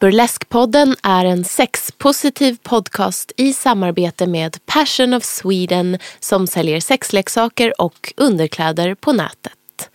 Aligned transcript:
Burleskpodden 0.00 0.96
är 1.02 1.24
en 1.24 1.44
sexpositiv 1.44 2.56
podcast 2.62 3.32
i 3.36 3.52
samarbete 3.52 4.26
med 4.26 4.66
Passion 4.66 5.14
of 5.14 5.24
Sweden 5.24 5.98
som 6.20 6.46
säljer 6.46 6.80
sexleksaker 6.80 7.80
och 7.80 8.12
underkläder 8.16 8.94
på 8.94 9.12
nätet. 9.12 9.90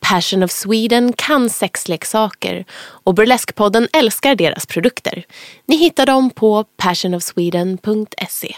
Passion 0.00 0.42
of 0.42 0.50
Sweden 0.50 1.12
kan 1.12 1.50
sexleksaker 1.50 2.64
och 2.78 3.14
Burleskpodden 3.14 3.88
älskar 3.92 4.34
deras 4.34 4.66
produkter. 4.66 5.24
Ni 5.66 5.76
hittar 5.76 6.06
dem 6.06 6.30
på 6.30 6.64
passionofsweden.se. 6.76 8.56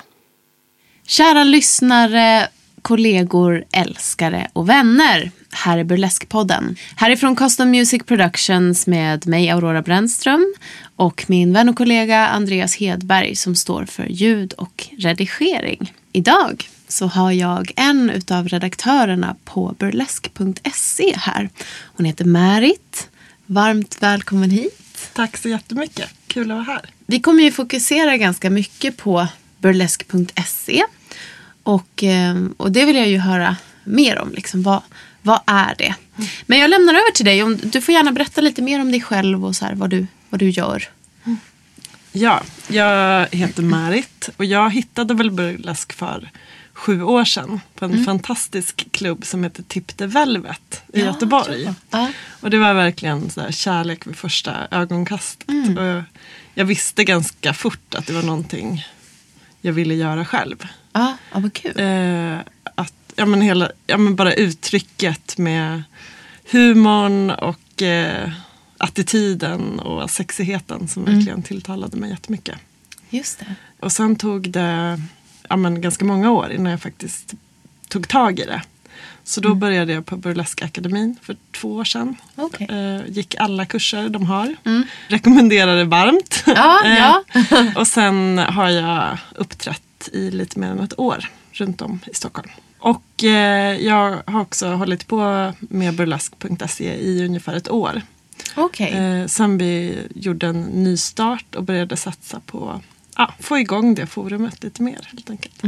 Kära 1.06 1.44
lyssnare, 1.44 2.48
kollegor, 2.82 3.64
älskare 3.72 4.50
och 4.52 4.68
vänner. 4.68 5.30
Här 5.50 5.78
är 5.78 5.84
Burleskpodden. 5.84 6.76
Härifrån 6.96 7.36
Custom 7.36 7.70
Music 7.70 8.02
Productions 8.06 8.86
med 8.86 9.26
mig 9.26 9.50
Aurora 9.50 9.82
Brännström 9.82 10.54
och 10.96 11.24
min 11.28 11.52
vän 11.52 11.68
och 11.68 11.76
kollega 11.76 12.28
Andreas 12.28 12.76
Hedberg 12.76 13.36
som 13.36 13.54
står 13.54 13.84
för 13.84 14.06
ljud 14.06 14.52
och 14.52 14.88
redigering. 14.98 15.92
Idag 16.12 16.68
så 16.88 17.06
har 17.06 17.32
jag 17.32 17.72
en 17.76 18.22
av 18.30 18.48
redaktörerna 18.48 19.36
på 19.44 19.74
burlesk.se 19.78 21.14
här. 21.16 21.50
Hon 21.96 22.06
heter 22.06 22.24
Märit. 22.24 23.08
Varmt 23.46 23.96
välkommen 24.00 24.50
hit. 24.50 25.10
Tack 25.12 25.36
så 25.36 25.48
jättemycket. 25.48 26.08
Kul 26.26 26.50
att 26.50 26.56
vara 26.56 26.62
här. 26.62 26.90
Vi 27.06 27.20
kommer 27.20 27.42
ju 27.42 27.52
fokusera 27.52 28.16
ganska 28.16 28.50
mycket 28.50 28.96
på 28.96 29.26
burlesk.se. 29.58 30.82
Och, 31.62 32.04
eh, 32.04 32.36
och 32.56 32.72
det 32.72 32.84
vill 32.84 32.96
jag 32.96 33.08
ju 33.08 33.18
höra 33.18 33.56
mer 33.84 34.18
om. 34.18 34.32
Liksom, 34.32 34.62
vad, 34.62 34.82
vad 35.22 35.40
är 35.46 35.74
det? 35.78 35.94
Men 36.46 36.58
jag 36.58 36.70
lämnar 36.70 36.94
över 36.94 37.12
till 37.12 37.24
dig. 37.24 37.56
Du 37.62 37.80
får 37.80 37.94
gärna 37.94 38.12
berätta 38.12 38.40
lite 38.40 38.62
mer 38.62 38.80
om 38.80 38.90
dig 38.90 39.00
själv 39.00 39.44
och 39.44 39.56
så 39.56 39.64
här, 39.64 39.74
vad, 39.74 39.90
du, 39.90 40.06
vad 40.28 40.40
du 40.40 40.50
gör. 40.50 40.88
Ja, 42.12 42.42
jag 42.68 43.28
heter 43.32 43.62
Marit 43.62 44.30
och 44.36 44.44
jag 44.44 44.70
hittade 44.70 45.14
väl 45.14 45.30
burlesk 45.30 45.92
för 45.92 46.30
sju 46.72 47.02
år 47.02 47.24
sedan 47.24 47.60
på 47.74 47.84
en 47.84 48.04
fantastisk 48.04 48.86
klubb 48.90 49.26
som 49.26 49.44
heter 49.44 49.62
Tip 49.62 49.96
the 49.96 50.06
Velvet 50.06 50.82
i 50.92 51.00
Göteborg. 51.00 51.74
Ja. 51.90 52.08
Och 52.40 52.50
det 52.50 52.58
var 52.58 52.74
verkligen 52.74 53.30
så 53.30 53.52
kärlek 53.52 54.06
vid 54.06 54.16
första 54.16 54.68
ögonkastet. 54.70 55.48
Och 55.78 56.02
jag 56.54 56.64
visste 56.64 57.04
ganska 57.04 57.54
fort 57.54 57.94
att 57.94 58.06
det 58.06 58.12
var 58.12 58.22
någonting 58.22 58.86
jag 59.60 59.72
ville 59.72 59.94
göra 59.94 60.24
själv. 60.24 60.66
Ja, 60.92 61.16
ja 61.32 61.38
vad 61.40 61.52
kul. 61.52 61.80
Eh, 61.80 62.38
att, 62.74 62.94
ja, 63.16 63.26
men 63.26 63.40
hela, 63.40 63.70
ja, 63.86 63.98
men 63.98 64.16
bara 64.16 64.32
uttrycket 64.34 65.38
med 65.38 65.82
humorn 66.50 67.30
och 67.30 67.82
eh, 67.82 68.30
attityden 68.78 69.80
och 69.80 70.10
sexigheten 70.10 70.88
som 70.88 71.04
verkligen 71.04 71.42
tilltalade 71.42 71.96
mig 71.96 72.10
jättemycket. 72.10 72.58
Just 73.10 73.38
det. 73.38 73.54
Och 73.80 73.92
sen 73.92 74.16
tog 74.16 74.50
det 74.50 75.00
ja, 75.48 75.56
men 75.56 75.80
ganska 75.80 76.04
många 76.04 76.30
år 76.30 76.52
innan 76.52 76.70
jag 76.70 76.82
faktiskt 76.82 77.34
tog 77.88 78.08
tag 78.08 78.40
i 78.40 78.44
det. 78.44 78.62
Så 79.24 79.40
då 79.40 79.54
började 79.54 79.92
jag 79.92 80.06
på 80.06 80.16
Burleskakademin 80.16 81.16
för 81.22 81.36
två 81.52 81.72
år 81.72 81.84
sedan. 81.84 82.16
Okej. 82.34 82.66
Eh, 82.70 83.00
gick 83.08 83.34
alla 83.38 83.66
kurser 83.66 84.08
de 84.08 84.26
har. 84.26 84.56
Rekommenderar 85.08 85.76
det 85.76 85.84
varmt. 85.84 86.42
Ja, 86.46 86.86
ja. 86.86 87.24
Eh, 87.50 87.76
och 87.76 87.86
sen 87.86 88.38
har 88.38 88.68
jag 88.68 89.18
uppträtt 89.34 89.82
i 90.08 90.30
lite 90.30 90.58
mer 90.58 90.68
än 90.68 90.80
ett 90.80 90.98
år 90.98 91.30
runt 91.52 91.82
om 91.82 92.00
i 92.06 92.14
Stockholm. 92.14 92.50
Och 92.78 93.24
eh, 93.24 93.76
jag 93.76 94.22
har 94.26 94.40
också 94.40 94.68
hållit 94.68 95.06
på 95.06 95.52
med 95.60 95.94
burlesk.se 95.94 96.94
i 96.94 97.24
ungefär 97.24 97.54
ett 97.54 97.70
år. 97.70 98.02
Okej. 98.54 98.92
Eh, 98.92 99.26
sen 99.26 99.58
vi 99.58 99.98
gjorde 100.14 100.46
en 100.46 100.62
ny 100.62 100.96
start 100.96 101.54
och 101.54 101.64
började 101.64 101.96
satsa 101.96 102.40
på 102.46 102.80
att 103.14 103.34
få 103.38 103.58
igång 103.58 103.94
det 103.94 104.06
forumet 104.06 104.64
lite 104.64 104.82
mer 104.82 105.08
helt 105.12 105.30
enkelt. 105.30 105.62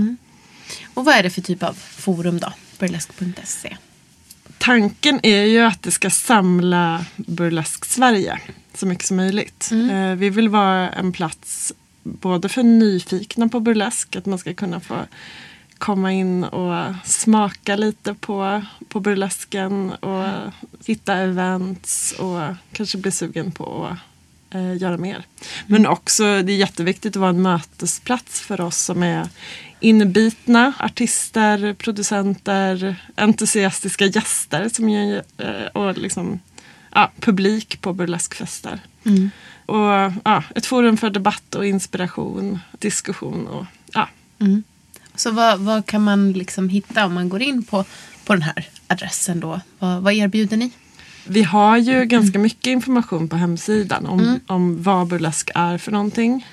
Och 0.95 1.05
vad 1.05 1.15
är 1.15 1.23
det 1.23 1.31
för 1.31 1.43
typ 1.43 1.63
av 1.63 1.73
forum 1.75 2.39
då? 2.39 2.53
Burlesk.se. 2.79 3.77
Tanken 4.59 5.21
är 5.23 5.45
ju 5.45 5.61
att 5.61 5.83
det 5.83 5.91
ska 5.91 6.11
samla 6.11 7.05
Burlesk 7.17 7.85
Sverige 7.85 8.41
så 8.75 8.87
mycket 8.87 9.07
som 9.07 9.17
möjligt. 9.17 9.71
Eh, 9.73 10.15
vi 10.15 10.31
vill 10.31 10.49
vara 10.49 10.91
en 10.91 11.13
plats 11.13 11.73
både 12.05 12.49
för 12.49 12.63
nyfikna 12.63 13.49
på 13.49 13.61
burlesk, 13.61 14.17
att 14.17 14.27
man 14.27 14.39
ska 14.39 14.55
kunna 14.55 14.81
få 14.81 14.97
komma 15.79 16.13
in 16.13 16.45
och 16.45 16.95
smaka 17.05 17.77
lite 17.77 18.15
på, 18.15 18.63
på 18.89 19.01
burlesken 19.01 19.91
och 19.91 20.25
hitta 20.87 21.15
events 21.15 22.13
och 22.13 22.41
kanske 22.73 22.99
bli 22.99 23.11
sugen 23.11 23.53
på 23.53 23.87
att 24.51 24.55
eh, 24.55 24.77
göra 24.77 24.97
mer. 24.97 25.23
Men 25.67 25.87
också, 25.87 26.43
det 26.43 26.53
är 26.53 26.57
jätteviktigt 26.57 27.17
att 27.17 27.21
vara 27.21 27.31
en 27.31 27.43
mötesplats 27.43 28.41
för 28.41 28.61
oss 28.61 28.77
som 28.77 29.03
är 29.03 29.29
inbitna 29.81 30.73
artister, 30.79 31.75
producenter, 31.75 32.97
entusiastiska 33.17 34.07
gäster 34.07 34.69
som 34.69 34.89
ju, 34.89 35.17
eh, 35.17 35.67
och 35.73 35.99
liksom, 35.99 36.41
ja, 36.95 37.13
publik 37.21 37.81
på 37.81 37.93
burleskfester. 37.93 38.81
Och 39.67 40.13
ja, 40.25 40.45
ett 40.55 40.67
forum 40.67 40.97
för 40.97 41.11
debatt 41.11 41.55
och 41.55 41.67
inspiration, 41.67 42.59
diskussion 42.79 43.47
och 43.47 43.67
ja, 43.93 44.09
Så 45.15 45.31
vad, 45.31 45.61
vad 45.61 45.87
kan 45.87 46.03
man 46.03 46.33
liksom 46.33 46.69
hitta 46.69 47.07
om 47.07 47.15
man 47.15 47.29
går 47.29 47.43
in 47.43 47.63
på, 47.65 47.85
på 48.25 48.33
den 48.33 48.43
här 48.43 48.69
adressen 48.87 49.41
då? 49.41 49.61
Vad, 49.79 50.03
vad 50.03 50.13
erbjuder 50.13 50.57
ni? 50.57 50.71
Vi 51.27 51.43
har 51.43 51.77
ju 51.77 52.05
ganska 52.05 52.39
mycket 52.39 52.67
information 52.67 53.29
på 53.29 53.37
hemsidan 53.37 54.07
om, 54.07 54.41
om 54.47 54.83
vad 54.83 55.07
burlesk 55.07 55.51
är 55.55 55.79
för 55.79 55.93
någonting. 55.93 56.47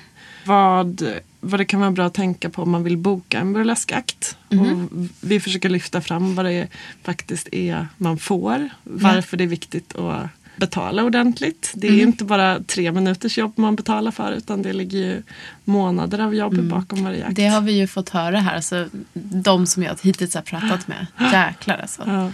Vad, 0.44 1.02
vad 1.40 1.60
det 1.60 1.64
kan 1.64 1.80
vara 1.80 1.90
bra 1.90 2.06
att 2.06 2.14
tänka 2.14 2.50
på 2.50 2.62
om 2.62 2.70
man 2.70 2.84
vill 2.84 2.96
boka 2.96 3.38
en 3.38 3.52
burleskakt. 3.52 4.36
Och 4.48 4.98
vi 5.20 5.40
försöker 5.40 5.68
lyfta 5.68 6.00
fram 6.00 6.34
vad 6.34 6.44
det 6.44 6.68
faktiskt 7.02 7.48
är 7.52 7.88
man 7.96 8.18
får. 8.18 8.68
Varför 8.82 9.36
det 9.36 9.44
är 9.44 9.48
viktigt 9.48 9.96
att 9.96 10.28
betala 10.56 11.04
ordentligt. 11.04 11.72
Det 11.74 11.88
är 11.88 12.02
inte 12.02 12.24
bara 12.24 12.60
tre 12.60 12.92
minuters 12.92 13.38
jobb 13.38 13.52
man 13.56 13.76
betalar 13.76 14.10
för 14.10 14.32
utan 14.32 14.62
det 14.62 14.72
ligger 14.72 14.98
ju 14.98 15.22
månader 15.64 16.18
av 16.18 16.34
jobb 16.34 16.62
bakom 16.62 17.04
varje 17.04 17.26
akt. 17.26 17.36
Det 17.36 17.46
har 17.46 17.60
vi 17.60 17.72
ju 17.72 17.86
fått 17.86 18.08
höra 18.08 18.38
här. 18.38 18.54
Alltså, 18.56 18.88
de 19.12 19.66
som 19.66 19.82
jag 19.82 19.96
hittills 20.02 20.34
har 20.34 20.42
pratat 20.42 20.88
med. 20.88 21.06
Jäklar 21.32 21.78
alltså. 21.78 22.02
Ja. 22.06 22.30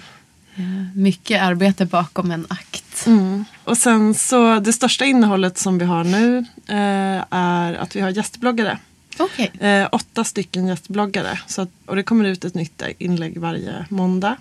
Mycket 0.94 1.42
arbete 1.42 1.86
bakom 1.86 2.30
en 2.30 2.46
akt. 2.48 3.06
Mm. 3.06 3.44
Och 3.64 3.78
sen 3.78 4.14
så 4.14 4.60
det 4.60 4.72
största 4.72 5.04
innehållet 5.04 5.58
som 5.58 5.78
vi 5.78 5.84
har 5.84 6.04
nu 6.04 6.38
eh, 6.68 7.24
är 7.30 7.74
att 7.74 7.96
vi 7.96 8.00
har 8.00 8.10
gästbloggare. 8.10 8.78
Okej. 9.18 9.52
Eh, 9.60 9.88
åtta 9.92 10.24
stycken 10.24 10.66
gästbloggare. 10.66 11.38
Så 11.46 11.62
att, 11.62 11.70
och 11.86 11.96
det 11.96 12.02
kommer 12.02 12.24
ut 12.24 12.44
ett 12.44 12.54
nytt 12.54 12.82
inlägg 12.98 13.38
varje 13.38 13.86
måndag. 13.88 14.36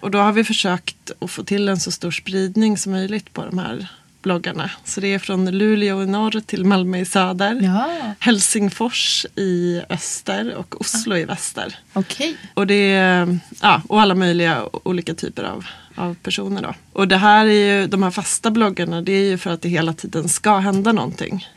Och 0.00 0.10
då 0.10 0.18
har 0.18 0.32
vi 0.32 0.44
försökt 0.44 1.10
att 1.18 1.30
få 1.30 1.44
till 1.44 1.68
en 1.68 1.80
så 1.80 1.90
stor 1.90 2.10
spridning 2.10 2.78
som 2.78 2.92
möjligt 2.92 3.32
på 3.32 3.44
de 3.44 3.58
här 3.58 3.88
bloggarna. 4.22 4.70
Så 4.84 5.00
det 5.00 5.14
är 5.14 5.18
från 5.18 5.50
Luleå 5.50 6.02
i 6.02 6.06
norr 6.06 6.40
till 6.46 6.64
Malmö 6.64 6.98
i 6.98 7.04
söder. 7.04 7.60
Ja. 7.62 8.14
Helsingfors 8.18 9.26
i 9.36 9.82
öster 9.88 10.54
och 10.54 10.80
Oslo 10.80 11.16
i 11.16 11.24
väster. 11.24 11.78
Okej. 11.92 12.36
Och, 12.54 12.66
det 12.66 12.92
är, 12.92 13.38
ja, 13.62 13.82
och 13.88 14.00
alla 14.00 14.14
möjliga 14.14 14.68
olika 14.72 15.14
typer 15.14 15.44
av, 15.44 15.66
av 15.94 16.14
personer. 16.14 16.62
Då. 16.62 16.74
Och 16.92 17.08
det 17.08 17.16
här 17.16 17.46
är 17.46 17.80
ju, 17.80 17.86
de 17.86 18.02
här 18.02 18.10
fasta 18.10 18.50
bloggarna 18.50 19.02
det 19.02 19.12
är 19.12 19.24
ju 19.24 19.38
för 19.38 19.50
att 19.50 19.62
det 19.62 19.68
hela 19.68 19.92
tiden 19.92 20.28
ska 20.28 20.58
hända 20.58 20.92
någonting. 20.92 21.48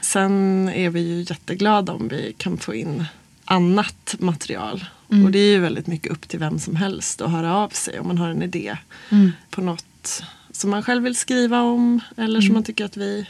Sen 0.00 0.68
är 0.68 0.90
vi 0.90 1.00
ju 1.00 1.20
jätteglada 1.28 1.92
om 1.92 2.08
vi 2.08 2.34
kan 2.38 2.58
få 2.58 2.74
in 2.74 3.04
annat 3.44 4.14
material. 4.18 4.84
Och 5.24 5.30
det 5.30 5.38
är 5.38 5.52
ju 5.52 5.58
väldigt 5.58 5.86
mycket 5.86 6.12
upp 6.12 6.28
till 6.28 6.38
vem 6.38 6.58
som 6.58 6.76
helst 6.76 7.20
att 7.20 7.30
höra 7.30 7.56
av 7.56 7.68
sig 7.68 7.98
om 8.00 8.06
man 8.08 8.18
har 8.18 8.28
en 8.28 8.42
idé 8.42 8.76
på 9.50 9.60
något 9.60 10.22
som 10.52 10.70
man 10.70 10.82
själv 10.82 11.02
vill 11.02 11.16
skriva 11.16 11.60
om 11.62 12.00
eller 12.16 12.40
som 12.40 12.54
man 12.54 12.62
tycker 12.62 12.84
att 12.84 12.96
vi, 12.96 13.26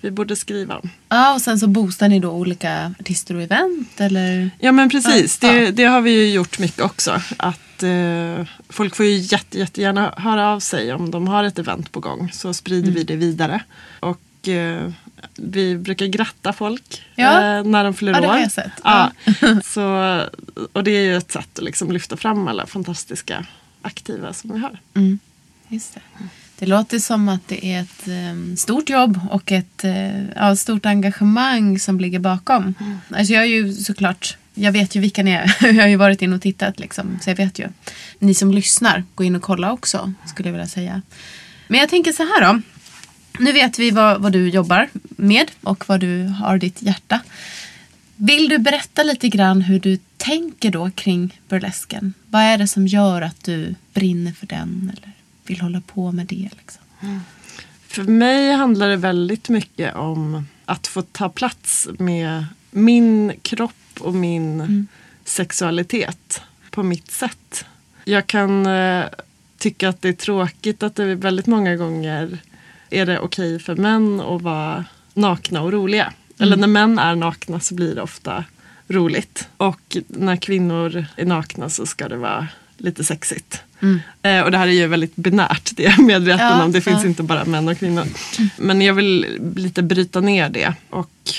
vi 0.00 0.10
borde 0.10 0.36
skriva 0.36 0.76
om. 0.76 0.90
Ja, 1.08 1.34
och 1.34 1.40
sen 1.40 1.58
så 1.58 1.66
boostar 1.66 2.08
ni 2.08 2.18
då 2.20 2.30
olika 2.30 2.94
artister 3.00 3.34
och 3.36 3.42
event 3.42 4.00
eller? 4.00 4.50
Ja 4.58 4.72
men 4.72 4.90
precis, 4.90 5.38
Ja. 5.42 5.52
det, 5.52 5.70
det 5.70 5.84
har 5.84 6.00
vi 6.00 6.10
ju 6.10 6.32
gjort 6.34 6.58
mycket 6.58 6.80
också. 6.80 7.20
Att 7.36 7.82
eh, 7.82 8.46
Folk 8.68 8.96
får 8.96 9.06
ju 9.06 9.16
jätte, 9.16 9.58
jättegärna 9.58 10.14
höra 10.16 10.48
av 10.52 10.60
sig 10.60 10.92
om 10.92 11.10
de 11.10 11.28
har 11.28 11.44
ett 11.44 11.58
event 11.58 11.92
på 11.92 12.00
gång. 12.00 12.30
Så 12.32 12.54
sprider 12.54 12.82
Mm. 12.88 12.94
vi 12.94 13.04
det 13.04 13.16
vidare. 13.16 13.60
Och 14.00 14.48
eh, 14.48 14.90
vi 15.36 15.76
brukar 15.76 16.06
gratta 16.06 16.52
folk 16.52 17.02
Ja. 17.14 17.32
eh, 17.58 17.64
när 17.64 17.84
de 17.84 17.94
fyller 17.94 18.12
Ja, 18.12 18.20
det 18.20 18.28
år. 18.28 18.38
jag 18.38 18.52
sett. 18.52 18.72
Ja. 18.84 19.12
så, 19.64 19.82
och 20.72 20.84
det 20.84 20.90
är 20.90 21.02
ju 21.02 21.16
ett 21.16 21.32
sätt 21.32 21.58
att 21.58 21.64
liksom 21.64 21.92
lyfta 21.92 22.16
fram 22.16 22.48
alla 22.48 22.66
fantastiska 22.66 23.46
aktiva 23.82 24.32
som 24.32 24.52
vi 24.52 24.58
har. 24.58 24.78
Just 25.68 25.94
det. 25.94 26.00
det 26.58 26.66
låter 26.66 26.98
som 26.98 27.28
att 27.28 27.48
det 27.48 27.66
är 27.66 27.80
ett 27.80 28.08
eh, 28.08 28.56
stort 28.56 28.90
jobb 28.90 29.20
och 29.30 29.52
ett 29.52 29.84
eh, 29.84 30.24
ja, 30.36 30.56
stort 30.56 30.86
engagemang 30.86 31.78
som 31.78 32.00
ligger 32.00 32.18
bakom. 32.18 32.74
Alltså 33.10 33.32
jag 33.32 33.42
är 33.42 33.48
ju 33.48 33.72
såklart, 33.72 34.36
jag 34.54 34.72
vet 34.72 34.94
ju 34.94 35.00
vilka 35.00 35.22
ni 35.22 35.30
är. 35.30 35.56
jag 35.66 35.74
har 35.82 35.88
ju 35.88 35.96
varit 35.96 36.22
in 36.22 36.32
och 36.32 36.42
tittat 36.42 36.78
liksom, 36.80 37.18
så 37.22 37.30
jag 37.30 37.36
vet 37.36 37.58
ju. 37.58 37.68
Ni 38.18 38.34
som 38.34 38.50
lyssnar, 38.52 39.04
gå 39.14 39.24
in 39.24 39.36
och 39.36 39.42
kolla 39.42 39.72
också 39.72 40.12
skulle 40.26 40.48
jag 40.48 40.52
vilja 40.52 40.66
säga. 40.68 41.02
Men 41.68 41.80
jag 41.80 41.88
tänker 41.88 42.12
så 42.12 42.22
här 42.22 42.40
då. 42.54 42.60
Nu 43.38 43.52
vet 43.52 43.78
vi 43.78 43.90
vad, 43.90 44.20
vad 44.20 44.32
du 44.32 44.48
jobbar 44.48 44.88
med 45.08 45.50
och 45.60 45.88
vad 45.88 46.00
du 46.00 46.22
har 46.22 46.58
ditt 46.58 46.82
hjärta. 46.82 47.20
Vill 48.16 48.48
du 48.48 48.58
berätta 48.58 49.02
lite 49.02 49.28
grann 49.28 49.62
hur 49.62 49.80
du 49.80 49.98
tänker 50.16 50.70
då 50.70 50.90
kring 50.90 51.40
burlesken? 51.48 52.14
Vad 52.30 52.42
är 52.42 52.58
det 52.58 52.66
som 52.66 52.86
gör 52.86 53.22
att 53.22 53.44
du 53.44 53.74
brinner 53.92 54.32
för 54.32 54.46
den 54.46 54.92
eller 54.96 55.12
vill 55.46 55.60
hålla 55.60 55.80
på 55.80 56.12
med 56.12 56.26
det? 56.26 56.48
Liksom? 56.58 56.82
För 57.88 58.02
mig 58.02 58.52
handlar 58.52 58.88
det 58.88 58.96
väldigt 58.96 59.48
mycket 59.48 59.94
om 59.94 60.46
att 60.64 60.86
få 60.86 61.02
ta 61.02 61.28
plats 61.28 61.88
med 61.98 62.46
min 62.70 63.32
kropp 63.42 64.00
och 64.00 64.14
min 64.14 64.86
sexualitet 65.24 66.42
på 66.70 66.82
mitt 66.82 67.10
sätt. 67.10 67.64
Jag 68.04 68.26
kan 68.26 68.66
eh, 68.66 69.04
tycka 69.58 69.88
att 69.88 70.02
det 70.02 70.08
är 70.08 70.12
tråkigt 70.12 70.82
att 70.82 70.94
det 70.94 71.14
väldigt 71.14 71.46
många 71.46 71.76
gånger 71.76 72.38
är 72.94 73.06
det 73.06 73.18
okej 73.18 73.58
för 73.58 73.76
män 73.76 74.20
att 74.20 74.42
vara 74.42 74.84
nakna 75.14 75.62
och 75.62 75.72
roliga. 75.72 76.12
Eller 76.38 76.56
när 76.56 76.66
män 76.66 76.98
är 76.98 77.14
nakna 77.14 77.60
så 77.60 77.74
blir 77.74 77.94
det 77.94 78.02
ofta 78.02 78.44
roligt. 78.88 79.48
Och 79.56 79.96
när 80.08 80.36
kvinnor 80.36 81.06
är 81.16 81.24
nakna 81.24 81.68
så 81.68 81.86
ska 81.86 82.08
det 82.08 82.16
vara 82.16 82.48
lite 82.76 83.04
sexigt. 83.04 83.62
Eh, 84.22 84.40
och 84.40 84.50
det 84.50 84.58
här 84.58 84.66
är 84.66 84.72
ju 84.72 84.86
väldigt 84.86 85.16
binärt, 85.16 85.70
det 85.76 85.86
är 85.86 85.90
jag 85.90 86.04
medveten 86.04 86.46
Ja, 86.46 86.64
om. 86.64 86.72
Det 86.72 86.80
finns 86.80 87.02
ja. 87.02 87.08
inte 87.08 87.22
bara 87.22 87.44
män 87.44 87.68
och 87.68 87.78
kvinnor. 87.78 88.04
Men 88.56 88.80
jag 88.80 88.94
vill 88.94 89.38
lite 89.56 89.82
bryta 89.82 90.20
ner 90.20 90.48
det 90.48 90.74
och 90.90 91.32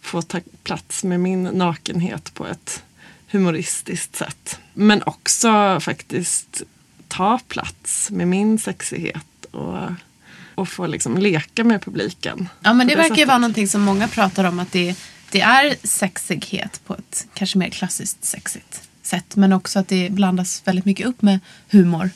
få 0.00 0.22
ta 0.22 0.40
plats 0.62 1.04
med 1.04 1.20
min 1.20 1.42
nakenhet 1.42 2.34
på 2.34 2.46
ett 2.46 2.82
humoristiskt 3.30 4.16
sätt. 4.16 4.58
Men 4.74 5.02
också 5.02 5.80
faktiskt 5.80 6.62
ta 7.08 7.38
plats 7.48 8.10
med 8.10 8.28
min 8.28 8.58
sexighet 8.58 9.44
och, 9.50 9.78
och 10.60 10.68
få 10.68 10.86
liksom 10.86 11.18
leka 11.18 11.64
med 11.64 11.82
publiken. 11.82 12.48
Ja 12.60 12.72
men 12.72 12.88
på 12.88 12.94
det 12.94 13.00
verkar 13.00 13.16
ju 13.16 13.24
vara 13.24 13.38
någonting 13.38 13.68
som 13.68 13.82
många 13.82 14.08
pratar 14.08 14.44
om 14.44 14.58
att 14.58 14.72
det, 14.72 14.96
det 15.30 15.40
är 15.40 15.76
sexighet 15.82 16.80
på 16.86 16.94
ett 16.94 17.26
kanske 17.34 17.58
mer 17.58 17.68
klassiskt 17.68 18.24
sexigt 18.24 18.88
sätt. 19.02 19.36
Men 19.36 19.52
också 19.52 19.78
att 19.78 19.88
det 19.88 20.12
blandas 20.12 20.62
väldigt 20.64 20.84
mycket 20.84 21.06
upp 21.06 21.22
med 21.22 21.38
humor. 21.70 22.10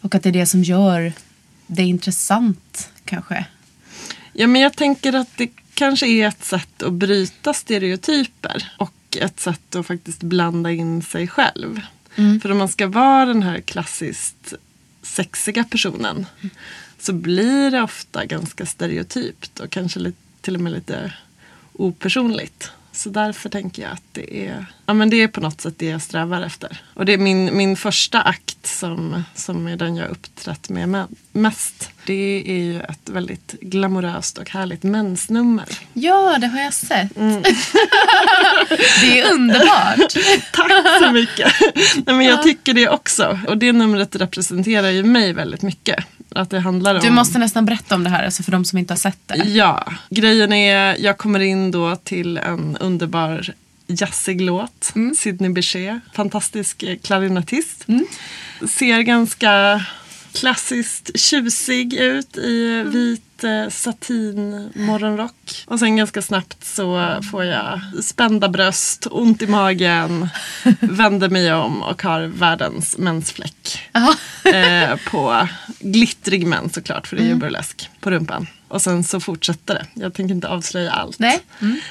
Och 0.00 0.14
att 0.14 0.22
det 0.22 0.28
är 0.28 0.32
det 0.32 0.46
som 0.46 0.62
gör 0.62 1.12
det 1.66 1.82
intressant 1.82 2.90
kanske. 3.04 3.44
Ja, 4.32 4.46
men 4.46 4.60
jag 4.60 4.76
tänker 4.76 5.12
att 5.12 5.36
det 5.36 5.50
kanske 5.74 6.06
är 6.06 6.28
ett 6.28 6.44
sätt 6.44 6.82
att 6.82 6.92
bryta 6.92 7.54
stereotyper 7.54 8.72
och 8.78 9.16
ett 9.20 9.40
sätt 9.40 9.74
att 9.76 9.86
faktiskt 9.86 10.22
blanda 10.22 10.72
in 10.72 11.02
sig 11.02 11.28
själv. 11.28 11.80
För 12.42 12.52
om 12.52 12.58
man 12.58 12.68
ska 12.68 12.86
vara 12.86 13.26
den 13.26 13.42
här 13.42 13.60
klassiskt 13.60 14.54
sexiga 15.04 15.64
personen 15.64 16.26
så 16.98 17.12
blir 17.12 17.70
det 17.70 17.82
ofta 17.82 18.24
ganska 18.24 18.66
stereotypt 18.66 19.60
och 19.60 19.70
kanske 19.70 20.00
lite, 20.00 20.18
till 20.40 20.54
och 20.54 20.60
med 20.60 20.72
lite 20.72 21.12
opersonligt. 21.72 22.70
Så 22.94 23.08
därför 23.08 23.48
tänker 23.48 23.82
jag 23.82 23.92
att 23.92 24.02
det 24.12 24.46
är, 24.46 24.66
ja, 24.86 24.94
men 24.94 25.10
det 25.10 25.16
är 25.22 25.28
på 25.28 25.40
något 25.40 25.60
sätt 25.60 25.74
det 25.78 25.86
jag 25.86 26.02
strävar 26.02 26.42
efter. 26.42 26.82
Och 26.94 27.04
det 27.06 27.12
är 27.12 27.18
min, 27.18 27.56
min 27.56 27.76
första 27.76 28.20
akt 28.22 28.66
som, 28.66 29.22
som 29.34 29.66
är 29.66 29.76
den 29.76 29.96
jag 29.96 30.10
uppträtt 30.10 30.68
med 30.68 30.88
me- 30.88 31.16
mest. 31.32 31.90
Det 32.06 32.42
är 32.46 32.62
ju 32.62 32.80
ett 32.80 33.08
väldigt 33.08 33.54
glamoröst 33.60 34.38
och 34.38 34.50
härligt 34.50 34.82
mensnummer. 34.82 35.64
Ja, 35.92 36.38
det 36.40 36.46
har 36.46 36.60
jag 36.60 36.74
sett. 36.74 37.14
det 39.00 39.20
är 39.20 39.32
underbart. 39.32 39.98
Tack 40.52 40.72
så 41.02 41.10
mycket! 41.12 41.52
Nej, 42.06 42.16
men 42.16 42.22
jag 42.22 42.42
tycker 42.42 42.74
det 42.74 42.88
också. 42.88 43.38
Och 43.48 43.58
det 43.58 43.72
numret 43.72 44.16
representerar 44.16 44.90
ju 44.90 45.02
mig 45.02 45.32
väldigt 45.32 45.62
mycket. 45.62 46.04
Att 46.34 46.50
det 46.50 46.60
handlar 46.60 46.94
om... 46.94 47.00
Du 47.00 47.10
måste 47.10 47.38
nästan 47.38 47.64
berätta 47.64 47.94
om 47.94 48.04
det 48.04 48.10
här 48.10 48.24
alltså 48.24 48.42
för 48.42 48.52
de 48.52 48.64
som 48.64 48.78
inte 48.78 48.92
har 48.92 48.98
sett 48.98 49.18
det. 49.26 49.36
Ja, 49.36 49.92
grejen 50.10 50.52
är 50.52 50.96
jag 50.98 51.18
kommer 51.18 51.40
in 51.40 51.70
då 51.70 51.96
till 51.96 52.36
en 52.38 52.76
underbar 52.76 53.54
jazzig 53.86 54.40
låt. 54.40 54.92
Sidney 55.16 55.50
Bechet, 55.50 56.00
fantastisk 56.12 56.82
eh, 56.82 56.96
klarinettist. 56.96 57.86
Ser 58.68 59.00
ganska 59.00 59.84
klassiskt 60.34 61.10
tjusig 61.20 61.94
ut 61.94 62.36
i 62.38 62.82
vit 62.86 63.44
eh, 63.44 63.68
satin 63.70 64.70
morgonrock. 64.74 65.64
Och 65.66 65.78
sen 65.78 65.96
ganska 65.96 66.22
snabbt 66.22 66.64
så 66.64 67.18
får 67.32 67.44
jag 67.44 67.80
spända 68.02 68.48
bröst, 68.48 69.06
ont 69.10 69.42
i 69.42 69.46
magen, 69.46 70.28
vänder 70.80 71.28
mig 71.28 71.52
om 71.54 71.82
och 71.82 72.02
har 72.02 72.20
världens 72.22 72.98
mensfläck. 72.98 73.78
Eh, 74.44 74.96
på 75.10 75.48
glittrig 75.80 76.46
mens 76.46 76.74
såklart, 76.74 77.06
för 77.06 77.16
det 77.16 77.22
är 77.22 77.26
ju 77.28 77.34
burlesk, 77.34 77.90
på 78.00 78.10
rumpan. 78.10 78.46
Och 78.68 78.82
sen 78.82 79.04
så 79.04 79.20
fortsätter 79.20 79.74
det. 79.74 79.86
Jag 79.94 80.14
tänker 80.14 80.34
inte 80.34 80.48
avslöja 80.48 80.90
allt. 80.90 81.18
Nej. 81.18 81.40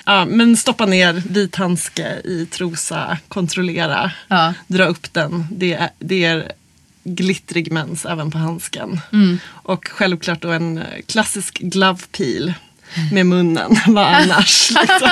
Ja, 0.05 0.25
men 0.25 0.57
stoppa 0.57 0.85
ner 0.85 1.13
vit 1.13 1.55
handske 1.55 2.21
i 2.23 2.47
trosa, 2.51 3.17
kontrollera, 3.27 4.11
Ja. 4.27 4.53
dra 4.67 4.85
upp 4.85 5.13
den. 5.13 5.47
Det 5.51 5.73
är, 5.73 5.89
det 5.99 6.25
är 6.25 6.51
glittrig 7.03 7.71
mens 7.71 8.05
även 8.05 8.31
på 8.31 8.37
handsken. 8.37 8.99
Och 9.45 9.87
självklart 9.87 10.41
då 10.41 10.51
en 10.51 10.77
eh, 10.77 11.01
klassisk 11.05 11.59
glove 11.59 11.99
peel 12.11 12.53
med 13.11 13.25
munnen. 13.25 13.75
Vad 13.87 14.05
annars? 14.05 14.71
liksom. 14.81 15.09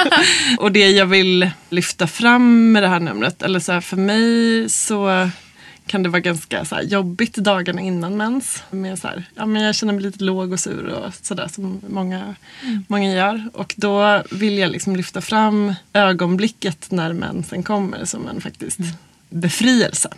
Och 0.58 0.72
det 0.72 0.90
jag 0.90 1.06
vill 1.06 1.50
lyfta 1.70 2.08
fram 2.08 2.72
med 2.72 2.84
det 2.84 2.90
här 2.90 3.00
numret, 3.00 3.42
eller 3.42 3.60
så 3.60 3.72
här, 3.72 3.82
för 3.82 3.98
mig 3.98 4.70
så 4.70 5.30
kan 5.88 6.04
det 6.04 6.10
vara 6.10 6.20
ganska 6.20 6.66
så 6.66 6.80
jobbigt 6.84 7.36
dagarna 7.36 7.82
innan 7.82 8.18
mens. 8.18 8.64
Med 8.70 9.00
så 9.00 9.08
här, 9.08 9.24
ja, 9.36 9.46
men 9.46 9.62
jag 9.62 9.76
känner 9.76 9.94
mig 9.94 10.04
lite 10.04 10.24
låg 10.24 10.52
och 10.52 10.60
sur 10.60 10.86
och 10.86 11.14
sådär 11.22 11.48
som 11.48 11.82
många, 11.90 12.36
många 12.88 13.14
gör. 13.14 13.50
Och 13.54 13.74
då 13.78 14.24
vill 14.32 14.58
jag 14.58 14.72
liksom 14.72 14.96
lyfta 14.96 15.22
fram 15.22 15.74
ögonblicket 15.94 16.92
när 16.92 17.14
mensen 17.14 17.64
kommer 17.64 18.06
som 18.06 18.28
en 18.28 18.42
faktiskt 18.42 18.80
befrielse 19.30 20.10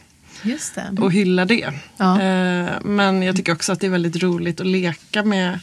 Just 0.43 0.75
det. 0.75 0.95
och 1.01 1.12
hylla 1.12 1.45
det. 1.45 1.73
Ja. 1.97 2.21
Eh, 2.21 2.69
men 2.83 3.23
jag 3.23 3.35
tycker 3.35 3.51
också 3.53 3.71
att 3.71 3.79
det 3.79 3.85
är 3.88 3.91
väldigt 3.91 4.23
roligt 4.23 4.62
att 4.62 4.67
leka 4.67 5.23
med 5.23 5.59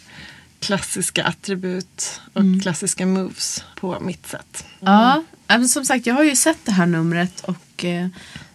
klassiska 0.60 1.24
attribut 1.24 2.20
och 2.32 2.40
Mm. 2.40 2.60
klassiska 2.60 3.06
moves 3.06 3.64
på 3.80 4.00
mitt 4.00 4.26
sätt. 4.26 4.64
Ja, 4.80 5.22
men 5.48 5.68
som 5.68 5.84
sagt 5.84 6.06
jag 6.06 6.14
har 6.14 6.22
ju 6.24 6.36
sett 6.36 6.58
det 6.64 6.72
här 6.72 6.86
numret 6.86 7.40
och 7.40 7.84
eh, 7.84 8.06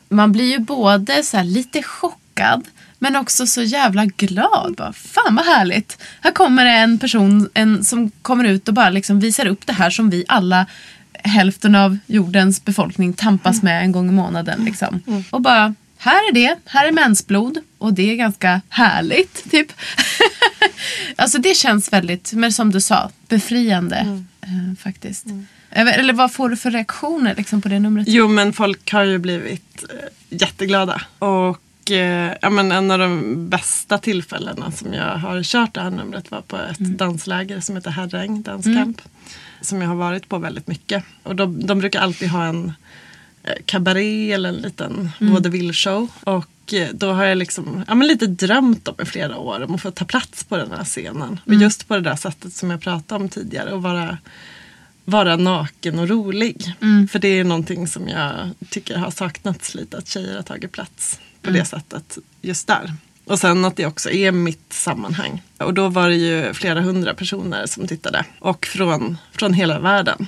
man 0.09 0.31
blir 0.31 0.51
ju 0.51 0.59
både 0.59 1.23
så 1.23 1.43
lite 1.43 1.83
chockad 1.83 2.67
men 2.99 3.15
också 3.15 3.47
så 3.47 3.61
jävla 3.61 4.05
glad. 4.05 4.75
Bara, 4.77 4.93
Fan 4.93 5.35
vad 5.35 5.45
härligt. 5.45 5.97
Här 6.21 6.31
kommer 6.31 6.65
det 6.65 6.71
en 6.71 6.99
person 6.99 7.49
en, 7.53 7.85
som 7.85 8.11
kommer 8.21 8.43
ut 8.43 8.67
och 8.67 8.73
bara 8.73 8.89
liksom 8.89 9.19
visar 9.19 9.45
upp 9.45 9.65
det 9.65 9.73
här 9.73 9.89
som 9.89 10.09
vi 10.09 10.25
alla 10.27 10.65
hälften 11.13 11.75
av 11.75 11.97
jordens 12.05 12.65
befolkning 12.65 13.13
tampas 13.13 13.63
med 13.63 13.81
en 13.83 13.91
gång 13.91 14.09
i 14.09 14.11
månaden. 14.11 14.65
Liksom. 14.65 15.23
Och 15.31 15.41
bara 15.41 15.75
här 16.05 16.29
är 16.29 16.33
det, 16.33 16.55
här 16.65 16.87
är 16.87 16.91
mensblod 16.91 17.57
och 17.77 17.93
det 17.93 18.11
är 18.11 18.15
ganska 18.15 18.61
härligt. 18.69 19.51
Typ. 19.51 19.67
alltså 21.15 21.37
det 21.37 21.55
känns 21.55 21.93
väldigt, 21.93 22.33
men 22.33 22.53
som 22.53 22.71
du 22.71 22.81
sa, 22.81 23.09
befriande 23.27 23.97
eh, 24.41 24.77
faktiskt. 24.79 25.25
Vet- 25.69 25.97
Eller 25.97 26.13
vad 26.13 26.31
får 26.33 26.49
du 26.49 26.57
för 26.57 26.71
reaktioner 26.71 27.35
liksom, 27.35 27.61
på 27.61 27.69
det 27.69 27.79
numret? 27.79 28.07
Jo 28.07 28.27
men 28.27 28.53
folk 28.53 28.91
har 28.91 29.03
ju 29.03 29.17
blivit 29.17 29.85
eh, 29.89 30.07
jätteglada. 30.29 31.01
Och 31.19 31.91
eh, 31.91 32.33
ja, 32.41 32.49
men 32.49 32.71
en 32.71 32.91
av 32.91 32.99
de 32.99 33.35
bästa 33.49 33.97
tillfällena 33.97 34.71
som 34.71 34.93
jag 34.93 35.15
har 35.17 35.43
kört 35.43 35.73
det 35.73 35.81
här 35.81 35.89
numret 35.91 36.31
var 36.31 36.41
på 36.41 36.57
ett 36.57 36.79
dansläger 36.79 37.59
som 37.59 37.75
heter 37.75 37.91
Herräng 37.91 38.41
danscamp. 38.41 39.01
Som 39.61 39.81
jag 39.81 39.89
har 39.89 39.95
varit 39.95 40.29
på 40.29 40.37
väldigt 40.37 40.67
mycket. 40.67 41.03
Och 41.23 41.35
de, 41.35 41.65
de 41.67 41.79
brukar 41.79 41.99
alltid 42.01 42.29
ha 42.29 42.45
en 42.45 42.73
kabaré 43.65 44.31
eller 44.31 44.49
en 44.49 44.55
liten 44.55 45.09
vaudeville-show. 45.19 46.07
Och 46.23 46.73
eh, 46.73 46.89
då 46.93 47.11
har 47.11 47.25
jag 47.25 47.37
liksom, 47.37 47.83
ja, 47.87 47.95
men 47.95 48.07
lite 48.07 48.27
drömt 48.27 48.87
om 48.87 48.95
i 49.01 49.05
flera 49.05 49.37
år 49.37 49.63
om 49.63 49.75
att 49.75 49.81
få 49.81 49.91
ta 49.91 50.05
plats 50.05 50.43
på 50.43 50.57
den 50.57 50.71
här 50.71 50.83
scenen. 50.83 51.39
Och 51.45 51.53
just 51.53 51.87
på 51.87 51.95
det 51.95 52.01
där 52.01 52.15
sättet 52.15 52.53
som 52.53 52.71
jag 52.71 52.81
pratade 52.81 53.23
om 53.23 53.29
tidigare. 53.29 53.71
Och 53.71 53.81
vara 53.81 54.17
vara 55.05 55.35
naken 55.35 55.99
och 55.99 56.09
rolig. 56.09 56.73
För 57.11 57.19
det 57.19 57.27
är 57.27 57.43
någonting 57.43 57.87
som 57.87 58.07
jag 58.07 58.49
tycker 58.69 58.97
har 58.97 59.11
saknats 59.11 59.75
lite, 59.75 59.97
att 59.97 60.07
tjejer 60.07 60.35
har 60.35 60.41
tagit 60.41 60.71
plats 60.71 61.19
på 61.41 61.51
det 61.51 61.65
sättet 61.65 62.17
just 62.41 62.67
där. 62.67 62.93
Och 63.25 63.39
sen 63.39 63.65
att 63.65 63.75
det 63.75 63.85
också 63.85 64.09
är 64.11 64.31
mitt 64.31 64.73
sammanhang. 64.73 65.41
Och 65.57 65.73
då 65.73 65.87
var 65.87 66.09
det 66.09 66.15
ju 66.15 66.53
flera 66.53 66.81
hundra 66.81 67.13
personer 67.13 67.65
som 67.65 67.87
tittade. 67.87 68.25
Och 68.39 68.65
från, 68.65 69.17
från 69.31 69.53
hela 69.53 69.79
världen. 69.79 70.27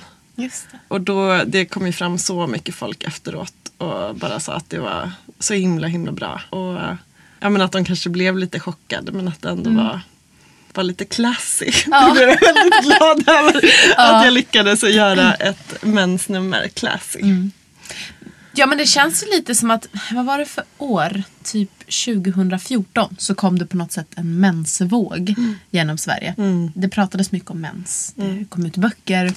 Och 0.88 1.00
då, 1.00 1.44
det 1.46 1.64
kom 1.66 1.86
ju 1.86 1.92
fram 1.92 2.18
så 2.18 2.46
mycket 2.46 2.74
folk 2.74 3.04
efteråt 3.04 3.54
och 3.78 4.14
bara 4.16 4.40
sa 4.40 4.52
att 4.52 4.70
det 4.70 4.78
var 4.78 5.10
så 5.38 5.54
himla 5.54 5.86
himla 5.86 6.12
bra. 6.12 6.40
Och 6.50 6.76
ja, 7.40 7.48
men 7.50 7.62
att 7.62 7.72
de 7.72 7.84
kanske 7.84 8.08
blev 8.10 8.38
lite 8.38 8.60
chockade 8.60 9.12
men 9.12 9.28
att 9.28 9.42
det 9.42 9.48
ändå 9.48 9.70
var, 9.70 10.00
var 10.74 10.84
lite 10.84 11.04
classy. 11.04 11.70
Jag 11.86 12.12
blev 12.12 12.26
väldigt 12.26 12.82
glad 12.84 13.28
över 13.28 13.56
att 13.96 14.24
jag 14.24 14.32
lyckades 14.32 14.82
göra 14.82 15.34
ett 15.34 15.82
mensnummer 15.84 16.68
classy. 16.68 17.20
Ja 18.52 18.66
men 18.66 18.78
det 18.78 18.86
känns 18.86 19.22
ju 19.22 19.26
lite 19.30 19.54
som 19.54 19.70
att, 19.70 19.86
vad 20.12 20.24
var 20.24 20.38
det 20.38 20.46
för 20.46 20.64
år? 20.78 21.22
Typ 21.42 21.70
2014 22.06 23.16
så 23.18 23.34
kom 23.34 23.58
det 23.58 23.66
på 23.66 23.76
något 23.76 23.92
sätt 23.92 24.06
en 24.16 24.40
mensvåg 24.40 25.34
genom 25.70 25.98
Sverige. 25.98 26.34
Det 26.74 26.88
pratades 26.88 27.32
mycket 27.32 27.50
om 27.50 27.60
mens. 27.60 28.12
Det 28.16 28.44
kom 28.48 28.66
ut 28.66 28.76
böcker. 28.76 29.32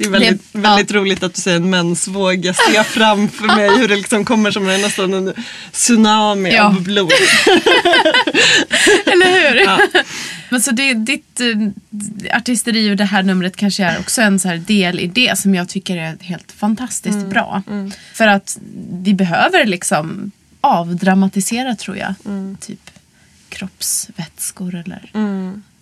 Det 0.00 0.06
är 0.06 0.10
väldigt, 0.10 0.52
Det- 0.52 0.58
väldigt 0.58 0.92
roligt 0.92 1.22
att 1.22 1.34
du 1.34 1.40
säger 1.40 1.56
en 1.56 1.70
mensvåg. 1.70 2.44
Jag 2.44 2.56
ser 2.56 2.82
framför 2.82 3.44
mig 3.46 3.78
hur 3.78 3.88
det 3.88 3.96
liksom 3.96 4.24
kommer 4.24 4.50
som 4.50 4.68
en, 4.68 4.80
nästan 4.80 5.14
en 5.14 5.32
tsunami 5.72 6.54
Ja. 6.54 6.64
av 6.64 6.82
blod. 6.82 7.10
Eller 9.06 9.26
hur? 9.50 9.66
Men 10.50 10.60
så 10.60 10.70
det, 10.70 10.94
ditt 10.94 11.40
eh, 11.40 12.36
artisteri 12.36 12.92
och 12.92 12.96
det 12.96 13.04
här 13.04 13.22
numret 13.22 13.56
kanske 13.56 13.84
är 13.84 13.98
också 13.98 14.22
en 14.22 14.38
så 14.38 14.48
här 14.48 14.56
del 14.56 15.00
i 15.00 15.06
det 15.06 15.38
som 15.38 15.54
jag 15.54 15.68
tycker 15.68 15.96
är 15.96 16.16
helt 16.20 16.52
fantastiskt 16.52 17.26
bra. 17.26 17.62
För 18.14 18.26
att 18.26 18.58
vi 19.02 19.14
behöver 19.14 19.64
liksom 19.66 20.30
avdramatisera 20.60 21.76
tror 21.76 21.96
jag. 21.96 22.14
Typ 22.60 22.90
kroppsvätskor 23.48 24.74
eller 24.74 25.10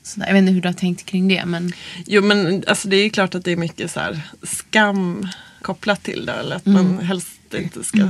sådär. 0.09 0.27
Jag 0.27 0.35
vet 0.35 0.41
inte 0.41 0.53
hur 0.53 0.61
du 0.61 0.69
har 0.69 0.73
tänkt 0.73 1.07
kring 1.07 1.29
det 1.29 1.45
men 1.47 1.73
Jo 2.07 2.23
men 2.23 2.65
alltså 2.67 2.89
det 2.89 2.97
är 2.97 3.09
klart 3.09 3.35
att 3.35 3.45
det 3.45 3.53
är 3.53 3.57
mycket 3.57 3.91
så 3.91 4.01
här 4.01 4.21
skam 4.43 5.29
kopplat 5.63 6.03
till 6.03 6.27
det. 6.27 6.33
Eller 6.33 6.57
att 6.57 6.67
man 6.67 6.99
helst 6.99 7.55
inte 7.55 7.85
ska 7.85 8.09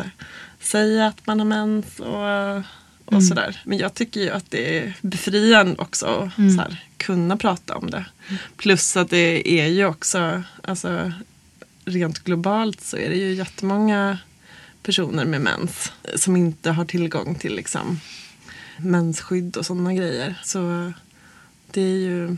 säga 0.60 1.06
att 1.06 1.26
man 1.26 1.40
har 1.40 1.46
mens 1.46 2.00
och, 2.00 3.16
och 3.16 3.24
sådär. 3.24 3.60
Men 3.64 3.78
jag 3.78 3.94
tycker 3.94 4.20
ju 4.20 4.30
att 4.30 4.50
det 4.50 4.78
är 4.78 4.94
befriande 5.00 5.74
också 5.78 6.30
att 6.36 6.56
här, 6.56 6.84
kunna 6.96 7.36
prata 7.36 7.76
om 7.76 7.90
det. 7.90 8.04
Plus 8.56 8.96
att 8.96 9.10
det 9.10 9.60
är 9.60 9.66
ju 9.66 9.84
också, 9.84 10.42
alltså 10.62 11.12
rent 11.84 12.24
globalt 12.24 12.80
så 12.80 12.96
är 12.96 13.08
det 13.08 13.16
ju 13.16 13.34
jättemånga 13.34 14.18
personer 14.82 15.24
med 15.24 15.40
mens 15.40 15.92
som 16.16 16.36
inte 16.36 16.70
har 16.70 16.84
tillgång 16.84 17.34
till 17.34 17.56
liksom 17.56 18.00
mensskydd 18.76 19.56
och 19.56 19.66
sådana 19.66 19.94
grejer. 19.94 20.34
Så 20.44 20.92
det 21.72 21.80
är 21.80 21.96
ju 21.96 22.36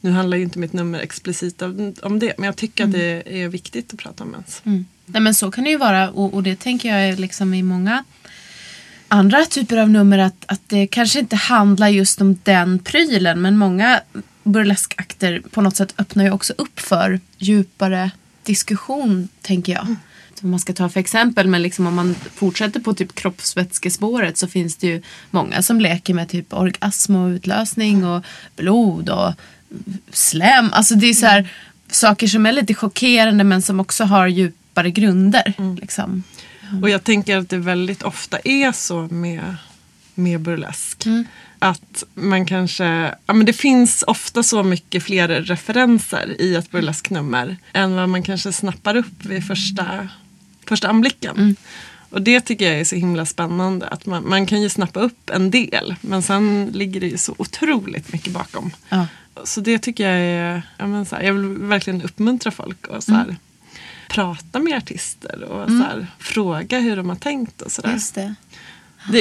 nu 0.00 0.10
handlar 0.10 0.36
ju 0.36 0.42
inte 0.42 0.58
mitt 0.58 0.72
nummer 0.72 0.98
explicit 0.98 1.62
om, 1.62 2.18
det, 2.18 2.32
men 2.38 2.46
jag 2.46 2.56
tycker 2.56 2.84
att 2.84 2.92
det 2.92 3.22
är 3.42 3.48
viktigt 3.48 3.92
att 3.92 3.98
prata 3.98 4.24
om 4.24 4.30
mens. 4.30 4.60
Nej 5.06 5.22
men 5.22 5.34
så 5.34 5.50
kan 5.50 5.64
det 5.64 5.70
ju 5.70 5.78
vara 5.78 6.10
och, 6.10 6.34
och 6.34 6.42
det 6.42 6.56
tänker 6.56 6.88
jag 6.88 7.08
är 7.08 7.16
liksom 7.16 7.54
i 7.54 7.62
många 7.62 8.04
andra 9.08 9.44
typer 9.44 9.76
av 9.76 9.90
nummer 9.90 10.18
att, 10.18 10.44
att 10.46 10.60
det 10.66 10.86
kanske 10.86 11.18
inte 11.18 11.36
handlar 11.36 11.88
just 11.88 12.20
om 12.20 12.38
den 12.42 12.78
prylen 12.78 13.42
men 13.42 13.56
många 13.58 14.00
burleskakter 14.42 15.42
på 15.50 15.60
något 15.60 15.76
sätt 15.76 15.94
öppnar 15.98 16.24
ju 16.24 16.30
också 16.30 16.54
upp 16.58 16.80
för 16.80 17.20
djupare 17.38 18.10
diskussion 18.42 19.28
tänker 19.42 19.72
jag. 19.72 19.96
Vad 20.42 20.50
man 20.50 20.60
ska 20.60 20.72
ta 20.72 20.88
för 20.88 21.00
exempel 21.00 21.48
men 21.48 21.62
liksom 21.62 21.86
om 21.86 21.94
man 21.94 22.14
fortsätter 22.34 22.80
på 22.80 22.94
typ 22.94 23.14
kroppsvätskespåret 23.14 24.38
så 24.38 24.48
finns 24.48 24.76
det 24.76 24.86
ju 24.86 25.02
många 25.30 25.62
som 25.62 25.80
leker 25.80 26.14
med 26.14 26.28
typ 26.28 26.52
orgasm 26.52 27.16
och 27.16 27.28
utlösning 27.28 28.04
och 28.04 28.24
blod 28.56 29.08
och 29.08 29.32
slem. 30.12 30.70
Alltså 30.72 30.94
det 30.94 31.06
är 31.06 31.14
så 31.14 31.26
här 31.26 31.48
saker 31.90 32.26
som 32.26 32.46
är 32.46 32.52
lite 32.52 32.74
chockerande 32.74 33.44
men 33.44 33.62
som 33.62 33.80
också 33.80 34.04
har 34.04 34.26
djupare 34.26 34.90
grunder. 34.90 35.54
Liksom. 35.80 36.22
Och 36.82 36.90
jag 36.90 37.04
tänker 37.04 37.38
att 37.38 37.48
det 37.48 37.58
väldigt 37.58 38.02
ofta 38.02 38.38
är 38.44 38.72
så 38.72 39.08
med, 39.10 39.56
med 40.14 40.40
burlesk. 40.40 41.04
Att 41.58 42.04
man 42.14 42.46
kanske, 42.46 43.14
ja 43.26 43.34
men 43.34 43.46
det 43.46 43.52
finns 43.52 44.04
ofta 44.06 44.42
så 44.42 44.62
mycket 44.62 45.02
fler 45.02 45.28
referenser 45.28 46.40
i 46.40 46.54
ett 46.54 46.70
burlesknummer 46.70 47.56
än 47.72 47.94
vad 47.94 48.08
man 48.08 48.22
kanske 48.22 48.52
snappar 48.52 48.96
upp 48.96 49.24
vid 49.24 49.46
första, 49.46 50.08
första 50.68 50.88
anblicken. 50.88 51.56
Och 52.10 52.22
det 52.22 52.40
tycker 52.40 52.70
jag 52.70 52.80
är 52.80 52.84
så 52.84 52.96
himla 52.96 53.26
spännande. 53.26 53.88
Att 53.88 54.06
man, 54.06 54.28
man 54.28 54.46
kan 54.46 54.62
ju 54.62 54.68
snappa 54.68 55.00
upp 55.00 55.30
en 55.30 55.50
del 55.50 55.94
men 56.00 56.22
sen 56.22 56.70
ligger 56.74 57.00
det 57.00 57.06
ju 57.06 57.18
så 57.18 57.34
otroligt 57.38 58.12
mycket 58.12 58.32
bakom. 58.32 58.70
Ja. 58.88 59.06
Så 59.44 59.60
det 59.60 59.78
tycker 59.78 60.10
jag 60.10 60.20
är, 60.20 60.62
ja 60.78 60.86
men 60.86 61.06
så 61.06 61.16
här, 61.16 61.22
jag 61.22 61.32
vill 61.34 61.44
verkligen 61.48 62.02
uppmuntra 62.02 62.50
folk 62.50 62.86
och 62.86 63.02
så 63.04 63.12
här, 63.14 63.36
prata 64.08 64.58
med 64.58 64.76
artister 64.76 65.42
och 65.42 65.68
så 65.68 65.76
här, 65.76 66.06
fråga 66.18 66.78
hur 66.78 66.96
de 66.96 67.08
har 67.08 67.16
tänkt 67.16 67.62
och 67.62 67.72
sådär. 67.72 67.98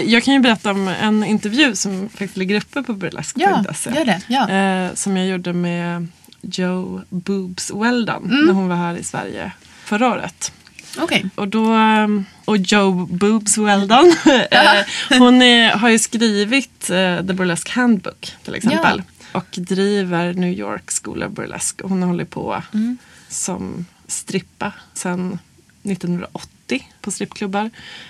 Jag 0.06 0.24
kan 0.24 0.34
ju 0.34 0.40
berätta 0.40 0.72
om 0.72 0.88
en 0.88 1.24
intervju 1.24 1.76
som 1.76 2.10
faktiskt 2.10 2.38
ligger 2.38 2.56
uppe 2.58 2.84
på 2.84 2.94
burlesk.se. 2.94 3.42
Ja, 3.90 3.96
gör 3.96 4.06
det. 4.06 4.22
Ja. 4.28 4.50
Eh, 4.50 4.94
som 4.96 5.18
jag 5.18 5.28
gjorde 5.28 5.54
med 5.54 6.08
Joe 6.42 7.02
Boobs 7.10 7.72
Weldon 7.74 8.24
Mm. 8.32 8.46
när 8.46 8.54
hon 8.54 8.68
var 8.68 8.76
här 8.76 8.98
i 8.98 9.04
Sverige 9.04 9.52
förra 9.86 10.08
året. 10.10 10.52
Okej. 10.98 11.26
Och, 11.36 11.48
då, 11.48 11.74
eh, 11.74 12.08
och 12.46 12.58
Joe 12.58 12.92
Boobs 13.06 13.58
Weldon, 13.58 14.14
eh, 14.52 14.86
hon 15.20 15.42
är, 15.42 15.72
har 15.72 15.90
ju 15.90 16.00
skrivit 16.00 16.90
eh, 16.90 17.18
The 17.18 17.34
Burlesque 17.34 17.72
Handbook 17.74 18.34
till 18.44 18.56
exempel. 18.56 19.02
Och 19.32 19.46
driver 19.52 20.34
New 20.34 20.52
York 20.60 20.92
School 21.04 21.24
of 21.24 21.32
Burlesque. 21.32 21.88
Hon 21.88 22.02
har 22.02 22.10
hållit 22.10 22.30
på 22.30 22.64
Mm. 22.74 22.98
som 23.30 23.86
strippa 24.08 24.72
sedan 24.94 25.40
1980 25.84 26.88
på 27.02 27.12
strippklubbar. 27.12 27.70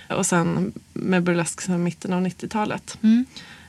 Och 0.09 0.25
sen 0.25 0.73
med 0.93 1.23
burlesk 1.23 1.61
sedan 1.61 1.83
mitten 1.83 2.13
av 2.13 2.21
90-talet. 2.25 2.97
Mm. 3.03 3.25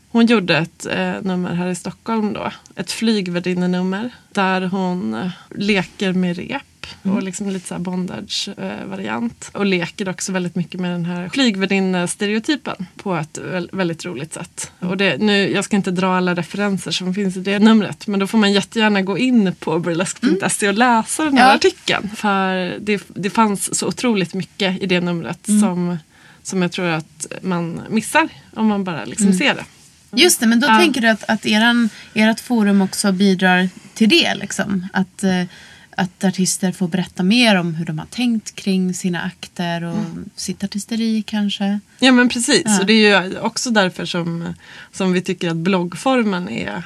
Hon 0.08 0.26
gjorde 0.26 0.56
ett 0.58 0.86
eh, 0.86 1.14
nummer 1.22 1.54
här 1.54 1.68
i 1.68 1.74
Stockholm 1.74 2.32
då. 2.32 2.50
Ett 2.76 2.92
flygvärdinnenummer. 2.92 4.10
Där 4.32 4.60
hon 4.62 5.14
eh, 5.14 5.30
leker 5.50 6.12
med 6.12 6.36
rep. 6.36 6.62
Och 7.02 7.22
liksom 7.22 7.50
lite 7.50 7.68
så 7.68 7.78
bondage-variant. 7.78 9.50
och 9.52 9.66
leker 9.66 10.08
också 10.08 10.32
väldigt 10.32 10.54
mycket 10.54 10.80
med 10.80 10.90
den 10.90 11.04
här 11.04 11.28
flygvärdinne-stereotypen. 11.28 12.86
På 13.02 13.14
ett 13.16 13.38
väl, 13.38 13.70
väldigt 13.72 14.04
roligt 14.04 14.32
sätt. 14.34 14.72
Och 14.78 14.96
det, 14.96 15.16
nu, 15.18 15.50
jag 15.52 15.64
ska 15.64 15.76
inte 15.76 15.90
dra 15.90 16.16
alla 16.16 16.34
referenser 16.34 16.90
som 16.90 17.14
finns 17.14 17.36
i 17.36 17.40
det 17.40 17.58
numret. 17.58 18.06
Men 18.06 18.20
då 18.20 18.26
får 18.26 18.38
man 18.38 18.52
jättegärna 18.52 19.02
gå 19.02 19.18
in 19.18 19.54
på 19.54 19.78
burlesque.se 19.78 20.68
och 20.68 20.74
läsa 20.74 21.24
den 21.24 21.36
här 21.38 21.48
Ja. 21.48 21.54
artikeln. 21.54 22.10
För 22.16 22.78
det, 22.80 23.02
det 23.08 23.30
fanns 23.30 23.78
så 23.78 23.86
otroligt 23.86 24.34
mycket 24.34 24.82
i 24.82 24.86
det 24.86 25.00
numret 25.00 25.38
som, 25.46 25.98
som 26.42 26.62
jag 26.62 26.72
tror 26.72 26.86
att 26.86 27.26
man 27.42 27.80
missar 27.90 28.28
om 28.54 28.66
man 28.66 28.84
bara 28.84 29.04
liksom 29.04 29.32
ser 29.32 29.54
det. 29.54 29.64
Just 30.16 30.40
det, 30.40 30.46
men 30.46 30.60
då 30.60 30.66
Ja. 30.66 30.78
tänker 30.78 31.00
du 31.00 31.08
att, 31.08 31.24
att 31.28 31.46
eran, 31.46 31.88
ert 32.14 32.40
forum 32.40 32.82
också 32.82 33.12
bidrar 33.12 33.68
till 33.94 34.08
det. 34.08 34.34
Liksom. 34.34 34.88
Att, 34.92 35.24
eh, 35.24 35.42
att 35.96 36.24
artister 36.24 36.72
får 36.72 36.88
berätta 36.88 37.22
mer 37.22 37.56
om 37.56 37.74
hur 37.74 37.84
de 37.84 37.98
har 37.98 38.06
tänkt 38.06 38.54
kring 38.54 38.94
sina 38.94 39.22
akter 39.22 39.84
och 39.84 40.04
sitt 40.34 40.64
artisteri 40.64 41.22
kanske. 41.26 41.80
Ja 41.98 42.12
men 42.12 42.28
precis, 42.28 42.62
Ja. 42.64 42.80
och 42.80 42.86
det 42.86 42.92
är 42.92 43.22
ju 43.24 43.38
också 43.38 43.70
därför 43.70 44.04
som, 44.04 44.54
som 44.92 45.12
vi 45.12 45.20
tycker 45.20 45.50
att 45.50 45.56
bloggformen 45.56 46.48
är, 46.48 46.82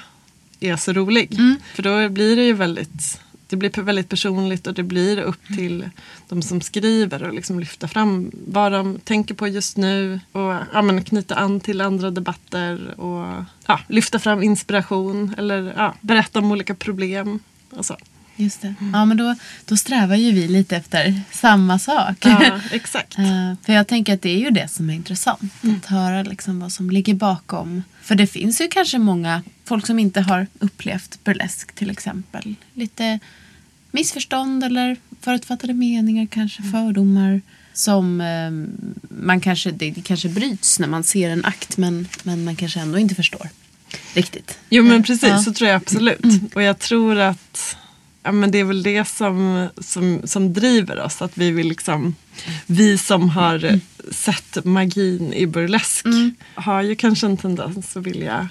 är 0.60 0.76
så 0.76 0.92
rolig. 0.92 1.36
För 1.74 1.82
då 1.82 2.08
blir 2.08 2.36
det 2.36 2.44
ju 2.44 2.52
väldigt 2.52 3.20
det 3.50 3.56
blir 3.56 3.82
väldigt 3.82 4.08
personligt 4.08 4.66
och 4.66 4.74
det 4.74 4.82
blir 4.82 5.18
upp 5.18 5.46
till 5.56 5.90
de 6.28 6.42
som 6.42 6.60
skriver 6.60 7.22
och 7.22 7.34
liksom 7.34 7.60
lyfta 7.60 7.88
fram 7.88 8.30
vad 8.46 8.72
de 8.72 8.98
tänker 9.04 9.34
på 9.34 9.48
just 9.48 9.76
nu 9.76 10.20
och 10.32 10.54
ja, 10.72 10.82
men 10.82 11.04
knyta 11.04 11.34
an 11.34 11.60
till 11.60 11.80
andra 11.80 12.10
debatter 12.10 13.00
och 13.00 13.44
ja, 13.66 13.80
lyfta 13.88 14.18
fram 14.18 14.42
inspiration 14.42 15.34
eller 15.38 15.74
ja, 15.76 15.94
berätta 16.00 16.38
om 16.38 16.52
olika 16.52 16.74
problem. 16.74 17.38
Och 17.70 17.86
så. 17.86 17.96
Just 18.40 18.62
det. 18.62 18.74
Ja, 18.92 19.04
men 19.04 19.16
då, 19.16 19.34
då 19.64 19.76
strävar 19.76 20.16
ju 20.16 20.32
vi 20.32 20.48
lite 20.48 20.76
efter 20.76 21.22
samma 21.30 21.78
sak. 21.78 22.16
Ja, 22.20 22.60
exakt. 22.72 23.18
Eh, 23.18 23.54
för 23.64 23.72
jag 23.72 23.86
tänker 23.86 24.14
att 24.14 24.22
det 24.22 24.30
är 24.30 24.38
ju 24.38 24.50
det 24.50 24.68
som 24.68 24.90
är 24.90 24.94
intressant. 24.94 25.52
Att 25.78 25.86
höra 25.86 26.22
liksom 26.22 26.60
vad 26.60 26.72
som 26.72 26.90
ligger 26.90 27.14
bakom. 27.14 27.82
För 28.02 28.14
det 28.14 28.26
finns 28.26 28.60
ju 28.60 28.68
kanske 28.68 28.98
många 28.98 29.42
folk 29.64 29.86
som 29.86 29.98
inte 29.98 30.20
har 30.20 30.46
upplevt 30.58 31.24
burlesk 31.24 31.72
till 31.72 31.90
exempel. 31.90 32.54
Lite 32.74 33.18
missförstånd 33.90 34.64
eller 34.64 34.96
förutfattade 35.20 35.74
meningar, 35.74 36.26
kanske 36.26 36.62
fördomar. 36.62 37.40
Som 37.72 38.20
eh, 38.20 38.50
man 39.22 39.40
kanske, 39.40 39.70
det, 39.70 39.90
det 39.90 40.02
kanske 40.02 40.28
bryts 40.28 40.78
när 40.78 40.88
man 40.88 41.04
ser 41.04 41.30
en 41.30 41.44
akt 41.44 41.76
men, 41.76 42.08
men 42.22 42.44
man 42.44 42.56
kanske 42.56 42.80
ändå 42.80 42.98
inte 42.98 43.14
förstår 43.14 43.48
riktigt. 44.14 44.58
Jo 44.70 44.84
men 44.84 45.02
precis, 45.02 45.28
Ja. 45.28 45.42
så 45.42 45.52
tror 45.52 45.70
jag 45.70 45.76
absolut. 45.76 46.54
Och 46.54 46.62
jag 46.62 46.78
tror 46.78 47.18
att 47.18 47.76
ja, 48.28 48.32
men 48.32 48.50
det 48.50 48.58
är 48.58 48.64
väl 48.64 48.82
det 48.82 49.08
som, 49.08 49.68
som, 49.78 50.20
som 50.24 50.52
driver 50.52 51.00
oss. 51.02 51.22
Att 51.22 51.38
vi 51.38 51.50
vill 51.50 51.68
liksom, 51.68 52.14
vi 52.66 52.98
som 52.98 53.28
har 53.30 53.80
sett 54.12 54.64
magin 54.64 55.32
i 55.32 55.46
burlesk 55.46 56.06
har 56.54 56.82
ju 56.82 56.94
kanske 56.94 57.26
en 57.26 57.36
tendens 57.36 57.96
att 57.96 58.02
vilja, 58.06 58.48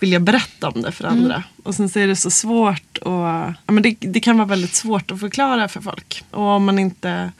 vilja 0.00 0.20
berätta 0.20 0.68
om 0.68 0.82
det 0.82 0.92
för 0.92 1.04
andra. 1.04 1.42
Och 1.62 1.74
sen 1.74 1.88
så 1.88 1.98
är 1.98 2.06
det 2.06 2.16
så 2.16 2.30
svårt 2.30 2.98
och 2.98 3.12
ja, 3.12 3.54
men 3.66 3.82
det, 3.82 3.96
det 4.00 4.20
kan 4.20 4.36
vara 4.38 4.48
väldigt 4.48 4.74
svårt 4.74 5.10
att 5.10 5.20
förklara 5.20 5.68
för 5.68 5.80
folk. 5.80 6.24
Och 6.30 6.42
om 6.42 6.64
man 6.64 6.78
inte 6.78 7.32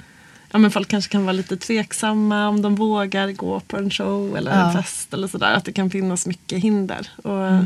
Ja, 0.53 0.59
men 0.59 0.71
folk 0.71 0.89
kanske 0.89 1.13
kan 1.13 1.25
vara 1.25 1.33
lite 1.33 1.57
tveksamma 1.57 2.49
om 2.49 2.63
de 2.63 2.75
vågar 2.75 3.33
gå 3.33 3.61
på 3.61 3.77
en 3.77 3.91
show 3.91 4.37
eller 4.37 4.51
Ja. 4.61 4.67
en 4.67 4.73
fest 4.83 5.15
eller 5.15 5.29
sådär. 5.29 5.53
Att 5.55 5.65
det 5.65 5.73
kan 5.73 5.91
finnas 5.91 6.27
mycket 6.27 6.63
hinder. 6.63 7.09
Och, 7.17 7.65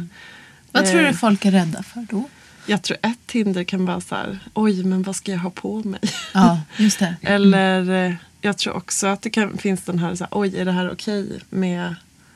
Vad 0.73 0.87
tror 0.87 1.01
Eh. 1.01 1.09
du 1.09 1.15
folk 1.15 1.45
är 1.45 1.51
rädda 1.51 1.83
för 1.83 2.07
då? 2.11 2.29
Jag 2.69 2.83
tror 2.83 2.99
ett 3.03 3.33
hinder 3.33 3.65
kan 3.65 3.87
vara 3.87 4.01
så 4.01 4.15
här, 4.15 4.39
oj 4.55 4.85
men 4.85 5.03
vad 5.03 5.17
ska 5.17 5.33
jag 5.33 5.39
ha 5.39 5.51
på 5.51 5.83
mig? 5.83 6.01
Ja, 6.35 6.61
just 6.77 6.99
det. 6.99 7.17
Eller 7.23 8.07
eh, 8.07 8.15
jag 8.41 8.59
tror 8.59 8.77
också 8.77 9.07
att 9.07 9.23
det 9.23 9.31
kan, 9.31 9.59
finns 9.59 9.83
den 9.83 9.99
här, 9.99 10.15
så 10.15 10.25
här, 10.25 10.31
oj 10.33 10.57
är 10.57 10.65
det 10.65 10.73
här 10.73 10.91
okej 10.91 11.41
med 11.51 11.95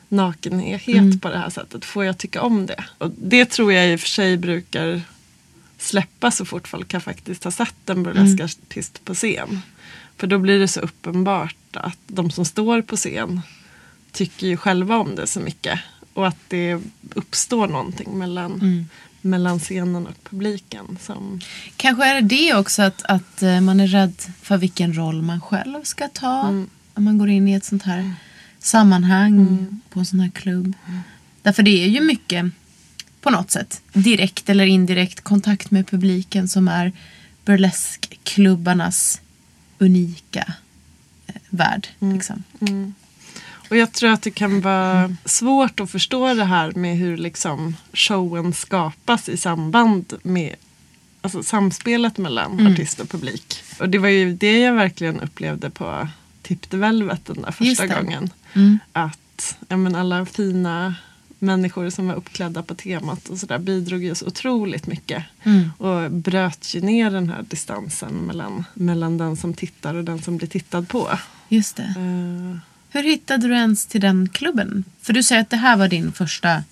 nakenhet 0.09 1.21
på 1.21 1.29
det 1.29 1.37
här 1.37 1.49
sättet? 1.49 1.85
Får 1.85 2.05
jag 2.05 2.17
tycka 2.17 2.41
om 2.41 2.65
det? 2.65 2.83
Och 2.97 3.11
det 3.17 3.45
tror 3.45 3.73
jag 3.73 3.91
i 3.91 3.95
och 3.95 3.99
för 3.99 4.07
sig 4.07 4.37
brukar 4.37 5.01
släppa 5.77 6.31
så 6.31 6.45
fort 6.45 6.67
folk 6.67 6.93
har 6.93 6.99
faktiskt 6.99 7.43
har 7.43 7.51
sett 7.51 7.89
en 7.89 8.03
burleskartist 8.03 9.05
på 9.05 9.13
scen. 9.13 9.61
För 10.17 10.27
då 10.27 10.39
blir 10.39 10.59
det 10.59 10.67
så 10.67 10.79
uppenbart 10.79 11.55
att 11.73 11.99
de 12.07 12.31
som 12.31 12.45
står 12.45 12.81
på 12.81 12.95
scen 12.95 13.41
tycker 14.11 14.47
ju 14.47 14.57
själva 14.57 14.97
om 14.97 15.15
det 15.15 15.27
så 15.27 15.39
mycket. 15.39 15.79
Och 16.13 16.27
att 16.27 16.37
det 16.47 16.79
uppstår 17.13 17.67
någonting 17.67 18.17
mellan, 18.17 18.87
mellan 19.23 19.59
scenen 19.59 20.07
och 20.07 20.23
publiken. 20.23 20.97
Som, 21.01 21.41
Kanske 21.77 22.05
är 22.05 22.21
det 22.21 22.27
det 22.27 22.53
också 22.53 22.81
att, 22.81 23.03
att 23.03 23.43
eh, 23.43 23.61
man 23.61 23.79
är 23.79 23.87
rädd 23.87 24.21
för 24.41 24.57
vilken 24.57 24.93
roll 24.93 25.21
man 25.21 25.41
själv 25.41 25.83
ska 25.83 26.07
ta. 26.07 26.41
Om 26.93 27.03
man 27.03 27.17
går 27.17 27.29
in 27.29 27.47
i 27.47 27.53
ett 27.53 27.65
sånt 27.65 27.83
här 27.83 28.13
sammanhang 28.59 29.67
på 29.89 29.99
en 29.99 30.05
sån 30.05 30.19
här 30.19 30.29
klubb. 30.29 30.73
Därför 31.41 31.63
det 31.63 31.83
är 31.83 31.87
ju 31.87 32.01
mycket 32.01 32.45
på 33.21 33.29
något 33.29 33.51
sätt 33.51 33.81
direkt 33.93 34.49
eller 34.49 34.65
indirekt 34.65 35.21
kontakt 35.21 35.71
med 35.71 35.87
publiken 35.87 36.47
som 36.47 36.67
är 36.67 36.91
burleskklubbarnas 37.45 39.21
unika 39.77 40.53
eh, 41.27 41.35
värld. 41.49 41.87
Liksom. 41.99 42.43
Och 43.73 43.77
jag 43.77 43.91
tror 43.91 44.09
att 44.09 44.21
det 44.21 44.31
kan 44.31 44.61
vara 44.61 45.15
svårt 45.25 45.79
att 45.79 45.91
förstå 45.91 46.33
det 46.33 46.45
här 46.45 46.71
med 46.71 46.97
hur 46.97 47.17
liksom 47.17 47.75
showen 47.93 48.53
skapas 48.53 49.29
i 49.29 49.37
samband 49.37 50.13
med 50.23 50.55
alltså 51.21 51.43
samspelet 51.43 52.17
mellan 52.17 52.67
artist 52.67 52.99
och 52.99 53.09
publik. 53.09 53.63
Och 53.79 53.89
det 53.89 53.97
var 53.97 54.09
ju 54.09 54.33
det 54.33 54.59
jag 54.59 54.73
verkligen 54.73 55.19
upplevde 55.19 55.69
på 55.69 56.07
Tip 56.41 56.69
the 56.69 56.77
Velvet 56.77 57.25
den 57.25 57.41
där 57.41 57.51
första 57.51 57.87
gången. 57.87 58.29
Mm. 58.53 58.79
Att 58.91 59.57
ja, 59.67 59.77
men 59.77 59.95
alla 59.95 60.25
fina 60.25 60.95
människor 61.39 61.89
som 61.89 62.07
var 62.07 62.15
uppklädda 62.15 62.63
på 62.63 62.75
temat 62.75 63.29
och 63.29 63.37
sådär 63.37 63.59
bidrog 63.59 64.03
ju 64.03 64.15
så 64.15 64.27
otroligt 64.27 64.87
mycket. 64.87 65.23
Mm. 65.43 65.71
Och 65.77 66.11
bröt 66.11 66.75
ju 66.75 66.81
ner 66.81 67.11
den 67.11 67.29
här 67.29 67.45
distansen 67.49 68.13
mellan, 68.13 68.65
mellan 68.73 69.17
den 69.17 69.37
som 69.37 69.53
tittar 69.53 69.95
och 69.95 70.03
den 70.03 70.21
som 70.21 70.37
blir 70.37 70.47
tittad 70.47 70.89
på. 70.89 71.09
Just 71.49 71.75
det. 71.75 71.83
Eh, 71.83 72.72
Hur 72.93 73.03
hittade 73.03 73.47
du 73.47 73.53
ens 73.53 73.85
till 73.85 74.01
den 74.01 74.29
klubben? 74.29 74.83
För 75.01 75.13
du 75.13 75.23
säger 75.23 75.41
att 75.41 75.49
det 75.49 75.57
här 75.57 75.77
var 75.77 75.87
din 75.87 76.11
första 76.11 76.63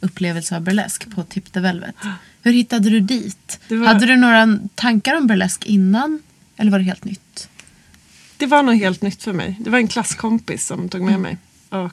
upplevelse 0.00 0.56
av 0.56 0.62
burlesk 0.62 1.10
på 1.14 1.22
Tip 1.22 1.52
the 1.52 1.60
Velvet. 1.60 1.94
Hur 2.42 2.52
hittade 2.52 2.90
du 2.90 3.00
dit? 3.00 3.60
Var- 3.68 3.86
Hade 3.86 4.06
du 4.06 4.16
några 4.16 4.58
tankar 4.74 5.16
om 5.16 5.26
burlesk 5.26 5.66
innan? 5.66 6.22
Eller 6.56 6.70
var 6.70 6.78
det 6.78 6.84
helt 6.84 7.04
nytt? 7.04 7.48
Det 8.36 8.46
var 8.46 8.62
nog 8.62 8.74
helt 8.74 9.02
nytt 9.02 9.22
för 9.22 9.32
mig. 9.32 9.56
Det 9.60 9.70
var 9.70 9.78
en 9.78 9.88
klasskompis 9.88 10.66
som 10.66 10.88
tog 10.88 11.00
med 11.00 11.14
Mm. 11.14 11.22
mig. 11.22 11.36
Och 11.82 11.92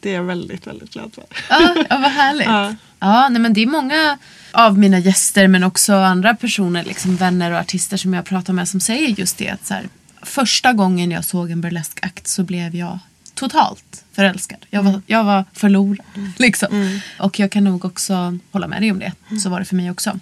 det 0.00 0.10
är 0.10 0.14
jag 0.14 0.24
väldigt, 0.24 0.66
väldigt 0.66 0.90
glad 0.92 1.14
för. 1.14 1.24
Ja, 1.50 1.74
ja 1.90 1.98
vad 1.98 2.10
härligt. 2.10 2.46
Ja. 2.48 2.74
Ja. 2.98 3.28
nej, 3.28 3.42
men 3.42 3.52
det 3.52 3.62
är 3.62 3.66
många 3.66 4.18
av 4.52 4.78
mina 4.78 4.98
gäster 4.98 5.48
men 5.48 5.64
också 5.64 5.94
andra 5.94 6.34
personer, 6.34 6.84
liksom 6.84 7.16
vänner 7.16 7.50
och 7.52 7.58
artister 7.58 7.96
som 7.96 8.14
jag 8.14 8.24
pratar 8.24 8.52
med 8.52 8.68
som 8.68 8.80
säger 8.80 9.08
just 9.08 9.38
det. 9.38 9.48
Att 9.48 9.66
så 9.66 9.74
här, 9.74 9.88
första 10.22 10.72
gången 10.72 11.10
jag 11.10 11.24
såg 11.24 11.50
en 11.50 11.60
burleskakt 11.60 12.28
så 12.28 12.42
blev 12.44 12.76
jag 12.76 12.98
totalt 13.34 14.04
förälskad. 14.12 14.66
Jag 14.70 14.82
var, 14.82 15.02
jag 15.06 15.24
var 15.24 15.44
förlorad. 15.52 16.06
Liksom. 16.38 17.00
Och 17.18 17.38
jag 17.38 17.50
kan 17.50 17.64
nog 17.64 17.84
också 17.84 18.38
hålla 18.52 18.68
med 18.68 18.82
dig 18.82 18.90
om 18.92 18.98
det. 18.98 19.12
Så 19.42 19.48
var 19.50 19.58
det 19.58 19.64
för 19.64 19.76
mig 19.76 19.90
också. 19.90 20.18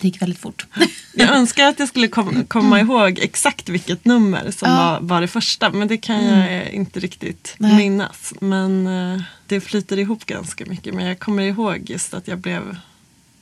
Det 0.00 0.08
gick 0.08 0.22
väldigt 0.22 0.38
fort. 0.38 0.66
Jag 1.16 1.28
önskar 1.36 1.66
att 1.68 1.78
jag 1.78 1.88
skulle 1.88 2.08
kom, 2.08 2.44
komma 2.44 2.80
ihåg 2.80 3.18
exakt 3.22 3.68
vilket 3.68 4.04
nummer 4.04 4.50
som 4.50 4.70
Ja. 4.70 4.76
var, 4.76 5.00
var 5.00 5.20
det 5.20 5.28
första. 5.28 5.70
Men 5.70 5.88
det 5.88 5.96
kan 5.96 6.24
jag 6.24 6.70
inte 6.70 7.00
riktigt 7.00 7.54
Nej. 7.58 7.76
minnas. 7.76 8.34
Men 8.40 8.86
eh, 8.86 9.22
det 9.46 9.60
flyter 9.60 9.98
ihop 9.98 10.24
ganska 10.26 10.64
mycket. 10.66 10.94
Men 10.94 11.06
jag 11.06 11.18
kommer 11.18 11.42
ihåg 11.42 11.90
just 11.90 12.14
att 12.14 12.28
jag 12.28 12.38
blev 12.38 12.76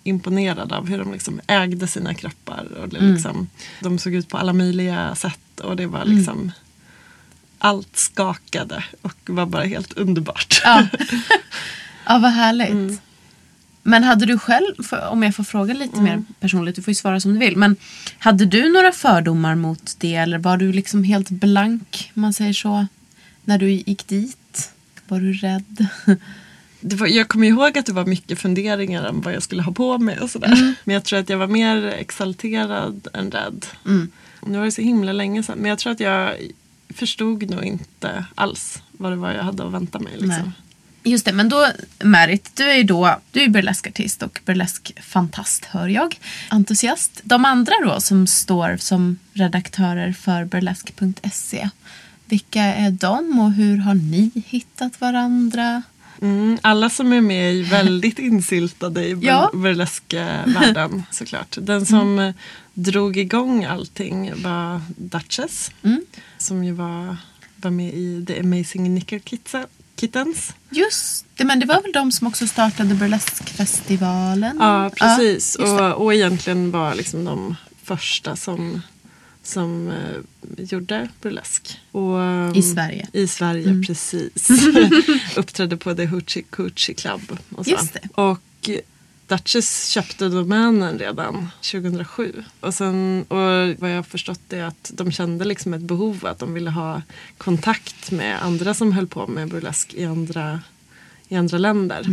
imponerad 0.04 0.72
av 0.72 0.88
hur 0.88 0.98
de 0.98 1.12
liksom 1.12 1.40
ägde 1.46 1.86
sina 1.86 2.14
kroppar. 2.14 2.66
Och 2.82 2.88
det 2.88 3.00
liksom, 3.00 3.48
De 3.80 3.98
såg 3.98 4.14
ut 4.14 4.28
på 4.28 4.38
alla 4.38 4.52
möjliga 4.52 5.14
sätt. 5.14 5.60
Och 5.60 5.76
det 5.76 5.86
var 5.86 6.04
liksom 6.04 6.52
allt 7.58 7.96
skakade 7.96 8.84
och 9.02 9.16
var 9.26 9.46
bara 9.46 9.64
helt 9.64 9.92
underbart. 9.92 10.60
Ja, 10.64 10.86
ja 12.06 12.18
vad 12.18 12.32
härligt. 12.32 13.00
Men 13.82 14.04
hade 14.04 14.26
du 14.26 14.38
själv, 14.38 14.74
om 15.10 15.22
jag 15.22 15.34
får 15.34 15.44
fråga 15.44 15.74
lite 15.74 16.00
mer 16.00 16.22
personligt, 16.40 16.76
du 16.76 16.82
får 16.82 16.90
ju 16.90 16.94
svara 16.94 17.20
som 17.20 17.32
du 17.32 17.38
vill. 17.38 17.56
Men 17.56 17.76
hade 18.18 18.44
du 18.44 18.72
några 18.72 18.92
fördomar 18.92 19.54
mot 19.54 19.96
det 19.98 20.14
eller 20.14 20.38
var 20.38 20.56
du 20.56 20.72
liksom 20.72 21.04
helt 21.04 21.30
blank, 21.30 22.10
man 22.14 22.32
säger 22.32 22.52
så, 22.52 22.86
när 23.44 23.58
du 23.58 23.70
gick 23.70 24.08
dit? 24.08 24.72
Var 25.08 25.20
du 25.20 25.32
rädd? 25.32 25.86
var, 26.83 27.07
jag 27.07 27.29
kommer 27.29 27.47
ihåg 27.47 27.79
att 27.79 27.87
det 27.87 27.92
var 27.92 28.07
mycket 28.07 28.38
funderingar 28.38 29.09
om 29.09 29.21
vad 29.21 29.35
jag 29.35 29.42
skulle 29.42 29.62
ha 29.62 29.73
på 29.73 29.99
mig 29.99 30.18
och 30.18 30.31
sådär. 30.31 30.75
Men 30.85 30.95
jag 30.95 31.05
tror 31.05 31.18
att 31.18 31.29
jag 31.29 31.38
var 31.38 31.47
mer 31.47 31.87
exalterad 31.87 33.09
än 33.14 33.31
rädd. 33.31 33.66
Nu 34.47 34.59
var 34.59 34.64
det 34.64 34.73
så 34.73 34.83
himla 34.83 35.12
länge 35.12 35.42
sedan. 35.42 35.59
Men 35.59 35.68
jag 35.68 35.79
tror 35.79 35.92
att 35.92 36.01
jag 36.01 36.37
förstod 36.95 37.51
nog 37.51 37.64
inte 37.64 38.25
alls 38.35 38.83
vad 38.92 39.12
det 39.12 39.16
var 39.16 39.33
jag 39.33 39.42
hade 39.42 39.66
att 39.66 39.73
vänta 39.73 39.99
mig. 39.99 40.12
Liksom. 40.12 40.53
Just 41.05 41.25
det, 41.25 41.33
men 41.33 41.49
då 41.49 41.68
Merit, 41.99 42.57
du 42.57 42.64
är 42.64 42.75
ju 42.75 42.83
då 42.83 43.21
du 43.31 43.42
är 43.42 43.49
burleskartist 43.49 44.23
och 44.23 44.40
burleskfantast 44.45 45.64
hör 45.64 45.88
jag. 45.88 46.18
Entusiast. 46.49 47.21
De 47.25 47.45
andra 47.45 47.73
då 47.85 48.01
som 48.01 48.27
står 48.27 48.77
som 48.77 49.18
redaktörer 49.33 50.12
för 50.12 50.45
burlesk.se. 50.45 51.68
Vilka 52.25 52.62
är 52.62 52.90
de 52.90 53.40
och 53.40 53.53
hur 53.53 53.77
har 53.77 53.95
ni 53.95 54.31
hittat 54.47 55.01
varandra? 55.01 55.83
Mm, 56.22 56.58
alla 56.62 56.90
som 56.90 57.12
är 57.12 57.20
med 57.20 57.54
är 57.58 57.62
väldigt 57.64 58.18
insyltade 58.28 59.04
i 59.06 59.18
Ja. 59.20 59.50
burleskvärlden 59.54 61.02
såklart. 61.11 61.56
Den 61.61 61.87
som 61.87 62.18
eh, 62.18 62.35
drog 62.74 63.16
igång 63.16 63.64
allting 63.64 64.42
var 64.42 64.80
Duchess. 64.96 65.70
Som 66.38 66.64
ju 66.64 66.72
var, 66.72 67.16
var 67.56 67.70
med 67.70 67.94
i 67.94 68.24
The 68.26 68.40
Amazing 68.40 68.94
Nickel 68.94 69.20
Kittens. 70.00 70.54
Just 70.70 71.26
det, 71.37 71.44
men 71.44 71.61
det 71.61 71.66
var 71.66 71.82
väl 71.82 71.92
de 71.92 72.12
som 72.12 72.26
också 72.26 72.46
startade 72.46 72.94
burleskfestivalen? 72.94 74.56
Ja, 74.61 74.90
precis. 74.96 75.56
det. 75.56 75.64
och, 75.64 76.04
och 76.04 76.14
egentligen 76.14 76.70
var 76.70 76.94
liksom 76.94 77.24
de 77.24 77.56
första 77.85 78.37
som, 78.37 78.82
som 79.42 79.88
eh, 79.88 80.64
gjorde 80.64 81.09
burlesk. 81.20 81.81
Och, 81.92 82.57
I 82.57 82.62
Sverige. 82.62 83.09
I 83.12 83.26
Sverige, 83.26 83.83
precis. 83.87 84.50
Uppträdde 85.37 85.76
på 85.76 85.94
The 85.94 86.07
Hoochie 86.07 86.42
Coochie 86.42 86.94
Club. 86.94 87.38
Och 87.57 87.64
så. 87.64 87.70
Just 87.70 87.92
det. 87.92 88.09
Och 88.14 88.70
Duchess 89.26 89.88
köpte 89.88 90.28
domänen 90.28 90.98
redan 90.98 91.48
2007. 91.72 92.44
Och, 92.61 92.74
sen, 92.74 93.24
och 93.28 93.37
vad 93.78 93.90
jag 93.90 93.96
har 93.96 94.02
förstått 94.02 94.52
är 94.52 94.64
att 94.64 94.90
de 94.94 95.12
kände 95.12 95.44
liksom 95.44 95.74
ett 95.74 95.81
behov 95.81 96.26
att 96.26 96.38
de 96.38 96.55
ville 96.55 96.70
ha 96.70 97.02
kontakt 97.38 98.11
med 98.11 98.42
andra 98.42 98.74
som 98.74 98.92
höll 98.92 99.07
på 99.07 99.26
med 99.26 99.48
burlesk 99.48 99.94
i 99.94 100.05
andra, 100.05 100.61
i 101.28 101.37
andra 101.37 101.59
länder. 101.59 102.07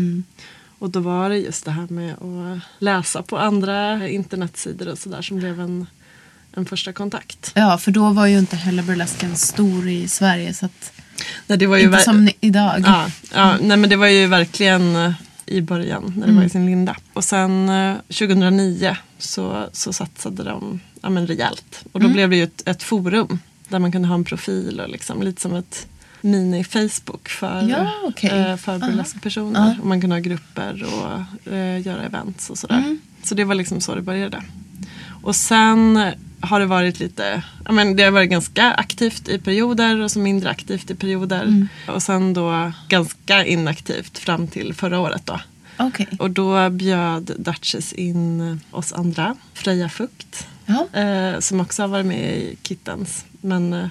Och 0.79 0.89
då 0.89 0.99
var 0.99 1.29
det 1.29 1.37
just 1.37 1.65
det 1.65 1.71
här 1.71 1.87
med 1.89 2.13
att 2.13 2.59
läsa 2.79 3.23
på 3.23 3.37
andra 3.37 4.09
internetsidor 4.09 4.87
och 4.87 4.97
sådär 4.97 5.21
som 5.21 5.37
blev 5.37 5.59
en, 5.59 5.87
en 6.55 6.65
första 6.65 6.93
kontakt. 6.93 7.51
Ja, 7.55 7.77
för 7.77 7.91
då 7.91 8.09
var 8.09 8.25
ju 8.25 8.39
inte 8.39 8.55
heller 8.55 8.83
burlesken 8.83 9.35
stor 9.35 9.87
i 9.87 10.07
Sverige. 10.07 10.53
Så 10.53 10.65
att, 10.65 10.91
Nej, 11.47 11.57
det 11.57 11.67
var 11.67 11.77
ju 11.77 11.83
inte 11.83 11.99
som 11.99 12.29
idag. 12.41 12.83
Ja, 12.85 13.07
ja 13.33 13.57
nej, 13.61 13.77
men 13.77 13.89
det 13.89 13.95
var 13.95 14.07
ju 14.07 14.27
verkligen 14.27 14.95
eh, 14.95 15.11
i 15.45 15.61
början 15.61 16.03
när 16.03 16.21
det 16.21 16.23
Mm. 16.31 16.35
var 16.35 16.43
i 16.43 16.49
sin 16.49 16.65
linda. 16.65 16.95
Och 17.13 17.23
sen 17.23 17.69
eh, 17.69 17.95
2009 17.95 18.97
så, 19.17 19.69
så 19.73 19.93
satsade 19.93 20.43
de 20.43 20.79
ja, 21.01 21.09
men 21.09 21.27
rejält. 21.27 21.83
Och 21.91 21.99
då 21.99 22.05
Mm. 22.05 22.13
blev 22.13 22.29
det 22.29 22.35
ju 22.35 22.43
ett, 22.43 22.67
ett 22.67 22.83
forum 22.83 23.39
där 23.67 23.79
man 23.79 23.91
kunde 23.91 24.07
ha 24.07 24.15
en 24.15 24.23
profil 24.23 24.79
och 24.79 24.89
liksom, 24.89 25.21
lite 25.23 25.41
som 25.41 25.55
ett 25.55 25.87
mini-Facebook 26.21 27.27
för, 27.29 27.69
Ja, 27.69 27.91
okej. 28.03 28.29
eh, 28.29 28.55
för 28.57 28.77
burleskpersoner. 28.79 29.77
Och 29.81 29.87
man 29.87 30.01
kunde 30.01 30.15
ha 30.15 30.19
grupper 30.21 30.85
och 30.93 31.53
eh, 31.53 31.81
göra 31.87 32.03
events 32.03 32.49
och 32.49 32.57
sådär. 32.57 32.77
Mm. 32.77 32.99
Så 33.23 33.35
det 33.35 33.43
var 33.43 33.55
liksom 33.55 33.81
så 33.81 33.95
det 33.95 34.01
började. 34.01 34.43
Och 35.21 35.35
sen 35.35 36.13
har 36.41 36.59
det 36.59 36.65
varit 36.65 36.99
lite, 36.99 37.43
ja 37.65 37.71
men 37.71 37.95
det 37.95 38.03
har 38.03 38.11
varit 38.11 38.29
ganska 38.29 38.71
aktivt 38.71 39.29
i 39.29 39.39
perioder 39.39 39.99
och 39.99 40.11
så 40.11 40.19
mindre 40.19 40.49
aktivt 40.49 40.91
i 40.91 40.95
perioder. 40.95 41.43
Mm. 41.43 41.67
Och 41.87 42.03
sen 42.03 42.33
då 42.33 42.71
ganska 42.87 43.45
inaktivt 43.45 44.17
fram 44.17 44.47
till 44.47 44.73
förra 44.73 44.99
året 44.99 45.25
då. 45.25 45.39
Okej. 45.77 46.07
Och 46.19 46.31
då 46.31 46.69
bjöd 46.69 47.35
Duchess 47.37 47.93
in 47.93 48.59
oss 48.71 48.93
andra, 48.93 49.35
Freja 49.53 49.89
Fukt, 49.89 50.47
eh, 50.93 51.39
som 51.39 51.59
också 51.59 51.83
har 51.83 51.87
varit 51.87 52.05
med 52.05 52.37
i 52.37 52.57
Kittens. 52.63 53.25
Men 53.41 53.73
eh, 53.73 53.87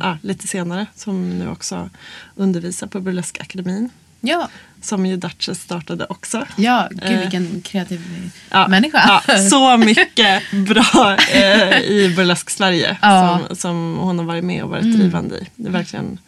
ja, 0.00 0.18
lite 0.22 0.46
senare, 0.46 0.86
som 0.94 1.38
nu 1.38 1.48
också 1.48 1.90
undervisar 2.36 2.86
på 2.86 3.00
Burleskakademin. 3.00 3.90
Ja. 4.20 4.48
Som 4.82 5.06
ju 5.06 5.16
Duchess 5.16 5.60
startade 5.62 6.06
också. 6.08 6.46
ja, 6.56 6.88
gud 6.90 7.02
Eh, 7.04 7.20
vilken 7.20 7.60
kreativ 7.62 8.30
Ja, 8.50 8.68
människa. 8.68 9.22
Ja, 9.26 9.38
så 9.50 9.76
mycket 9.76 10.42
bra 10.52 11.16
eh, 11.32 11.78
i 11.80 12.12
Burlesk 12.16 12.50
Sverige 12.50 12.96
Ja. 13.02 13.40
som, 13.48 13.56
som 13.56 13.96
hon 13.98 14.18
har 14.18 14.26
varit 14.26 14.44
med 14.44 14.62
och 14.64 14.70
varit 14.70 14.96
drivande 14.98 15.36
i. 15.38 15.46
Det 15.56 15.68
är 15.68 15.72
verkligen, 15.72 16.18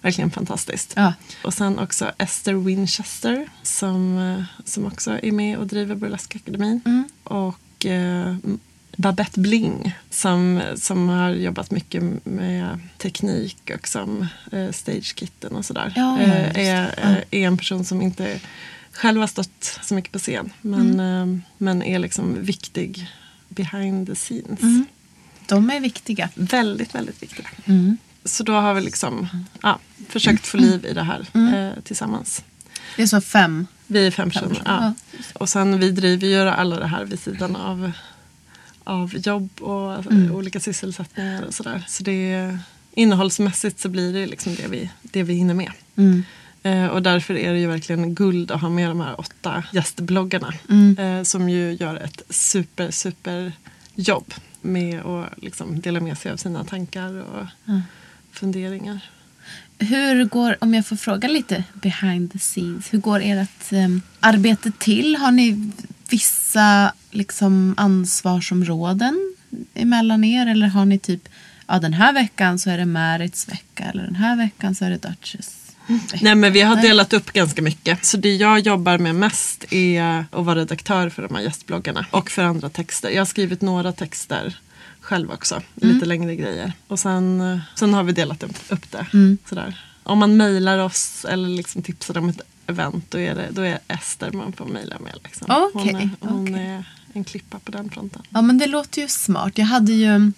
verkligen 0.00 0.30
fantastiskt. 0.30 0.92
Ja. 0.96 1.12
Och 1.44 1.54
sen 1.54 1.78
också 1.78 2.10
Esther 2.18 2.54
Winchester 2.54 3.46
som, 3.62 4.18
eh, 4.18 4.44
som 4.64 4.86
också 4.86 5.18
är 5.22 5.32
med 5.32 5.58
och 5.58 5.66
driver 5.66 5.94
Burleskakademin. 5.94 6.80
Mm. 6.86 7.04
Och 7.24 7.86
eh, 7.86 8.34
Babette 8.96 9.40
Bling 9.40 9.92
som, 10.10 10.62
som 10.76 11.08
har 11.08 11.30
jobbat 11.30 11.70
mycket 11.70 12.02
med 12.26 12.80
teknik 12.98 13.70
och 13.74 13.88
som 13.88 14.26
eh, 14.52 14.70
stagekitten 14.70 15.52
och 15.56 15.64
sådär. 15.64 15.92
Ja, 15.96 16.20
ja, 16.22 16.26
eh, 16.26 16.68
är, 16.68 16.94
är, 16.96 17.24
är 17.30 17.46
en 17.46 17.56
person 17.58 17.84
som 17.84 18.02
inte 18.02 18.40
själv 18.92 19.20
har 19.20 19.26
stått 19.26 19.78
så 19.82 19.94
mycket 19.94 20.12
på 20.12 20.18
scen 20.18 20.52
men, 20.60 21.00
Mm. 21.00 21.34
eh, 21.36 21.40
men 21.58 21.82
är 21.82 21.98
liksom 21.98 22.42
viktig 22.44 23.06
behind 23.48 24.06
the 24.06 24.14
scenes. 24.14 24.60
Mm. 24.62 24.84
De 25.46 25.70
är 25.70 25.80
viktiga. 25.80 26.28
Väldigt, 26.34 26.94
väldigt 26.94 27.22
viktiga. 27.22 27.46
Mm. 27.64 27.96
Så 28.24 28.42
då 28.42 28.52
har 28.52 28.74
vi 28.74 28.80
liksom 28.80 29.28
ja, 29.62 29.78
försökt 30.08 30.46
få 30.46 30.56
liv 30.56 30.86
i 30.86 30.92
det 30.94 31.02
här 31.02 31.26
eh, 31.34 31.82
tillsammans. 31.82 32.44
Det 32.96 33.02
är 33.02 33.06
så 33.06 33.20
fem. 33.20 33.66
Vi 33.86 34.06
är 34.06 34.10
fem 34.10 34.30
personer. 34.30 34.48
personer, 34.54 34.92
Ja. 35.12 35.22
Och 35.34 35.48
sen 35.48 35.80
vi 35.80 35.90
driver 35.90 36.26
ju 36.28 36.38
alla 36.40 36.78
det 36.78 36.86
här 36.86 37.04
vid 37.04 37.20
sidan 37.20 37.56
av, 37.56 37.92
av 38.90 39.16
jobb 39.26 39.48
och 39.60 40.06
olika 40.32 40.60
sysselsättningar 40.60 41.42
och 41.42 41.54
sådär. 41.54 41.84
Så 41.88 42.02
det 42.02 42.58
innehållsmässigt 42.94 43.80
så 43.80 43.88
blir 43.88 44.12
det 44.12 44.26
liksom 44.26 44.54
det 44.54 44.68
vi, 44.68 44.90
det 45.02 45.22
vi 45.22 45.34
hinner 45.34 45.54
med. 45.54 45.72
Mm. 45.96 46.22
Eh, 46.62 46.86
och 46.86 47.02
därför 47.02 47.34
är 47.34 47.52
det 47.52 47.58
ju 47.58 47.66
verkligen 47.66 48.14
guld 48.14 48.50
att 48.50 48.60
ha 48.60 48.68
med 48.68 48.88
de 48.88 49.00
här 49.00 49.20
åtta 49.20 49.64
gästbloggarna. 49.72 50.54
Mm. 50.68 50.98
Eh, 50.98 51.22
som 51.22 51.48
ju 51.48 51.72
gör 51.72 51.96
ett 51.96 52.22
super, 52.28 52.90
super 52.90 53.52
jobb 53.94 54.34
med 54.60 55.00
att 55.00 55.42
liksom 55.42 55.80
dela 55.80 56.00
med 56.00 56.18
sig 56.18 56.32
av 56.32 56.36
sina 56.36 56.64
tankar 56.64 57.20
och 57.20 57.46
funderingar. 58.32 59.00
Hur 59.78 60.24
går, 60.24 60.56
om 60.60 60.74
jag 60.74 60.86
får 60.86 60.96
fråga 60.96 61.28
lite 61.28 61.64
behind 61.72 62.32
the 62.32 62.38
scenes, 62.38 62.92
hur 62.92 62.98
går 62.98 63.20
ert 63.22 63.72
um, 63.72 64.02
arbete 64.20 64.72
till? 64.78 65.16
Har 65.16 65.30
ni 65.30 65.72
vissa 66.10 66.92
liksom, 67.10 67.74
ansvarsområden 67.76 69.34
emellan 69.74 70.24
er? 70.24 70.46
Eller 70.46 70.66
har 70.66 70.84
ni 70.84 70.98
typ, 70.98 71.28
ja 71.66 71.78
den 71.78 71.92
här 71.92 72.12
veckan 72.12 72.58
så 72.58 72.70
är 72.70 72.78
det 72.78 72.86
Marits 72.86 73.48
vecka 73.48 73.84
eller 73.84 74.02
den 74.02 74.16
här 74.16 74.36
veckan 74.36 74.74
så 74.74 74.84
är 74.84 74.90
det 74.90 74.98
vecka? 76.12 76.24
Nej 76.24 76.34
men 76.34 76.52
vi 76.52 76.60
har 76.60 76.76
delat 76.76 77.12
upp 77.12 77.32
ganska 77.32 77.62
mycket. 77.62 78.04
Så 78.04 78.16
det 78.16 78.36
jag 78.36 78.60
jobbar 78.60 78.98
med 78.98 79.14
mest 79.14 79.72
är 79.72 80.24
att 80.30 80.44
vara 80.44 80.58
redaktör 80.58 81.08
för 81.08 81.22
de 81.22 81.34
här 81.34 81.42
gästbloggarna. 81.42 82.06
Och 82.10 82.30
för 82.30 82.42
andra 82.42 82.68
texter. 82.68 83.10
Jag 83.10 83.20
har 83.20 83.26
skrivit 83.26 83.60
några 83.60 83.92
texter 83.92 84.56
själv 85.00 85.30
också. 85.30 85.62
Lite 85.74 86.06
längre 86.06 86.36
grejer. 86.36 86.72
Och 86.88 86.98
sen, 86.98 87.40
eh, 87.40 87.58
sen 87.74 87.94
har 87.94 88.02
vi 88.02 88.12
delat 88.12 88.42
upp, 88.42 88.90
det. 88.90 89.06
Sådär. 89.48 89.84
Om 90.02 90.18
man 90.18 90.36
mejlar 90.36 90.78
oss 90.78 91.26
eller 91.28 91.48
liksom 91.48 91.82
tipsar 91.82 92.18
om 92.18 92.28
ett 92.28 92.40
event 92.70 93.04
då 93.08 93.18
är 93.18 93.34
det, 93.34 93.48
då 93.50 93.62
är 93.62 93.78
Ester 93.88 94.30
man 94.32 94.52
får 94.52 94.66
mejla 94.66 94.98
med. 94.98 95.14
Liksom. 95.24 95.46
hon 95.74 95.82
Okej, 95.82 95.94
är, 95.94 96.28
hon 96.28 96.42
okej. 96.42 96.66
är 96.66 96.84
en 97.12 97.24
klippa 97.24 97.58
på 97.58 97.72
den 97.72 97.90
fronten. 97.90 98.22
Ja 98.30 98.42
men 98.42 98.58
det 98.58 98.66
låter 98.66 99.02
ju 99.02 99.08
smart. 99.08 99.58
Jag 99.58 99.66
hade 99.66 99.92
ju 99.92 100.32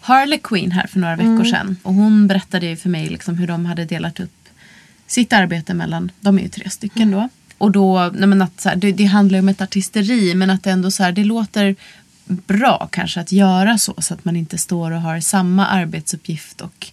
Harley 0.00 0.38
Quinn 0.38 0.70
här 0.70 0.86
för 0.86 1.00
några 1.00 1.16
veckor 1.16 1.44
sedan. 1.44 1.76
Och 1.82 1.94
hon 1.94 2.26
berättade 2.26 2.66
ju 2.66 2.76
för 2.76 2.88
mig 2.88 3.08
liksom 3.08 3.38
hur 3.38 3.46
de 3.46 3.66
hade 3.66 3.84
delat 3.84 4.20
upp 4.20 4.48
sitt 5.06 5.32
arbete 5.32 5.74
mellan, 5.74 6.10
de 6.20 6.38
är 6.38 6.42
ju 6.42 6.48
tre 6.48 6.70
stycken 6.70 7.10
då. 7.10 7.28
Och 7.58 7.70
då, 7.70 8.12
nej 8.14 8.42
att 8.42 8.60
så 8.60 8.68
här, 8.68 8.76
det, 8.76 8.92
det 8.92 9.04
handlar 9.04 9.36
ju 9.38 9.40
om 9.40 9.48
ett 9.48 9.60
artisteri 9.60 10.34
men 10.34 10.50
att 10.50 10.62
det 10.62 10.70
ändå 10.70 10.90
så 10.90 11.02
här, 11.02 11.12
det 11.12 11.24
låter 11.24 11.76
bra 12.24 12.88
kanske 12.92 13.20
att 13.20 13.32
göra 13.32 13.78
så 13.78 13.94
så 13.98 14.14
att 14.14 14.24
man 14.24 14.36
inte 14.36 14.58
står 14.58 14.90
och 14.90 15.00
har 15.00 15.20
samma 15.20 15.66
arbetsuppgift 15.66 16.60
och 16.60 16.92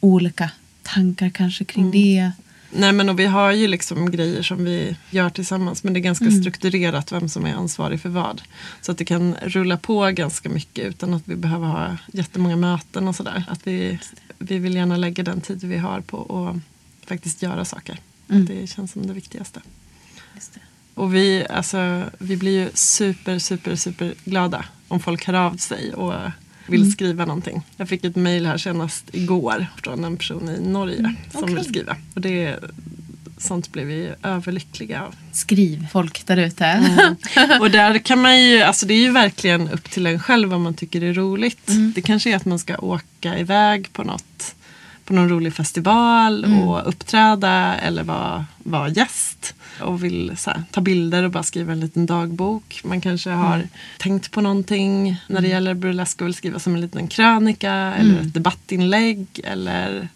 olika 0.00 0.50
tankar 0.82 1.30
kanske 1.30 1.64
kring 1.64 1.90
det. 1.90 2.32
Nej 2.70 2.92
men 2.92 3.08
och 3.08 3.18
vi 3.18 3.26
har 3.26 3.52
ju 3.52 3.66
liksom 3.66 4.10
grejer 4.10 4.42
som 4.42 4.64
vi 4.64 4.96
gör 5.10 5.30
tillsammans 5.30 5.84
men 5.84 5.92
det 5.92 6.00
är 6.00 6.02
ganska 6.02 6.30
strukturerat 6.30 7.12
vem 7.12 7.28
som 7.28 7.46
är 7.46 7.54
ansvarig 7.54 8.00
för 8.00 8.08
vad. 8.08 8.42
Så 8.80 8.92
att 8.92 8.98
det 8.98 9.04
kan 9.04 9.36
rulla 9.42 9.76
på 9.76 10.10
ganska 10.10 10.48
mycket 10.48 10.84
utan 10.84 11.14
att 11.14 11.22
vi 11.24 11.36
behöver 11.36 11.66
ha 11.66 11.96
jättemånga 12.12 12.56
möten 12.56 13.08
och 13.08 13.16
sådär. 13.16 13.44
Att 13.48 13.66
vi, 13.66 13.98
vi 14.38 14.58
vill 14.58 14.74
gärna 14.74 14.96
lägga 14.96 15.22
den 15.22 15.40
tid 15.40 15.64
vi 15.64 15.78
har 15.78 16.00
på 16.00 16.48
att 16.48 17.08
faktiskt 17.08 17.42
göra 17.42 17.64
saker. 17.64 17.98
Att 18.28 18.46
det 18.46 18.70
känns 18.70 18.92
som 18.92 19.06
det 19.06 19.12
viktigaste. 19.12 19.60
Det. 20.34 20.60
Och 20.94 21.14
vi, 21.14 21.46
alltså, 21.50 22.04
vi 22.18 22.36
blir 22.36 22.64
ju 22.64 22.70
super, 22.74 23.38
super, 23.38 23.76
super 23.76 24.14
glada 24.24 24.64
om 24.88 25.00
folk 25.00 25.24
hör 25.24 25.34
av 25.34 25.56
sig 25.56 25.94
och 25.94 26.14
vill 26.66 26.92
skriva 26.92 27.24
någonting. 27.24 27.62
Jag 27.76 27.88
fick 27.88 28.04
ett 28.04 28.16
mail 28.16 28.46
här 28.46 28.58
senast 28.58 29.04
igår 29.12 29.66
från 29.82 30.04
en 30.04 30.16
person 30.16 30.48
i 30.48 30.68
Norge 30.68 31.14
som 31.32 31.42
okej. 31.42 31.54
vill 31.54 31.64
skriva. 31.64 31.96
Och 32.14 32.20
det, 32.20 32.58
sånt 33.38 33.72
blir 33.72 33.84
vi 33.84 34.12
överlyckliga 34.22 35.02
av. 35.02 35.14
Skriv 35.32 35.86
folk 35.92 36.26
där 36.26 36.36
ute. 36.36 36.64
Mm. 36.64 37.16
Och 37.60 37.70
där 37.70 37.98
kan 37.98 38.20
man 38.20 38.42
ju, 38.42 38.62
alltså 38.62 38.86
det 38.86 38.94
är 38.94 39.02
ju 39.02 39.10
verkligen 39.10 39.70
upp 39.70 39.90
till 39.90 40.06
en 40.06 40.20
själv 40.20 40.48
vad 40.48 40.60
man 40.60 40.74
tycker 40.74 41.02
är 41.02 41.14
roligt. 41.14 41.70
Det 41.94 42.02
kanske 42.02 42.30
är 42.30 42.36
att 42.36 42.44
man 42.44 42.58
ska 42.58 42.76
åka 42.76 43.38
iväg 43.38 43.92
på 43.92 44.04
något 44.04 44.54
på 45.04 45.14
någon 45.14 45.28
rolig 45.28 45.54
festival 45.54 46.44
och 46.44 46.88
uppträda 46.88 47.74
eller 47.74 48.02
vara, 48.02 48.46
vara 48.58 48.88
gäst 48.88 49.54
och 49.80 50.04
vill 50.04 50.36
här, 50.46 50.62
ta 50.70 50.80
bilder 50.80 51.22
och 51.22 51.30
bara 51.30 51.42
skriva 51.42 51.72
en 51.72 51.80
liten 51.80 52.06
dagbok. 52.06 52.80
Man 52.84 53.00
kanske 53.00 53.30
har 53.30 53.68
tänkt 53.98 54.30
på 54.30 54.40
någonting 54.40 55.16
när 55.26 55.40
det 55.40 55.48
gäller 55.48 55.74
burlesk 55.74 56.20
och 56.20 56.26
vill 56.26 56.34
skriva 56.34 56.58
som 56.58 56.74
en 56.74 56.80
liten 56.80 57.08
krönika 57.08 57.72
eller 57.72 58.20
ett 58.20 58.34
debattinlägg 58.34 59.26
eller 59.44 60.08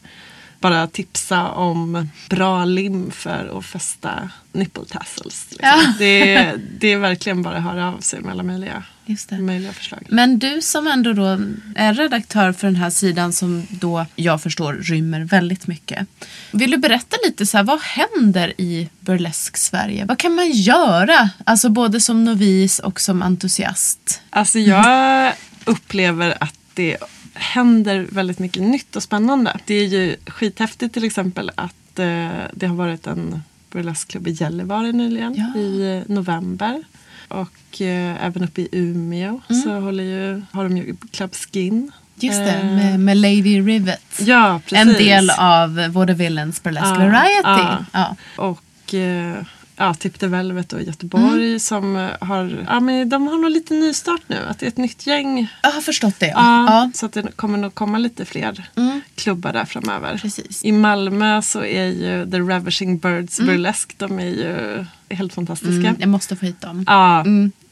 bara 0.61 0.87
tipsa 0.87 1.49
om 1.49 2.09
bra 2.31 2.65
lim 2.65 3.11
för 3.11 3.59
att 3.59 3.65
fästa 3.65 4.31
nipple 4.53 4.85
tassels. 4.85 5.47
Liksom. 5.51 5.69
Ja. 5.69 5.95
Det, 5.99 6.35
är, 6.35 6.61
det 6.79 6.93
är 6.93 6.99
verkligen 6.99 7.43
bara 7.43 7.57
att 7.57 7.63
höra 7.63 7.89
av 7.89 7.99
sig 7.99 8.21
med 8.21 8.33
alla 8.33 8.43
möjliga, 8.43 8.83
Just 9.11 9.29
det. 9.29 9.39
möjliga 9.39 9.73
förslag. 9.73 10.07
Men 10.09 10.39
du 10.39 10.63
som 10.63 10.87
ändå 10.87 11.13
då 11.13 11.39
är 11.77 11.95
redaktör 11.95 12.53
för 12.53 12.67
den 12.67 12.77
här 12.77 12.91
sidan 12.91 13.33
som 13.33 13.67
då 13.71 14.07
jag 14.17 14.43
förstår 14.43 14.73
rymmer 14.73 15.21
väldigt 15.21 15.67
mycket. 15.67 16.07
Vill 16.53 16.71
du 16.71 16.77
berätta 16.77 17.17
lite 17.27 17.47
så 17.47 17.57
här, 17.57 17.65
vad 17.65 17.81
händer 17.81 18.53
i 18.61 18.89
burlesk 19.01 19.57
Sverige? 19.57 20.05
Vad 20.05 20.19
kan 20.19 20.35
man 20.35 20.51
göra? 20.51 21.31
Alltså 21.45 21.69
både 21.69 22.01
som 22.01 22.25
novis 22.25 22.79
och 22.79 23.01
som 23.01 23.23
entusiast. 23.23 24.21
Alltså 24.31 24.59
jag 24.59 25.33
upplever 25.65 26.37
att 26.41 26.55
det 26.75 26.97
händer 27.35 28.07
väldigt 28.11 28.39
mycket 28.39 28.63
nytt 28.63 28.97
och 28.97 29.03
spännande. 29.03 29.57
Det 29.65 29.75
är 29.75 29.87
ju 29.87 30.17
skithäftigt 30.27 30.95
till 30.95 31.05
exempel 31.05 31.51
att 31.55 31.99
eh, 31.99 32.29
det 32.53 32.67
har 32.67 32.75
varit 32.77 33.07
en 33.07 33.43
burleskklubb 33.73 34.29
i 34.29 34.31
Gällivare 34.31 34.93
nyligen 34.93 35.35
Ja. 35.35 35.61
i 35.61 36.03
november. 36.07 36.83
Och 37.31 37.81
eh, 37.81 38.25
även 38.27 38.45
uppe 38.45 38.61
i 38.61 38.69
Umeå 38.73 39.41
så 39.65 39.81
håller 39.81 40.05
ju, 40.05 40.43
har 40.53 40.65
de 40.65 40.77
ju 40.77 40.97
Club 41.13 41.35
Skin. 41.35 41.93
Just 42.15 42.39
det, 42.39 42.51
Eh, 42.55 42.65
med, 42.65 43.01
med 43.01 43.17
Lady 43.17 43.61
Rivet. 43.61 44.03
Ja, 44.21 44.61
precis. 44.67 44.79
En 44.79 44.93
del 44.93 45.31
av 45.39 45.87
Vaudevillens 45.91 46.63
Burlesque 46.63 46.89
Ja, 47.05 47.11
Variety. 47.11 47.43
ja. 47.45 47.85
Ja. 47.93 48.17
Och 48.37 48.95
eh, 48.95 49.35
ja, 49.77 49.95
Tip 49.95 50.19
the 50.19 50.27
Velvet 50.27 50.73
i 50.73 50.85
Göteborg 50.87 51.47
Mm. 51.47 51.61
som 51.61 51.97
eh, 51.97 52.09
har, 52.21 52.65
ja 52.69 52.81
men 52.81 53.09
de 53.09 53.27
har 53.27 53.39
nog 53.39 53.51
lite 53.51 53.75
nystart 53.75 54.21
nu. 54.27 54.37
Att 54.49 54.59
det 54.59 54.67
är 54.67 54.69
ett 54.69 54.77
nytt 54.77 55.07
gäng. 55.07 55.49
Jag 55.63 55.71
har 55.71 55.81
förstått 55.81 56.15
det. 56.21 56.27
Ja. 56.27 56.35
Ja. 56.69 56.79
Mm. 56.81 56.93
Så 56.95 57.07
att 57.07 57.13
det 57.13 57.23
kommer 57.37 57.59
nog 57.59 57.75
komma 57.75 57.99
lite 57.99 58.25
fler 58.25 58.69
klubbar 59.15 59.53
där 59.53 59.65
framöver. 59.65 60.19
Precis. 60.23 60.65
I 60.65 60.73
Malmö 60.73 61.43
så 61.43 61.65
är 61.65 61.85
ju 61.87 62.31
The 62.31 62.39
Ravishing 62.41 62.99
Birds 62.99 63.41
Burlesque, 63.41 63.95
de 63.99 64.19
är 64.19 64.25
ju 64.27 64.85
helt 65.11 65.33
fantastiska. 65.35 65.89
Mm, 65.89 65.97
jag 65.99 66.09
måste 66.09 66.37
få 66.37 66.47
hit 66.47 66.61
dem. 66.61 66.85
Ja, 66.87 67.21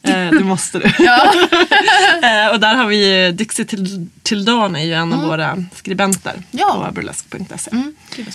eh, 0.02 0.30
det 0.30 0.44
måste 0.44 0.78
du. 0.78 0.84
eh, 2.26 2.48
och 2.52 2.60
där 2.60 2.74
har 2.74 2.86
vi 2.86 3.24
ju 3.24 3.32
Dixie 3.32 3.64
Till, 3.64 4.06
Till 4.22 4.44
Dawn 4.44 4.76
är 4.76 4.84
ju 4.84 4.92
en 4.94 5.12
av 5.12 5.22
våra 5.22 5.64
skribenter 5.74 6.32
Mm. 6.32 6.44
Ja. 6.50 6.84
på 6.88 6.94
burlesque.se. 6.94 7.70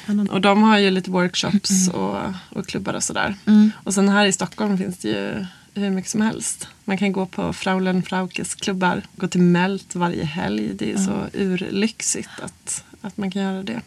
Mm. 0.07 0.27
Och 0.27 0.41
de 0.41 0.63
har 0.63 0.77
ju 0.77 0.91
lite 0.91 1.11
workshops 1.11 1.89
och, 1.89 2.17
och 2.49 2.67
klubbar 2.67 2.93
och 2.93 3.03
sådär. 3.03 3.35
Och 3.83 3.93
sen 3.93 4.09
här 4.09 4.25
i 4.25 4.33
Stockholm 4.33 4.77
finns 4.77 4.97
det 4.97 5.07
ju 5.09 5.45
hur 5.75 5.89
mycket 5.89 6.11
som 6.11 6.21
helst. 6.21 6.67
Man 6.85 6.97
kan 6.97 7.11
gå 7.11 7.25
på 7.25 7.53
Fraulen 7.53 8.03
Fraukes 8.03 8.55
klubbar, 8.55 9.01
gå 9.15 9.27
till 9.27 9.41
Melt 9.41 9.95
varje 9.95 10.23
helg. 10.23 10.69
Det 10.73 10.91
är 10.91 10.97
så 10.97 11.25
urlyxigt 11.33 12.29
att, 12.41 12.83
att 13.01 13.17
man 13.17 13.31
kan 13.31 13.41
göra 13.41 13.63
det. 13.63 13.81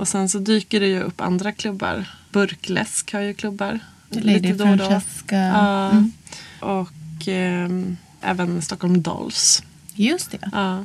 Och 0.00 0.08
sen 0.08 0.28
så 0.28 0.38
dyker 0.38 0.80
det 0.80 0.86
ju 0.86 1.00
upp 1.02 1.20
andra 1.20 1.52
klubbar. 1.52 2.04
Burkläsk 2.30 3.12
har 3.12 3.20
ju 3.20 3.34
klubbar. 3.34 3.78
Lady 4.10 4.52
då. 4.52 4.64
Francesca. 4.64 5.36
Ja. 5.36 5.90
Mm. 5.90 6.12
Och 6.60 7.28
ehm, 7.28 7.96
även 8.20 8.62
Stockholm 8.62 9.02
Dolls. 9.02 9.62
Just 9.94 10.30
det. 10.30 10.50
Ja. 10.52 10.84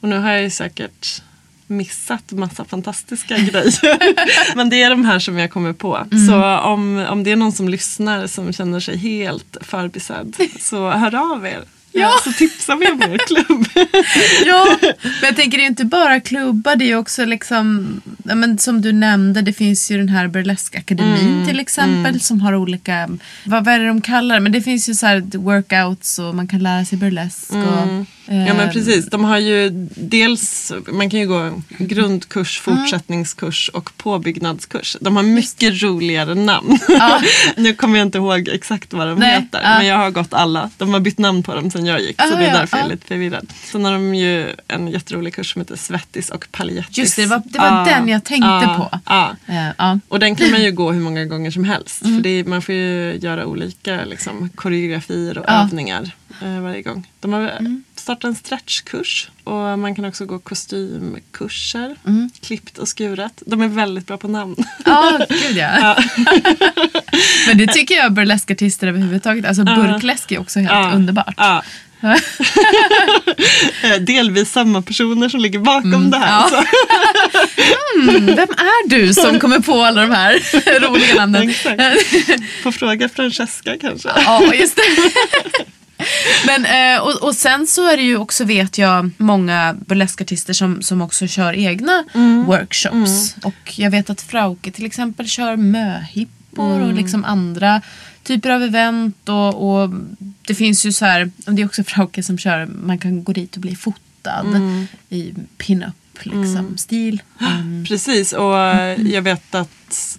Och 0.00 0.08
nu 0.08 0.18
har 0.18 0.30
jag 0.30 0.42
ju 0.42 0.50
säkert 0.50 1.22
missat 1.66 2.32
massa 2.32 2.64
fantastiska 2.64 3.38
grejer. 3.38 4.56
Men 4.56 4.70
det 4.70 4.82
är 4.82 4.90
de 4.90 5.04
här 5.04 5.18
som 5.18 5.38
jag 5.38 5.50
kommer 5.50 5.72
på. 5.72 6.06
Så 6.28 6.58
om, 6.58 7.06
om 7.10 7.24
det 7.24 7.30
är 7.30 7.36
någon 7.36 7.52
som 7.52 7.68
lyssnar 7.68 8.26
som 8.26 8.52
känner 8.52 8.80
sig 8.80 8.96
helt 8.96 9.56
förbisedd 9.60 10.36
så 10.60 10.90
hör 10.90 11.34
av 11.34 11.46
er. 11.46 11.64
Ja. 12.00 12.12
Så 12.24 12.32
tipsar 12.32 12.76
vi 12.76 12.86
om 12.86 13.02
er 13.02 13.18
klubb. 13.18 13.66
Ja, 14.46 14.76
men 15.02 15.12
jag 15.22 15.36
tänker 15.36 15.58
det 15.58 15.62
är 15.62 15.64
ju 15.64 15.66
inte 15.68 15.84
bara 15.84 16.20
klubbar, 16.20 16.76
det 16.76 16.90
är 16.90 16.96
också 16.96 17.24
liksom, 17.24 18.00
ja, 18.24 18.34
men 18.34 18.58
som 18.58 18.80
du 18.82 18.92
nämnde, 18.92 19.42
det 19.42 19.52
finns 19.52 19.90
ju 19.90 19.96
den 19.98 20.08
här 20.08 20.28
burleskakademin 20.28 21.18
Mm, 21.28 21.46
till 21.46 21.60
exempel 21.60 22.20
som 22.20 22.40
har 22.40 22.54
olika, 22.54 23.08
vad, 23.44 23.64
vad 23.64 23.74
är 23.74 23.78
det 23.78 23.86
de 23.88 24.00
kallar 24.00 24.34
det? 24.34 24.40
Men 24.40 24.52
det 24.52 24.62
finns 24.62 24.88
ju 24.88 24.94
så 24.94 25.06
här 25.06 25.38
workouts 25.38 26.18
och 26.18 26.34
man 26.34 26.48
kan 26.48 26.62
lära 26.62 26.84
sig 26.84 26.98
burlesk. 26.98 27.50
Och, 27.50 27.56
Mm. 27.82 28.06
Ja 28.30 28.54
men 28.54 28.60
eh, 28.60 28.72
precis, 28.72 29.06
de 29.10 29.24
har 29.24 29.38
ju 29.38 29.70
dels, 29.96 30.72
man 30.92 31.10
kan 31.10 31.20
ju 31.20 31.26
gå 31.26 31.62
grundkurs, 31.78 32.62
Mm. 32.66 32.78
fortsättningskurs 32.78 33.68
och 33.74 33.90
påbyggnadskurs. 33.96 34.96
De 35.00 35.16
har 35.16 35.22
mycket 35.22 35.82
roligare 35.82 36.34
namn. 36.34 36.78
nu 37.56 37.74
kommer 37.74 37.98
jag 37.98 38.06
inte 38.06 38.18
ihåg 38.18 38.48
exakt 38.48 38.92
vad 38.92 39.08
de 39.08 39.18
Nej, 39.18 39.40
heter, 39.40 39.60
ja. 39.62 39.78
men 39.78 39.86
jag 39.86 39.96
har 39.96 40.10
gått 40.10 40.34
alla. 40.34 40.70
De 40.78 40.92
har 40.92 41.00
bytt 41.00 41.18
namn 41.18 41.42
på 41.42 41.54
dem 41.54 41.70
sen 41.70 41.86
jag 41.86 42.00
gick, 42.00 42.20
så 42.22 42.26
Ah, 42.34 42.36
det 42.36 42.44
är 42.44 42.48
ja, 42.52 42.58
därför 42.58 42.76
jag 42.76 42.84
ja. 42.84 42.88
är 42.88 42.92
lite 42.92 43.06
förvirrad. 43.06 43.52
Sen 43.64 43.84
har 43.84 43.92
de 43.92 44.14
ju 44.14 44.54
en 44.68 44.88
jätterolig 44.88 45.34
kurs 45.34 45.52
som 45.52 45.60
heter 45.62 45.76
Svettis 45.76 46.30
och 46.30 46.46
paljettis. 46.50 46.98
Just 46.98 47.16
det, 47.16 47.22
det 47.22 47.28
var, 47.28 47.42
det 47.44 47.58
var 47.58 47.84
den 47.84 48.08
jag 48.08 48.24
tänkte 48.24 48.48
ja, 48.48 48.88
på. 48.90 48.98
Ja. 49.06 49.36
Eh, 49.54 49.68
ja. 49.78 49.98
Och 50.08 50.18
den 50.20 50.36
kan 50.36 50.50
man 50.50 50.62
ju 50.62 50.70
gå 50.80 50.92
hur 50.92 51.00
många 51.00 51.24
gånger 51.24 51.50
som 51.50 51.64
helst. 51.64 52.02
Mm. 52.04 52.22
För 52.22 52.26
är, 52.28 52.44
man 52.44 52.62
får 52.62 52.74
ju 52.74 53.18
göra 53.22 53.46
olika 53.46 54.04
liksom, 54.04 54.48
koreografier 54.54 55.38
och 55.38 55.44
Ja. 55.48 55.62
övningar 55.62 56.10
eh, 56.42 56.60
varje 56.60 56.82
gång. 56.82 57.06
De 57.20 57.32
har 57.32 57.40
Mm. 57.40 57.84
startat 57.96 58.24
en 58.24 58.34
stretchkurs 58.34 59.30
och 59.44 59.78
man 59.78 59.94
kan 59.94 60.04
också 60.04 60.26
gå 60.26 60.38
kostymkurser. 60.38 61.96
Mm. 62.06 62.30
Klippt 62.42 62.78
och 62.78 62.88
skuret. 62.88 63.42
De 63.46 63.60
är 63.62 63.68
väldigt 63.68 64.06
bra 64.06 64.16
på 64.16 64.28
namn. 64.28 64.56
Ja, 64.84 65.20
gud 65.28 65.56
ja. 65.56 65.96
Men 67.46 67.58
det 67.58 67.66
tycker 67.66 67.94
jag 67.94 68.12
burleskartister 68.12 68.86
överhuvudtaget, 68.86 69.44
alltså 69.46 69.64
burkläsk 69.64 70.32
är 70.32 70.40
också 70.40 70.58
helt 70.60 70.72
Ja. 70.72 70.92
underbart. 70.94 71.34
Ja. 71.36 71.62
Eh, 73.82 73.96
Delvis 74.00 74.52
samma 74.52 74.82
personer 74.82 75.28
som 75.28 75.40
ligger 75.40 75.58
bakom 75.58 76.10
det 76.10 76.18
här. 76.18 76.48
Mm. 76.48 76.64
ja. 78.06 78.10
Mm, 78.16 78.26
vem 78.26 78.48
är 78.50 78.88
du 78.88 79.14
som 79.14 79.40
kommer 79.40 79.60
på 79.60 79.82
alla 79.82 80.00
de 80.00 80.10
här 80.10 80.34
roliga 80.88 81.14
namnen? 81.14 81.50
Exakt. 81.50 81.82
Får 82.62 82.72
fråga 82.72 83.08
Francesca 83.08 83.76
kanske. 83.80 84.08
Ja, 84.16 84.54
just 84.54 84.76
det. 84.76 84.82
Men, 86.46 86.64
eh, 86.64 87.00
och, 87.02 87.22
och 87.22 87.34
sen 87.34 87.66
så 87.66 87.88
är 87.88 87.96
det 87.96 88.02
ju 88.02 88.16
också 88.16 88.44
vet 88.44 88.78
jag 88.78 89.10
många 89.16 89.76
burleskartister 89.86 90.52
som, 90.52 90.82
som 90.82 91.02
också 91.02 91.26
kör 91.26 91.52
egna 91.52 92.04
workshops. 92.46 93.36
Och 93.42 93.78
jag 93.78 93.90
vet 93.90 94.10
att 94.10 94.20
Frauke 94.20 94.70
till 94.70 94.86
exempel 94.86 95.28
kör 95.28 95.56
möhippor 95.56 96.80
och 96.80 96.92
liksom 96.92 97.24
andra 97.24 97.82
typer 98.22 98.50
av 98.50 98.62
event. 98.62 99.28
Och, 99.28 99.80
och 99.82 99.90
det 100.46 100.54
finns 100.54 100.86
ju 100.86 100.92
så 100.92 101.04
här, 101.04 101.30
det 101.36 101.62
är 101.62 101.66
också 101.66 101.84
Frauke 101.84 102.22
som 102.22 102.38
kör, 102.38 102.66
man 102.66 102.98
kan 102.98 103.24
gå 103.24 103.32
dit 103.32 103.54
och 103.54 103.60
bli 103.60 103.76
fotad 103.76 104.46
i 105.08 105.34
pin-up 105.58 105.94
liksom, 106.22 106.76
stil. 106.76 107.22
Mm. 107.40 107.84
Precis, 107.88 108.32
och 108.32 108.58
eh, 108.58 109.00
jag 109.00 109.22
vet 109.22 109.54
att 109.54 110.18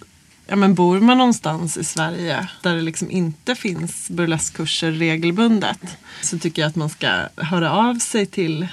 ja, 0.50 0.56
men 0.56 0.74
bor 0.74 1.00
man 1.00 1.18
någonstans 1.18 1.76
i 1.76 1.84
Sverige 1.84 2.48
där 2.62 2.74
det 2.74 2.82
liksom 2.82 3.10
inte 3.10 3.54
finns 3.54 4.08
burleskkurser 4.10 4.90
regelbundet 4.92 5.78
så 6.22 6.38
tycker 6.38 6.62
jag 6.62 6.68
att 6.68 6.76
man 6.76 6.88
ska 6.90 7.10
höra 7.36 7.70
av 7.72 7.94
sig 7.98 8.26
till, 8.26 8.68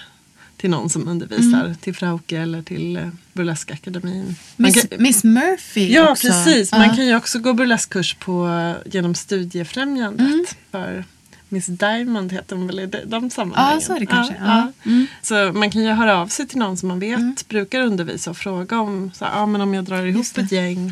till 0.57 0.69
någon 0.69 0.89
som 0.89 1.07
undervisar, 1.07 1.75
till 1.81 1.95
Frauke 1.95 2.37
eller 2.37 2.61
till 2.61 2.95
eh, 2.97 3.07
Burleskakademin. 3.33 4.35
Miss, 4.55 4.87
kan- 4.87 5.01
Miss 5.03 5.23
Murphy 5.23 5.93
Ja, 5.93 6.11
också. 6.11 6.27
precis. 6.27 6.69
Ja. 6.71 6.77
Man 6.77 6.95
kan 6.95 7.05
ju 7.05 7.15
också 7.15 7.39
gå 7.39 7.53
burleskkurs 7.53 8.13
på, 8.13 8.47
eh, 8.47 8.91
genom 8.93 9.15
Studiefrämjandet. 9.15 10.27
Mm. 10.27 10.45
För 10.71 11.03
Miss 11.49 11.65
Diamond 11.65 12.33
heter 12.33 12.55
hon 12.55 12.67
väl 12.67 12.79
i 12.79 12.85
de, 12.85 12.97
de 13.05 13.29
sammanhangen. 13.29 13.73
Ja, 13.75 13.81
så 13.81 13.95
är 13.95 13.99
det 13.99 14.05
kanske. 14.05 14.35
Ja. 14.39 14.71
Så 15.21 15.51
man 15.53 15.71
kan 15.71 15.81
ju 15.83 15.89
höra 15.89 16.17
av 16.17 16.27
sig 16.27 16.47
till 16.47 16.57
någon 16.57 16.77
som 16.77 16.89
man 16.89 16.99
vet 16.99 17.17
Mm. 17.19 17.35
brukar 17.49 17.81
undervisa 17.81 18.29
och 18.31 18.37
fråga 18.37 18.79
om, 18.79 19.11
så 19.15 19.25
här, 19.25 19.31
ja, 19.39 19.45
men 19.45 19.61
om 19.61 19.73
jag 19.73 19.83
drar 19.85 20.05
ihop 20.05 20.37
ett 20.37 20.51
gäng, 20.51 20.91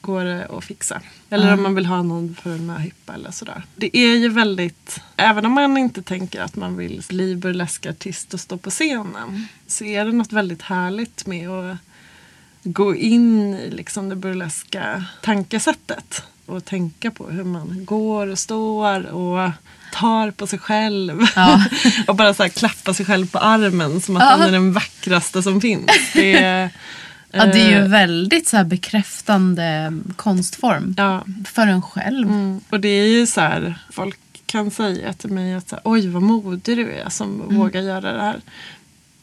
går 0.00 0.24
det 0.24 0.46
att 0.46 0.64
fixa? 0.64 1.00
Eller 1.30 1.52
om 1.54 1.62
man 1.62 1.74
vill 1.74 1.86
ha 1.86 2.02
någon 2.02 2.36
för 2.42 2.50
en 2.50 2.66
möhippa 2.66 3.14
eller 3.14 3.30
sådär. 3.30 3.62
Det 3.76 3.96
är 3.96 4.16
ju 4.16 4.28
väldigt, 4.28 5.00
även 5.16 5.46
om 5.46 5.52
man 5.52 5.78
inte 5.78 6.02
tänker 6.02 6.40
att 6.40 6.56
man 6.56 6.76
vill 6.76 7.02
bli 7.08 7.36
burleskartist 7.36 8.34
och 8.34 8.40
stå 8.40 8.56
på 8.58 8.70
scenen, 8.70 9.46
så 9.66 9.84
är 9.84 10.04
det 10.04 10.12
något 10.12 10.32
väldigt 10.32 10.62
härligt 10.62 11.26
med 11.26 11.48
att 11.50 11.76
gå 12.62 12.94
in 12.94 13.54
i 13.54 13.70
liksom 13.70 14.08
det 14.08 14.16
burleska 14.16 15.04
tankesättet. 15.22 16.22
att 16.46 16.64
tänka 16.64 17.10
på 17.10 17.30
hur 17.30 17.44
man 17.44 17.84
går 17.84 18.26
och 18.26 18.38
står 18.38 19.06
och 19.06 19.50
tar 19.92 20.30
på 20.30 20.46
sig 20.46 20.58
själv. 20.58 21.26
Ja. 21.36 21.64
och 22.06 22.16
bara 22.16 22.34
så 22.34 22.42
här 22.42 22.50
klappa 22.50 22.94
sig 22.94 23.06
själv 23.06 23.30
på 23.30 23.38
armen 23.38 24.00
som 24.00 24.16
att 24.16 24.22
Ja. 24.22 24.36
man 24.36 24.46
är 24.48 24.52
den 24.52 24.72
vackraste 24.72 25.42
som 25.42 25.60
finns. 25.60 25.90
Det 26.14 26.38
är, 26.38 26.70
Ja, 27.30 27.46
det 27.46 27.60
är 27.60 27.70
ju 27.70 27.84
eh, 27.84 27.88
väldigt 27.88 28.48
så 28.48 28.56
här 28.56 28.64
bekräftande 28.64 29.92
konstform. 30.16 30.94
Ja. 30.96 31.24
För 31.44 31.66
en 31.66 31.82
själv. 31.82 32.28
Mm. 32.28 32.60
Och 32.70 32.80
det 32.80 32.88
är 32.88 33.06
ju 33.06 33.26
så 33.26 33.40
här, 33.40 33.78
folk 33.90 34.18
kan 34.46 34.70
säga 34.70 35.12
till 35.12 35.30
mig 35.30 35.54
att 35.54 35.74
oj 35.84 36.08
vad 36.08 36.22
modig 36.22 36.76
du 36.76 36.92
är 36.92 37.08
som 37.08 37.56
vågar 37.56 37.80
göra 37.80 38.12
det 38.12 38.22
här. 38.22 38.40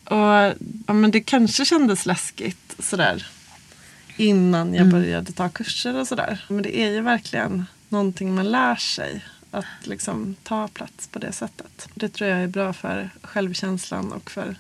Och 0.04 0.56
ja, 0.88 0.94
men 0.94 1.12
det 1.12 1.22
kanske 1.22 1.66
kändes 1.66 2.06
läskigt 2.06 2.76
sådär 2.80 3.28
innan 4.18 4.74
jag 4.74 4.88
började 4.88 5.32
ta 5.32 5.50
kurser 5.50 6.00
och 6.00 6.08
sådär. 6.08 6.46
Men 6.48 6.62
det 6.62 6.80
är 6.80 6.92
ju 6.92 7.02
verkligen 7.02 7.66
någonting 7.90 8.36
man 8.36 8.52
lär 8.52 8.76
sig. 8.76 9.26
Att 9.52 9.66
liksom 9.84 10.36
ta 10.44 10.68
plats 10.68 11.08
på 11.08 11.20
det 11.20 11.32
sättet. 11.32 11.88
Det 11.94 12.10
tror 12.10 12.30
jag 12.30 12.44
är 12.44 12.48
bra 12.48 12.74
för 12.74 13.10
självkänslan 13.22 14.12
och 14.12 14.32
för 14.32 14.56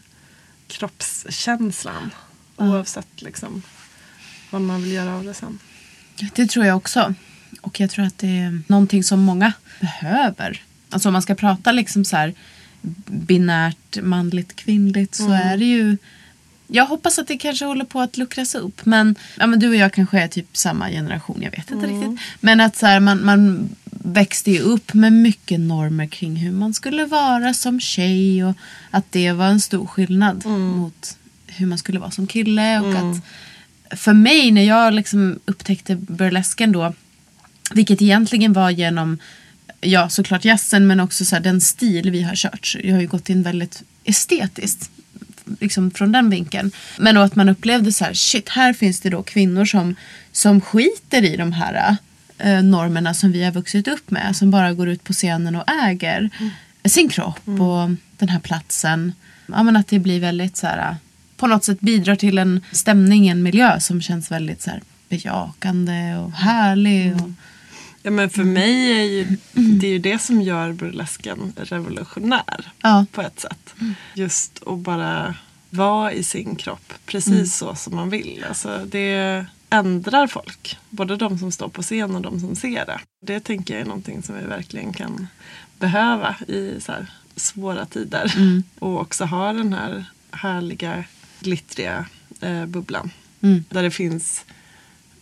kroppskänslan. 0.67 2.11
Oavsett 2.57 3.21
liksom 3.21 3.61
vad 4.49 4.61
man 4.61 4.83
vill 4.83 4.91
göra 4.91 5.15
av 5.15 5.23
det 5.23 5.33
sen. 5.33 5.59
Det 6.35 6.47
tror 6.47 6.65
jag 6.65 6.77
också. 6.77 7.13
Och 7.61 7.79
jag 7.79 7.89
tror 7.89 8.05
att 8.05 8.17
det 8.17 8.27
är 8.27 8.61
någonting 8.67 9.03
som 9.03 9.19
många 9.19 9.53
behöver. 9.79 10.61
Alltså 10.89 11.09
om 11.09 11.13
man 11.13 11.21
ska 11.21 11.35
prata 11.35 11.71
liksom 11.71 12.05
så 12.05 12.17
här 12.17 12.33
binärt 13.05 14.01
manligt 14.01 14.55
kvinnligt 14.55 15.15
så 15.15 15.31
är 15.31 15.57
det 15.57 15.65
ju 15.65 15.97
jag 16.67 16.85
hoppas 16.85 17.19
att 17.19 17.27
det 17.27 17.37
kanske 17.37 17.65
håller 17.65 17.85
på 17.85 18.01
att 18.01 18.17
luckras 18.17 18.55
upp. 18.55 18.85
Men, 18.85 19.15
ja, 19.37 19.47
men 19.47 19.59
du 19.59 19.69
och 19.69 19.75
jag 19.75 19.93
kanske 19.93 20.19
är 20.19 20.27
typ 20.27 20.57
samma 20.57 20.89
generation, 20.89 21.41
jag 21.41 21.51
vet 21.51 21.71
inte 21.71 21.87
riktigt. 21.87 22.19
Men 22.39 22.61
att 22.61 22.75
så 22.75 22.85
här, 22.85 22.99
man, 22.99 23.25
man 23.25 23.69
växte 23.85 24.51
ju 24.51 24.59
upp 24.59 24.93
med 24.93 25.13
mycket 25.13 25.59
normer 25.59 26.07
kring 26.07 26.35
hur 26.35 26.51
man 26.51 26.73
skulle 26.73 27.05
vara 27.05 27.53
som 27.53 27.79
tjej. 27.79 28.45
Och 28.45 28.55
att 28.91 29.11
det 29.11 29.31
var 29.31 29.45
en 29.45 29.61
stor 29.61 29.85
skillnad 29.87 30.45
mot 30.45 31.17
hur 31.55 31.65
man 31.65 31.77
skulle 31.77 31.99
vara 31.99 32.11
som 32.11 32.27
kille. 32.27 32.79
Och 32.79 32.93
att 32.95 33.21
för 33.99 34.13
mig 34.13 34.51
när 34.51 34.63
jag 34.63 34.93
liksom 34.93 35.39
upptäckte 35.45 35.95
burlesken 35.95 36.71
då, 36.71 36.93
vilket 37.73 38.01
egentligen 38.01 38.53
var 38.53 38.69
genom 38.69 39.17
ja, 39.81 40.09
såklart 40.09 40.45
jazzen 40.45 40.87
men 40.87 40.99
också 40.99 41.25
så 41.25 41.35
här, 41.35 41.43
den 41.43 41.61
stil 41.61 42.11
vi 42.11 42.21
har 42.21 42.35
kört. 42.35 42.75
Jag 42.83 42.93
har 42.93 43.01
ju 43.01 43.07
gått 43.07 43.29
in 43.29 43.43
väldigt 43.43 43.83
estetiskt 44.03 44.89
liksom 45.59 45.91
från 45.91 46.11
den 46.11 46.29
vinkeln. 46.29 46.71
Men 46.97 47.15
då 47.15 47.21
att 47.21 47.35
man 47.35 47.49
upplevde 47.49 47.91
så 47.91 48.05
här, 48.05 48.13
shit, 48.13 48.49
här 48.49 48.73
finns 48.73 48.99
det 48.99 49.09
då 49.09 49.23
kvinnor 49.23 49.65
som, 49.65 49.95
som 50.31 50.61
skiter 50.61 51.23
i 51.23 51.37
de 51.37 51.51
här 51.51 51.97
eh, 52.37 52.63
normerna 52.63 53.13
som 53.13 53.31
vi 53.31 53.43
har 53.43 53.51
vuxit 53.51 53.87
upp 53.87 54.11
med. 54.11 54.35
Som 54.35 54.51
bara 54.51 54.73
går 54.73 54.89
ut 54.89 55.03
på 55.03 55.13
scenen 55.13 55.55
och 55.55 55.69
äger 55.69 56.29
sin 56.85 57.09
kropp 57.09 57.47
och 57.47 57.89
den 58.17 58.29
här 58.29 58.39
platsen. 58.39 59.13
Ja, 59.47 59.63
men 59.63 59.75
att 59.75 59.87
det 59.87 59.99
blir 59.99 60.19
väldigt 60.19 60.57
så 60.57 60.67
här, 60.67 60.95
på 61.37 61.47
något 61.47 61.63
sätt 61.63 61.79
bidrar 61.79 62.15
till 62.15 62.37
en 62.37 62.61
stämning, 62.71 63.27
en 63.27 63.43
miljö 63.43 63.79
som 63.79 64.01
känns 64.01 64.31
väldigt 64.31 64.61
så 64.61 64.69
här, 64.69 64.81
bejakande 65.09 66.15
och 66.17 66.31
härlig. 66.31 67.13
Och, 67.15 67.29
Ja, 68.01 68.11
men 68.11 68.29
för 68.29 68.43
mig 68.43 68.91
är 68.91 69.03
ju 69.03 69.37
det 69.53 69.87
är 69.87 69.91
ju 69.91 69.99
det 69.99 70.19
som 70.21 70.41
gör 70.41 70.71
burlesken 70.73 71.53
revolutionär 71.57 72.71
Ja. 72.81 73.05
på 73.11 73.21
ett 73.21 73.39
sätt. 73.39 73.75
Just 74.13 74.63
att 74.67 74.79
bara 74.79 75.35
vara 75.69 76.11
i 76.11 76.23
sin 76.23 76.55
kropp 76.55 76.93
precis 77.05 77.55
så 77.57 77.75
som 77.75 77.95
man 77.95 78.09
vill. 78.09 78.45
Alltså, 78.49 78.85
det 78.85 79.45
ändrar 79.69 80.27
folk. 80.27 80.77
Både 80.89 81.15
de 81.17 81.39
som 81.39 81.51
står 81.51 81.67
på 81.67 81.81
scen 81.81 82.15
och 82.15 82.21
de 82.21 82.39
som 82.39 82.55
ser 82.55 82.85
det. 82.85 82.99
Det 83.25 83.39
tänker 83.39 83.73
jag 83.73 83.81
är 83.81 83.85
någonting 83.85 84.23
som 84.23 84.35
vi 84.35 84.45
verkligen 84.45 84.93
kan 84.93 85.27
behöva 85.79 86.35
i 86.47 86.81
så 86.81 86.93
svåra 87.35 87.85
tider. 87.85 88.33
Och 88.79 89.01
också 89.01 89.25
ha 89.25 89.53
den 89.53 89.73
här 89.73 90.05
härliga 90.31 91.03
glittriga 91.45 92.05
eh, 92.41 92.65
bubblan. 92.65 93.11
Där 93.69 93.83
det 93.83 93.91
finns 93.91 94.45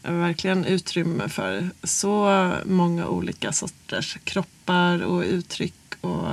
verkligen 0.04 0.66
utrymme 0.66 1.30
för 1.30 1.70
så 1.84 2.52
många 2.66 3.08
olika 3.08 3.52
sorters 3.52 4.18
kroppar 4.24 5.00
och 5.04 5.22
uttryck 5.24 5.74
och 6.02 6.28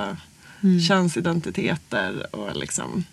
könsidentiteter 0.88 2.36
och 2.36 2.56
liksom 2.56 3.04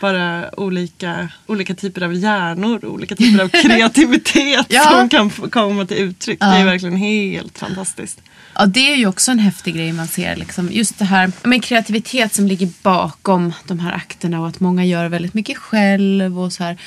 bara 0.00 0.60
olika, 0.60 1.28
olika 1.46 1.74
typer 1.74 2.02
av 2.02 2.14
hjärnor 2.14 2.84
och 2.84 2.92
olika 2.92 3.16
typer 3.16 3.44
av 3.44 3.48
kreativitet 3.62 4.66
Ja. 4.68 4.82
som 4.90 5.08
kan 5.08 5.30
komma 5.30 5.86
till 5.86 5.96
uttryck. 5.96 6.38
Det 6.40 6.44
är 6.46 6.58
Ja. 6.58 6.64
verkligen 6.64 6.96
helt 6.96 7.58
fantastiskt. 7.58 8.22
Ja, 8.54 8.66
det 8.66 8.92
är 8.92 8.96
ju 8.96 9.06
också 9.06 9.30
en 9.30 9.38
häftig 9.38 9.74
grej 9.74 9.92
man 9.92 10.06
ser. 10.06 10.36
Liksom. 10.36 10.68
Just 10.72 10.98
det 10.98 11.04
här 11.04 11.32
med 11.42 11.64
kreativitet 11.64 12.34
som 12.34 12.46
ligger 12.46 12.68
bakom 12.82 13.52
de 13.66 13.78
här 13.78 13.92
akterna 13.92 14.40
och 14.40 14.48
att 14.48 14.60
många 14.60 14.84
gör 14.84 15.08
väldigt 15.08 15.34
mycket 15.34 15.58
själv 15.58 16.40
och 16.40 16.52
så 16.52 16.64
här. 16.64 16.78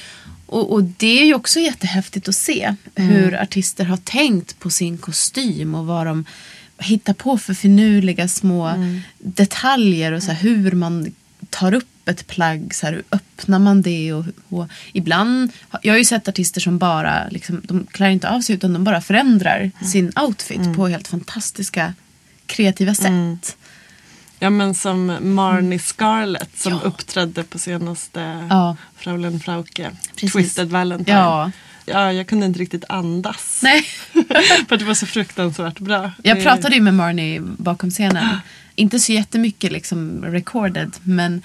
Och, 0.45 0.73
och 0.73 0.83
det 0.83 1.21
är 1.21 1.25
ju 1.25 1.33
också 1.33 1.59
jättehäftigt 1.59 2.27
att 2.27 2.35
se 2.35 2.75
hur 2.95 3.41
artister 3.41 3.85
har 3.85 3.97
tänkt 3.97 4.59
på 4.59 4.69
sin 4.69 4.97
kostym 4.97 5.75
och 5.75 5.85
vad 5.85 6.07
de 6.07 6.25
hittar 6.77 7.13
på 7.13 7.37
för 7.37 7.53
finurliga 7.53 8.27
små 8.27 8.73
detaljer 9.17 10.11
och 10.11 10.23
så 10.23 10.31
här, 10.31 10.41
hur 10.41 10.71
man 10.71 11.13
tar 11.49 11.73
upp 11.73 11.94
ett 12.09 12.27
plagg, 12.27 12.75
så 12.75 12.85
här, 12.85 12.93
hur 12.93 13.03
öppnar 13.11 13.59
man 13.59 13.81
det 13.81 14.13
och, 14.13 14.25
och 14.49 14.67
ibland, 14.93 15.51
jag 15.81 15.93
har 15.93 15.97
ju 15.97 16.05
sett 16.05 16.27
artister 16.27 16.61
som 16.61 16.77
bara, 16.77 17.27
liksom, 17.29 17.61
de 17.63 17.85
klär 17.91 18.09
inte 18.09 18.29
av 18.29 18.41
sig 18.41 18.55
utan 18.55 18.73
de 18.73 18.83
bara 18.83 19.01
förändrar 19.01 19.71
sin 19.91 20.11
outfit 20.15 20.75
på 20.75 20.87
helt 20.87 21.07
fantastiska 21.07 21.93
kreativa 22.45 22.95
sätt. 22.95 23.57
Ja 24.39 24.49
men 24.49 24.73
som 24.75 25.17
Marnie 25.21 25.79
Scarlett 25.79 26.59
som 26.59 26.81
uppträdde 26.81 27.43
på 27.43 27.59
senaste 27.59 28.47
Ja. 28.49 28.77
Fraulein 28.95 29.39
Frauke, 29.39 29.91
Precis. 30.15 30.33
Twisted 30.33 30.69
Valentine. 30.69 31.17
Ja. 31.17 31.51
ja, 31.85 32.13
jag 32.13 32.27
kunde 32.27 32.45
inte 32.45 32.59
riktigt 32.59 32.83
andas. 32.89 33.59
Nej. 33.63 33.81
För 34.67 34.73
att 34.75 34.79
det 34.79 34.85
var 34.85 34.93
så 34.93 35.05
fruktansvärt 35.05 35.79
bra. 35.79 36.11
Jag 36.23 36.43
pratade 36.43 36.75
ju 36.75 36.81
med 36.81 36.93
Marnie 36.93 37.39
bakom 37.41 37.89
scenen. 37.91 38.37
Inte 38.75 38.99
så 38.99 39.11
jättemycket 39.11 39.71
liksom 39.71 40.25
recorded 40.25 40.91
men 41.03 41.41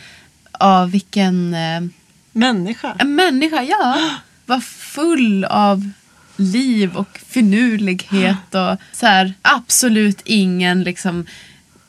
av 0.61 0.91
vilken 0.91 1.55
eh, 1.55 1.81
Människa. 2.33 2.95
en 2.99 3.15
människa, 3.15 3.63
ja. 3.63 3.99
Var 4.47 4.61
full 4.61 5.45
av 5.45 5.91
liv 6.37 6.97
och 6.97 7.19
finurlighet 7.29 8.55
och 8.55 8.77
så 8.93 9.07
här, 9.07 9.35
absolut 9.43 10.21
ingen 10.25 10.83
liksom 10.83 11.27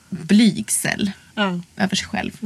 blygsel 0.10 1.12
Ja. 1.36 1.60
över 1.78 1.96
sig 1.96 2.08
själv. 2.08 2.38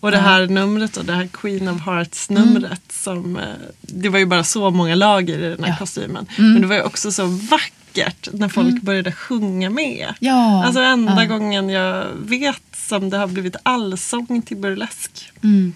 Och 0.00 0.10
det 0.10 0.18
här 0.18 0.46
numret 0.46 0.96
och 0.96 1.04
det 1.04 1.12
här 1.14 1.26
Queen 1.26 1.68
of 1.68 1.80
Hearts 1.86 2.30
numret 2.30 2.82
som 2.92 3.36
eh, 3.36 3.42
Det 3.80 4.08
var 4.08 4.18
ju 4.18 4.26
bara 4.26 4.44
så 4.44 4.70
många 4.70 4.94
lager 4.94 5.38
i 5.38 5.48
den 5.50 5.64
här 5.64 5.70
Ja. 5.70 5.76
kostymen. 5.78 6.26
Men 6.36 6.60
det 6.60 6.66
var 6.66 6.74
ju 6.76 6.82
också 6.82 7.12
så 7.12 7.26
vackert 7.26 8.28
när 8.32 8.48
folk 8.48 8.82
började 8.82 9.12
sjunga 9.12 9.70
med. 9.70 10.14
Ja. 10.18 10.64
Alltså 10.64 10.80
enda 10.80 11.22
Ja. 11.22 11.28
gången 11.28 11.68
jag 11.68 12.06
vet 12.18 12.69
som 12.90 13.10
det 13.10 13.16
har 13.16 13.26
blivit 13.26 13.56
allsång 13.62 14.42
till 14.42 14.56
burlesk. 14.56 15.32
Mm. 15.42 15.74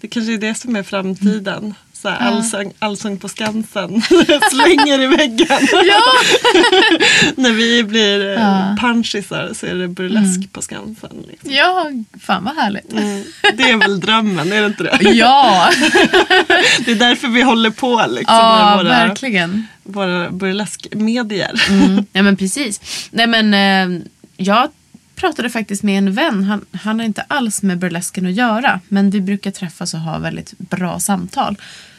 Det 0.00 0.08
kanske 0.08 0.32
är 0.34 0.38
det 0.38 0.54
som 0.54 0.76
är 0.76 0.82
framtiden. 0.82 1.74
Så 1.92 2.08
här, 2.08 2.18
allsång, 2.18 2.72
allsång 2.78 3.18
på 3.18 3.28
Skansen. 3.28 4.02
Slänger 4.50 5.00
i 5.00 5.06
väggen. 5.06 5.46
När 7.36 7.52
vi 7.52 7.84
blir 7.84 8.20
Ja. 8.26 8.38
Mm. 8.38 8.68
ja. 8.70 8.76
punchisar 8.80 9.50
så 9.54 9.66
är 9.66 9.74
det 9.74 9.88
burlesk 9.88 10.52
på 10.52 10.62
Skansen. 10.62 11.24
Liksom. 11.30 11.50
Ja, 11.52 11.90
fan 12.20 12.44
vad 12.44 12.54
härligt. 12.56 12.92
Mm. 12.92 13.24
Det 13.56 13.70
är 13.70 13.76
väl 13.76 14.00
drömmen, 14.00 14.52
är 14.52 14.60
det 14.60 14.66
inte 14.66 14.82
det? 14.82 15.10
Ja, 15.10 15.70
Det 16.84 16.90
är 16.90 16.94
därför 16.94 17.28
vi 17.28 17.42
håller 17.42 17.70
på 17.70 18.04
liksom, 18.08 18.36
ja 18.36 18.74
våra, 18.76 18.88
verkligen. 18.88 19.66
våra 19.82 20.30
burleskmedier. 20.30 21.62
Mm. 21.70 22.04
Ja 22.12 22.22
men 22.22 22.36
precis. 22.36 22.80
Nej 23.10 23.26
men 23.26 23.54
eh, 23.54 24.02
jag 24.36 24.68
pratade 25.22 25.50
faktiskt 25.50 25.82
med 25.82 25.98
en 25.98 26.12
vän. 26.12 26.44
Han, 26.44 26.64
han 26.72 26.98
har 26.98 27.06
inte 27.06 27.22
alls 27.22 27.62
med 27.62 27.78
burlesken 27.78 28.26
att 28.26 28.32
göra. 28.32 28.80
Men 28.88 29.10
vi 29.10 29.20
brukar 29.20 29.50
träffas 29.50 29.94
och 29.94 30.00
ha 30.00 30.18
väldigt 30.18 30.58
bra 30.58 31.00
samtal. 31.00 31.56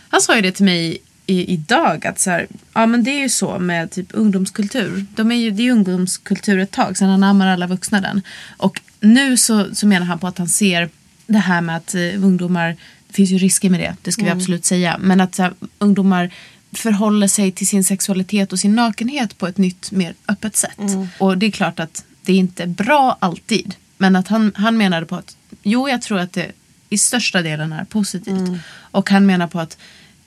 Han 0.10 0.22
sa 0.22 0.36
ju 0.36 0.42
det 0.42 0.52
till 0.52 0.66
mig 0.66 0.98
i, 1.26 1.54
idag 1.54 2.08
att 2.08 2.20
så 2.20 2.30
här, 2.30 2.48
ja 2.74 2.86
men 2.86 3.04
det 3.04 3.12
är 3.12 3.20
ju 3.20 3.30
så 3.30 3.60
med 3.60 3.92
typ 3.92 4.08
ungdomskultur. 4.12 5.06
De 5.16 5.32
är 5.32 5.36
ju, 5.36 5.52
det 5.52 5.62
är 5.62 5.66
ju 5.66 5.72
ungdomskultur 5.72 6.60
ett 6.60 6.72
tag, 6.72 6.98
sen 6.98 7.10
anammar 7.10 7.48
alla 7.48 7.68
vuxna 7.68 8.02
den. 8.02 8.22
Och 8.58 8.82
nu 9.00 9.38
så, 9.38 9.76
så 9.76 9.88
menar 9.88 10.06
han 10.06 10.20
på 10.20 10.28
att 10.28 10.38
han 10.38 10.50
ser 10.50 10.90
det 11.28 11.38
här 11.38 11.62
med 11.62 11.78
att 11.78 11.96
eh, 11.96 12.02
ungdomar, 12.02 12.76
det 13.08 13.14
finns 13.14 13.30
ju 13.30 13.38
risker 13.38 13.70
med 13.70 13.80
det, 13.80 13.96
det 14.02 14.12
ska 14.12 14.24
vi 14.24 14.30
absolut 14.30 14.66
säga. 14.66 14.98
Men 15.02 15.22
att 15.22 15.36
så 15.36 15.44
här, 15.44 15.54
ungdomar 15.80 16.34
förhåller 16.72 17.28
sig 17.28 17.52
till 17.52 17.68
sin 17.68 17.84
sexualitet 17.84 18.54
och 18.54 18.60
sin 18.60 18.76
nakenhet 18.76 19.38
på 19.38 19.48
ett 19.48 19.58
nytt, 19.58 19.92
mer 19.92 20.14
öppet 20.28 20.56
sätt. 20.56 20.80
Och 21.18 21.38
det 21.38 21.46
är 21.46 21.52
klart 21.52 21.80
att 21.80 22.06
det 22.26 22.34
är 22.34 22.38
inte 22.38 22.68
bra 22.68 23.18
alltid. 23.20 23.76
Men 23.98 24.16
att 24.16 24.28
han, 24.28 24.52
han 24.56 24.78
menade 24.78 25.06
på 25.06 25.16
att 25.16 25.38
jo, 25.64 25.90
jag 25.90 26.02
tror 26.02 26.20
att 26.20 26.34
det 26.34 26.52
i 26.90 26.98
största 26.98 27.42
delen 27.42 27.74
är 27.74 27.86
positivt. 27.86 28.50
Och 28.76 29.10
han 29.10 29.26
menar 29.26 29.48
på 29.48 29.60
att 29.60 29.78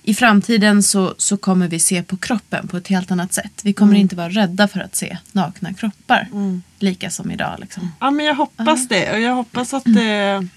i 0.02 0.14
framtiden 0.14 0.82
så, 0.82 1.14
så 1.18 1.36
kommer 1.36 1.68
vi 1.68 1.78
se 1.78 2.02
på 2.02 2.16
kroppen 2.16 2.68
på 2.68 2.76
ett 2.76 2.88
helt 2.88 3.10
annat 3.10 3.32
sätt. 3.34 3.60
Vi 3.62 3.72
kommer 3.72 3.94
inte 3.94 4.16
vara 4.16 4.28
rädda 4.28 4.68
för 4.68 4.80
att 4.80 4.96
se 4.96 5.18
nakna 5.32 5.74
kroppar. 5.74 6.28
Lika 6.78 7.10
som 7.10 7.30
idag. 7.30 7.56
Liksom. 7.60 7.92
Ja 8.00 8.10
men 8.10 8.26
jag 8.26 8.34
hoppas 8.34 8.88
det 8.88 9.12
och 9.12 9.20
jag 9.20 9.34
hoppas 9.34 9.74
att 9.74 9.84
det 9.84 10.48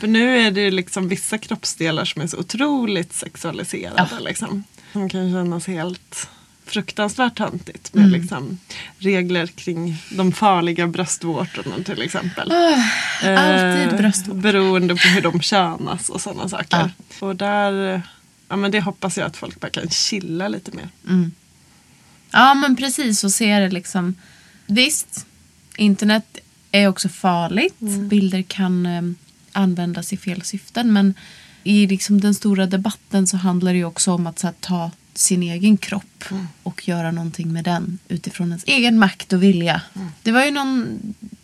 För 0.00 0.06
nu 0.06 0.38
är 0.38 0.50
det 0.50 0.60
ju 0.60 0.70
liksom 0.70 1.08
vissa 1.08 1.38
kroppsdelar 1.38 2.04
som 2.04 2.22
är 2.22 2.26
så 2.26 2.36
otroligt 2.36 3.12
sexualiserade. 3.12 4.08
Liksom, 4.20 4.64
som 4.92 5.08
kan 5.08 5.32
kännas 5.32 5.66
helt 5.66 6.28
fruktansvärt 6.66 7.38
töntigt 7.38 7.94
med 7.94 8.10
liksom, 8.10 8.58
regler 8.98 9.46
kring 9.46 9.96
de 10.10 10.32
farliga 10.32 10.86
bröstvårtorna 10.86 11.84
till 11.84 12.02
exempel. 12.02 12.52
alltid 13.22 13.92
Eh, 13.92 13.96
bröstvårtor. 13.96 14.40
Beroende 14.40 14.94
på 14.94 15.08
hur 15.08 15.20
de 15.20 15.40
könas 15.40 16.08
och 16.08 16.20
sådana 16.20 16.48
saker. 16.48 16.90
Och 17.20 17.36
där, 17.36 18.02
ja 18.48 18.56
men 18.56 18.70
det 18.70 18.80
hoppas 18.80 19.18
jag 19.18 19.26
att 19.26 19.36
folk 19.36 19.60
bara 19.60 19.70
kan 19.70 19.88
chilla 19.88 20.48
lite 20.48 20.70
mer. 20.76 20.88
Ja 22.30 22.54
men 22.54 22.76
precis 22.76 23.24
och 23.24 23.32
se 23.32 23.58
det 23.58 23.70
liksom. 23.70 24.14
Visst, 24.66 25.26
internet 25.76 26.38
är 26.70 26.88
också 26.88 27.08
farligt. 27.08 27.78
Bilder 27.78 28.42
kan 28.42 28.86
eh, 28.86 29.02
användas 29.52 30.12
i 30.12 30.16
fel 30.16 30.42
syften. 30.42 30.92
Men 30.92 31.14
i 31.62 31.86
liksom 31.86 32.20
den 32.20 32.34
stora 32.34 32.66
debatten 32.66 33.26
så 33.26 33.36
handlar 33.36 33.72
det 33.72 33.78
ju 33.78 33.84
också 33.84 34.12
om 34.12 34.26
att 34.26 34.42
här, 34.42 34.52
ta 34.60 34.90
sin 35.14 35.42
egen 35.42 35.76
kropp 35.76 36.24
och 36.62 36.88
göra 36.88 37.10
någonting 37.10 37.52
med 37.52 37.64
den 37.64 37.98
utifrån 38.08 38.48
ens 38.48 38.64
egen 38.66 38.98
makt 38.98 39.32
och 39.32 39.42
vilja. 39.42 39.80
Det 40.22 40.32
var 40.32 40.44
ju 40.44 40.50
någon, 40.50 40.98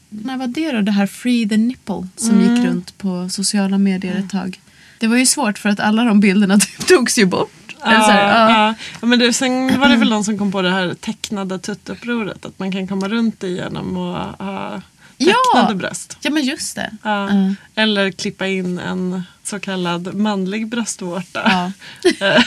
när 0.08 0.36
var 0.36 0.46
det 0.46 0.72
då? 0.72 0.80
Det 0.80 0.92
här 0.92 1.06
Free 1.06 1.48
the 1.48 1.56
Nipple 1.56 2.08
som 2.16 2.40
gick 2.40 2.64
runt 2.64 2.98
på 2.98 3.28
sociala 3.28 3.78
medier 3.78 4.16
ett 4.16 4.30
tag. 4.30 4.60
Det 4.98 5.06
var 5.06 5.16
ju 5.16 5.26
svårt 5.26 5.58
för 5.58 5.68
att 5.68 5.80
alla 5.80 6.04
de 6.04 6.20
bilderna 6.20 6.58
togs 6.88 7.18
ju 7.18 7.26
bort. 7.26 7.50
Så 7.78 7.86
här, 7.86 8.28
ja. 8.28 8.50
ja. 8.50 8.74
ja, 9.00 9.06
men 9.06 9.18
det, 9.18 9.32
sen 9.32 9.80
var 9.80 9.88
det 9.88 9.96
väl 9.96 10.08
någon 10.10 10.24
som 10.24 10.38
kom 10.38 10.52
på 10.52 10.62
det 10.62 10.70
här 10.70 10.94
tecknade 10.94 11.58
tuttupproret. 11.58 12.44
Att 12.44 12.58
man 12.58 12.72
kan 12.72 12.88
komma 12.88 13.08
runt 13.08 13.40
det 13.40 13.48
genom 13.48 13.96
att 13.96 14.38
ha 14.38 14.82
Ja. 15.28 15.34
tecknade 15.54 15.74
bröst. 15.74 16.16
ja 16.20 16.30
men 16.30 16.42
just 16.42 16.76
det. 16.76 16.90
Ja. 17.02 17.30
Ja. 17.34 17.54
Eller 17.74 18.10
klippa 18.10 18.46
in 18.46 18.78
en 18.78 19.22
så 19.42 19.60
kallad 19.60 20.14
manlig 20.14 20.68
bröstvårta. 20.68 21.42
Ja. 21.44 21.72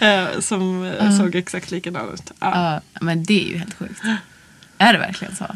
Eh, 0.00 0.40
som 0.40 0.84
eh, 0.84 1.16
såg 1.18 1.34
exakt 1.34 1.70
likadan 1.70 2.14
ut. 2.14 2.30
Ja. 2.40 2.80
Ja, 2.92 3.00
men 3.00 3.24
det 3.24 3.44
är 3.44 3.48
ju 3.48 3.58
helt 3.58 3.74
sjukt. 3.74 4.02
Är 4.78 4.92
det 4.92 4.98
verkligen 4.98 5.36
så? 5.36 5.46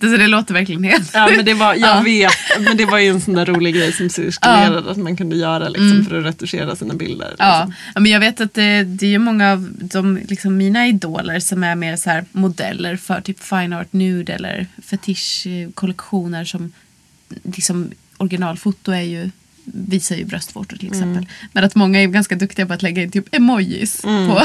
Det, 0.00 0.10
så 0.10 0.16
det 0.16 0.26
låter 0.26 0.54
verkligen 0.54 0.84
helt 0.84 1.10
Ja 1.14 1.28
men 1.36 1.44
det 1.44 1.54
var, 1.54 1.74
jag 1.74 1.96
Ja. 1.96 2.00
vet, 2.00 2.32
men 2.60 2.76
det 2.76 2.84
var 2.84 2.98
ju 2.98 3.08
en 3.08 3.20
sån 3.20 3.34
där 3.34 3.46
rolig 3.46 3.74
grej 3.74 3.92
som 3.92 4.10
cirkulerade 4.10 4.90
att 4.90 4.96
man 4.96 5.16
kunde 5.16 5.36
göra 5.36 5.68
liksom, 5.68 6.06
för 6.08 6.18
att 6.18 6.24
retuschera 6.24 6.76
sina 6.76 6.94
bilder. 6.94 7.26
Mm. 7.26 7.36
Ja. 7.38 7.64
Liksom. 7.64 7.74
ja, 7.94 8.00
men 8.00 8.12
jag 8.12 8.20
vet 8.20 8.40
att 8.40 8.54
det, 8.54 8.82
det 8.84 9.06
är 9.06 9.10
ju 9.10 9.18
många 9.18 9.52
av 9.52 9.68
de, 9.72 10.20
liksom, 10.28 10.56
mina 10.56 10.86
idoler 10.86 11.40
som 11.40 11.64
är 11.64 11.74
mer 11.74 11.96
så 11.96 12.10
här 12.10 12.24
modeller 12.32 12.96
för 12.96 13.20
typ 13.20 13.42
fine 13.42 13.72
art 13.72 13.92
nude 13.92 14.32
eller 14.32 14.66
fetischkollektioner 14.84 16.44
som 16.44 16.72
liksom 17.42 17.90
originalfoto 18.16 18.92
är 18.92 19.02
ju 19.02 19.30
visar 19.64 20.16
ju 20.16 20.24
bröstvårtor 20.24 20.76
till 20.76 20.88
exempel. 20.88 21.26
Men 21.52 21.64
att 21.64 21.74
många 21.74 22.02
är 22.02 22.06
ganska 22.06 22.34
duktiga 22.34 22.66
på 22.66 22.72
att 22.72 22.82
lägga 22.82 23.02
in 23.02 23.10
typ 23.10 23.34
emojis 23.34 24.02
på. 24.02 24.42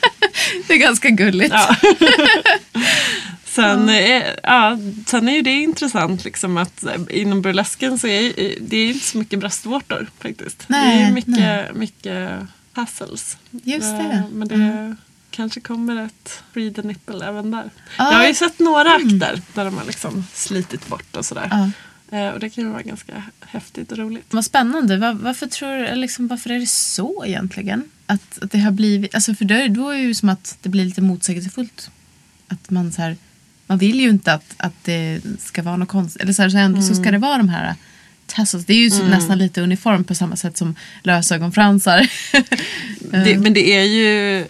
det 0.68 0.74
är 0.74 0.78
ganska 0.78 1.10
gulligt. 1.10 1.54
Ja. 1.54 1.76
Sen, 3.54 3.88
är, 3.88 4.40
ja, 4.42 4.78
sen 5.06 5.28
är 5.28 5.32
ju 5.32 5.42
det 5.42 5.50
intressant 5.62 6.24
liksom 6.24 6.56
att 6.56 6.84
eh, 6.84 6.94
inom 7.10 7.42
burlesken 7.42 7.98
så 7.98 8.06
är 8.06 8.32
det 8.60 8.76
är 8.76 8.88
inte 8.88 9.04
så 9.06 9.18
mycket 9.18 9.38
bröstvårtor 9.38 10.10
faktiskt. 10.18 10.64
det 10.68 10.74
är 10.74 10.80
Nej, 10.84 11.12
mycket, 11.12 11.28
nej. 11.38 11.70
mycket 11.74 12.30
hassles. 12.72 13.36
Just 13.50 13.86
Eh, 13.92 13.98
det. 13.98 14.24
Men 14.32 14.48
det 14.48 14.96
kanske 15.30 15.60
kommer 15.60 16.04
ett 16.04 16.42
free 16.52 16.74
the 16.74 16.82
nipple 16.82 17.26
även 17.26 17.50
där. 17.50 17.70
Ja. 17.98 18.12
Jag 18.12 18.18
har 18.18 18.26
ju 18.26 18.34
sett 18.34 18.58
några 18.58 18.90
akter 18.94 19.40
där 19.54 19.64
de 19.64 19.78
har 19.78 19.84
liksom 19.84 20.24
slitit 20.34 20.86
bort 20.88 21.16
och 21.16 21.24
sådär. 21.24 21.48
Ja. 21.50 21.70
Eh, 22.18 22.28
Och 22.28 22.40
det 22.40 22.50
kan 22.50 22.64
ju 22.64 22.70
vara 22.70 22.82
ganska 22.82 23.22
häftigt 23.40 23.92
och 23.92 23.98
roligt. 23.98 24.26
Vad 24.30 24.44
spännande. 24.44 24.96
Var, 24.96 25.12
varför, 25.12 25.46
tror, 25.46 25.94
liksom, 25.96 26.28
varför 26.28 26.50
är 26.50 26.58
det 26.60 26.66
så 26.66 27.24
egentligen? 27.26 27.82
Att, 28.06 28.38
att 28.42 28.50
det 28.50 28.58
har 28.58 28.70
blivit... 28.70 29.14
Alltså 29.14 29.34
för 29.34 29.44
det, 29.44 29.68
då 29.68 29.88
är 29.90 29.94
det 29.96 30.02
ju 30.02 30.14
som 30.14 30.28
att 30.28 30.58
det 30.62 30.68
blir 30.68 30.84
lite 30.84 31.00
motsägelsefullt. 31.02 31.90
Att 32.48 32.70
man 32.70 32.92
så 32.92 33.02
här... 33.02 33.16
Man 33.66 33.78
vill 33.78 34.00
ju 34.00 34.08
inte 34.08 34.32
att, 34.32 34.54
att 34.56 34.74
det 34.84 35.20
ska 35.38 35.62
vara 35.62 35.76
något 35.76 35.88
konstigt. 35.88 36.22
Eller 36.22 36.32
så, 36.32 36.42
här, 36.42 36.48
så 36.48 36.56
ändå 36.58 36.82
så 36.82 36.94
ska 36.94 37.10
det 37.10 37.18
vara 37.18 37.38
de 37.38 37.48
här 37.48 37.74
tassels. 38.26 38.64
Det 38.66 38.72
är 38.72 38.78
ju 38.78 38.90
så- 38.90 39.04
nästan 39.06 39.38
lite 39.38 39.60
uniform 39.62 40.04
på 40.04 40.14
samma 40.14 40.36
sätt 40.36 40.56
som 40.56 40.74
lösögonfransar. 41.02 42.10
Det, 43.24 43.38
men 43.38 43.52
det 43.54 43.76
är 43.76 43.82
ju, 43.84 44.44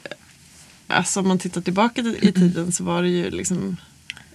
alltså 0.87 1.21
om 1.21 1.29
man 1.29 1.39
tittar 1.39 1.61
tillbaka 1.61 2.01
i 2.21 2.33
tiden 2.33 2.73
så 2.73 2.85
var 2.85 3.03
det 3.03 3.09
ju 3.09 3.31
liksom 3.31 3.77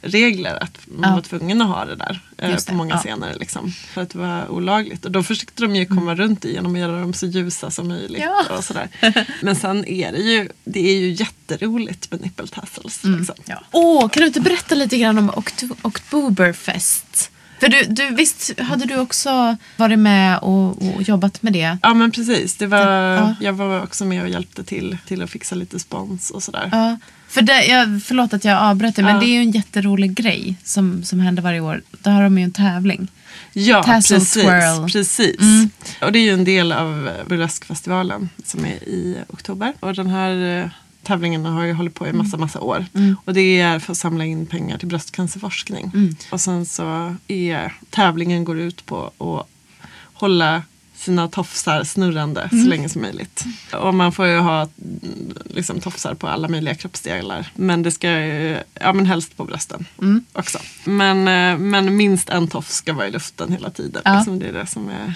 regler 0.01 0.63
att 0.63 0.77
man 0.85 1.09
Ja. 1.09 1.15
var 1.15 1.21
tvungen 1.21 1.61
att 1.61 1.67
ha 1.67 1.85
det 1.85 1.95
där 1.95 2.19
eh, 2.37 2.51
Just 2.51 2.65
på 2.67 2.71
det, 2.71 2.77
många 2.77 2.93
ja. 2.93 2.97
scener. 2.99 3.35
Liksom, 3.39 3.71
för 3.71 4.01
att 4.01 4.09
det 4.09 4.17
var 4.19 4.47
olagligt. 4.51 5.05
Och 5.05 5.11
då 5.11 5.23
försökte 5.23 5.61
de 5.63 5.75
ju 5.75 5.85
komma 5.85 6.15
runt 6.15 6.41
det 6.41 6.49
genom 6.49 6.73
att 6.73 6.79
göra 6.79 6.99
dem 7.01 7.13
så 7.13 7.25
ljusa 7.25 7.71
som 7.71 7.87
möjligt. 7.87 8.21
Ja. 8.21 8.57
Och 8.57 8.63
sådär. 8.63 8.87
Men 9.41 9.55
sen 9.55 9.85
är 9.85 10.11
det 10.11 10.17
ju, 10.21 10.49
det 10.63 10.89
är 10.89 10.99
ju 10.99 11.09
jätteroligt 11.11 12.11
med 12.11 12.21
nipple 12.21 12.47
tassels. 12.47 13.03
Liksom. 13.03 13.35
Ja. 13.45 13.61
Åh, 13.71 14.09
kan 14.09 14.21
du 14.21 14.27
inte 14.27 14.41
berätta 14.41 14.75
lite 14.75 14.97
grann 14.97 15.17
om 15.17 15.29
Okt- 15.31 15.63
Oktoberfest? 15.81 17.31
För 17.59 17.67
du, 17.69 17.83
du, 17.83 18.09
visst 18.15 18.59
hade 18.59 18.85
du 18.85 18.97
också 18.97 19.57
varit 19.77 19.99
med 19.99 20.39
och, 20.39 20.95
och 20.95 21.01
jobbat 21.01 21.41
med 21.41 21.53
det? 21.53 21.77
Ja 21.81 21.93
men 21.93 22.11
precis, 22.11 22.55
det 22.55 22.67
var, 22.67 22.87
Ja. 22.91 23.35
jag 23.41 23.53
var 23.53 23.83
också 23.83 24.05
med 24.05 24.21
och 24.23 24.29
hjälpte 24.29 24.63
till, 24.63 24.97
till 25.07 25.21
att 25.23 25.29
fixa 25.29 25.55
lite 25.55 25.79
spons 25.79 26.29
och 26.31 26.43
sådär. 26.43 26.69
Ja, 26.71 26.97
för 27.29 27.41
det, 27.41 27.65
jag, 27.65 28.01
förlåt 28.03 28.33
att 28.33 28.45
jag 28.45 28.57
avbröt 28.57 28.95
dig, 28.95 29.05
men 29.05 29.19
det 29.19 29.25
är 29.25 29.33
ju 29.33 29.39
en 29.39 29.51
jätterolig 29.51 30.13
grej 30.13 30.55
som, 30.63 31.03
som 31.03 31.19
händer 31.19 31.43
varje 31.43 31.59
år. 31.59 31.81
Då 31.91 32.09
har 32.09 32.23
de 32.23 32.37
ju 32.37 32.43
en 32.43 32.51
tävling. 32.51 33.07
Ja, 33.53 33.83
Tassel 33.83 34.19
precis. 34.19 34.43
twirl. 34.43 34.91
precis. 34.91 35.39
Och 36.01 36.11
det 36.11 36.19
är 36.19 36.23
ju 36.23 36.33
en 36.33 36.43
del 36.43 36.71
av 36.71 37.09
burleskfestivalen 37.27 38.29
som 38.43 38.65
är 38.65 38.83
i 38.89 39.17
oktober. 39.27 39.73
Och 39.79 39.93
den 39.93 40.07
här 40.07 40.61
eh, 40.63 40.69
tävlingen 41.03 41.45
har 41.45 41.63
ju 41.63 41.73
hållit 41.73 41.93
på 41.93 42.07
i 42.07 42.13
massa, 42.13 42.37
massa 42.37 42.59
år. 42.59 42.85
Och 43.25 43.33
det 43.33 43.59
är 43.59 43.79
för 43.79 43.91
att 43.91 43.97
samla 43.97 44.25
in 44.25 44.45
pengar 44.45 44.77
till 44.77 44.87
bröstcancerforskning. 44.87 45.91
Och 46.29 46.41
sen 46.41 46.65
så 46.65 47.15
är 47.27 47.73
tävlingen 47.89 48.43
går 48.43 48.59
ut 48.59 48.85
på 48.85 49.11
att 49.17 49.47
hålla 50.13 50.63
sina 50.99 51.27
tofsar 51.27 51.83
snurrande 51.83 52.49
så 52.49 52.67
länge 52.67 52.89
som 52.89 53.01
möjligt. 53.01 53.45
Och 53.73 53.93
man 53.93 54.11
får 54.11 54.27
ju 54.27 54.37
ha 54.37 54.61
mm, 54.61 55.33
liksom, 55.45 55.79
tofsar 55.81 56.13
på 56.13 56.27
alla 56.27 56.47
möjliga 56.47 56.75
kroppsdelar. 56.75 57.51
Men 57.55 57.83
det 57.83 57.91
ska 57.91 58.11
ju, 58.11 58.57
ja 58.73 58.93
men 58.93 59.05
helst 59.05 59.37
på 59.37 59.45
brösten 59.45 59.85
också. 60.33 60.59
Men, 60.83 61.17
eh, 61.17 61.57
men 61.57 61.95
minst 61.95 62.29
en 62.29 62.47
tofs 62.47 62.75
ska 62.75 62.93
vara 62.93 63.07
i 63.07 63.11
luften 63.11 63.51
hela 63.51 63.69
tiden. 63.69 64.01
Ja. 64.05 64.15
Liksom, 64.15 64.39
det 64.39 64.47
är 64.47 64.53
det 64.53 64.65
som 64.65 64.89
är, 64.89 65.13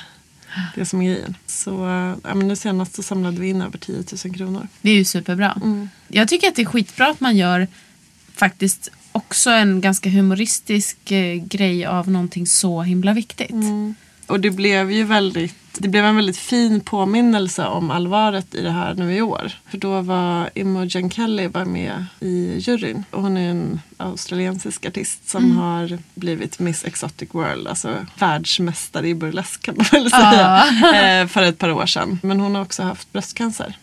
det 0.76 0.86
som 0.86 1.02
är 1.02 1.06
grejen. 1.06 1.36
Så 1.48 1.72
ja, 2.24 2.36
men 2.36 2.48
nu 2.48 2.56
senast 2.56 2.96
så 2.96 3.04
samlade 3.04 3.42
vi 3.42 3.50
in 3.50 3.62
över 3.62 3.78
10 3.78 4.04
000 4.26 4.36
kronor. 4.36 4.68
Det 4.82 4.90
är 4.90 4.96
ju 4.96 5.06
superbra. 5.06 5.62
Jag 6.08 6.28
tycker 6.28 6.48
att 6.48 6.56
det 6.56 6.62
är 6.62 6.66
skitbra 6.66 7.08
att 7.08 7.20
man 7.20 7.38
gör 7.38 7.68
faktiskt 8.36 8.90
också 9.12 9.50
en 9.50 9.82
ganska 9.82 10.10
humoristisk 10.10 11.12
eh, 11.12 11.36
grej 11.36 11.86
av 11.86 12.10
någonting 12.10 12.48
så 12.48 12.82
himla 12.82 13.14
viktigt. 13.14 13.52
Och 14.28 14.40
det 14.40 14.52
blev 14.52 14.92
ju 14.92 15.04
väldigt 15.04 15.56
det 15.78 15.88
blev 15.88 16.06
en 16.06 16.16
väldigt 16.16 16.38
fin 16.38 16.82
påminnelse 16.82 17.66
om 17.66 17.92
allvaret 17.92 18.56
i 18.56 18.62
det 18.62 18.72
här 18.72 18.94
nu 18.94 19.16
i 19.16 19.22
år. 19.22 19.52
För 19.70 19.78
då 19.78 20.02
var 20.02 20.50
Imogen 20.54 21.10
Kelly 21.10 21.48
var 21.48 21.66
med 21.66 22.06
i 22.20 22.58
juryn. 22.60 23.04
Och 23.12 23.22
hon 23.22 23.38
är 23.38 23.50
en 23.50 23.82
australiensisk 23.98 24.86
artist 24.86 25.30
som 25.30 25.58
har 25.58 26.00
blivit 26.14 26.60
Miss 26.60 26.86
Exotic 26.86 27.30
World. 27.32 27.68
Alltså 27.68 28.06
världsmästare 28.20 29.08
i 29.08 29.16
burlesk 29.16 29.62
kan 29.62 29.76
man 29.78 29.86
väl 29.92 30.10
säga. 30.10 30.64
eh, 31.22 31.28
för 31.28 31.44
ett 31.44 31.60
par 31.60 31.72
år 31.72 31.86
sedan. 31.86 32.20
Men 32.24 32.40
hon 32.40 32.56
har 32.56 32.62
också 32.62 32.84
haft 32.84 33.12
bröstcancer. 33.12 33.78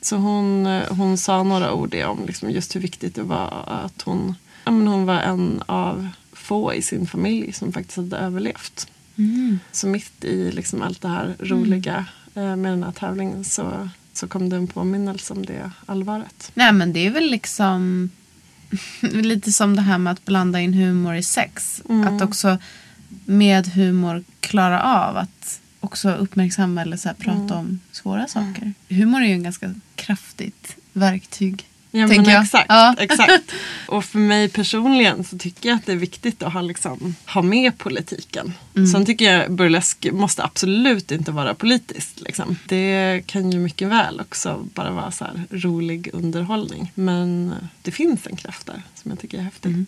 Så 0.00 0.16
hon, 0.16 0.66
eh, 0.66 0.82
hon 0.88 1.18
sa 1.18 1.42
några 1.42 1.72
ord 1.72 1.94
om 1.94 2.26
liksom 2.26 2.50
just 2.50 2.76
hur 2.76 2.80
viktigt 2.80 3.14
det 3.14 3.22
var 3.22 3.64
att 3.84 4.02
hon, 4.02 4.34
ja, 4.64 4.70
men 4.70 4.86
hon 4.86 5.06
var 5.06 5.20
en 5.20 5.62
av 5.66 6.08
få 6.32 6.74
i 6.74 6.82
sin 6.82 7.06
familj 7.06 7.52
som 7.52 7.72
faktiskt 7.72 7.96
hade 7.96 8.16
överlevt. 8.16 8.86
Så 9.72 9.86
mitt 9.86 10.24
i 10.24 10.52
liksom 10.52 10.82
allt 10.82 11.00
det 11.00 11.08
här 11.08 11.34
roliga 11.38 12.06
eh, 12.34 12.56
med 12.56 12.72
den 12.72 12.82
här 12.82 12.92
tävlingen 12.92 13.44
så, 13.44 13.88
så 14.12 14.28
kom 14.28 14.48
det 14.48 14.56
en 14.56 14.66
påminnelse 14.66 15.32
om 15.32 15.46
det 15.46 15.70
allvaret. 15.86 16.50
Nej 16.54 16.72
men 16.72 16.92
det 16.92 17.06
är 17.06 17.10
väl 17.10 17.30
liksom 17.30 18.10
lite 19.00 19.52
som 19.52 19.76
det 19.76 19.82
här 19.82 19.98
med 19.98 20.12
att 20.12 20.24
blanda 20.24 20.60
in 20.60 20.74
humor 20.74 21.14
i 21.14 21.22
sex. 21.22 21.82
Att 22.06 22.22
också 22.22 22.58
med 23.24 23.66
humor 23.66 24.24
klara 24.40 24.82
av 24.82 25.16
att 25.16 25.60
också 25.80 26.10
uppmärksamma 26.14 26.82
eller 26.82 26.96
så 26.96 27.08
här, 27.08 27.16
prata 27.16 27.54
om 27.54 27.80
svåra 27.92 28.26
saker. 28.26 28.72
Humor 28.88 29.22
är 29.22 29.26
ju 29.26 29.32
en 29.32 29.42
ganska 29.42 29.74
kraftigt 29.94 30.76
verktyg 30.92 31.66
Ja, 31.94 32.08
tänker 32.08 32.24
men 32.24 32.34
jag. 32.34 32.42
exakt, 32.42 32.66
Ja. 32.68 32.94
exakt. 32.98 33.52
Och 33.88 34.04
för 34.04 34.18
mig 34.18 34.48
personligen 34.48 35.24
så 35.24 35.38
tycker 35.38 35.68
jag 35.68 35.76
att 35.76 35.86
det 35.86 35.92
är 35.92 35.96
viktigt 35.96 36.42
att 36.42 36.52
ha, 36.52 36.60
liksom, 36.60 37.14
ha 37.26 37.42
med 37.42 37.78
politiken. 37.78 38.52
Mm. 38.76 38.86
Sen 38.86 39.06
tycker 39.06 39.32
jag 39.32 39.52
burlesk 39.52 40.06
måste 40.12 40.44
absolut 40.44 41.10
inte 41.10 41.32
vara 41.32 41.54
politiskt. 41.54 42.20
Liksom. 42.20 42.58
Det 42.68 43.22
kan 43.26 43.50
ju 43.50 43.58
mycket 43.58 43.88
väl 43.88 44.20
också 44.20 44.68
bara 44.74 44.90
vara 44.90 45.10
så 45.10 45.24
här 45.24 45.42
rolig 45.50 46.10
underhållning. 46.12 46.92
Men 46.94 47.54
det 47.82 47.90
finns 47.90 48.26
en 48.26 48.36
kraft 48.36 48.66
där 48.66 48.82
som 48.94 49.10
jag 49.10 49.20
tycker 49.20 49.38
är 49.38 49.42
häftig. 49.42 49.68
Mm. 49.68 49.86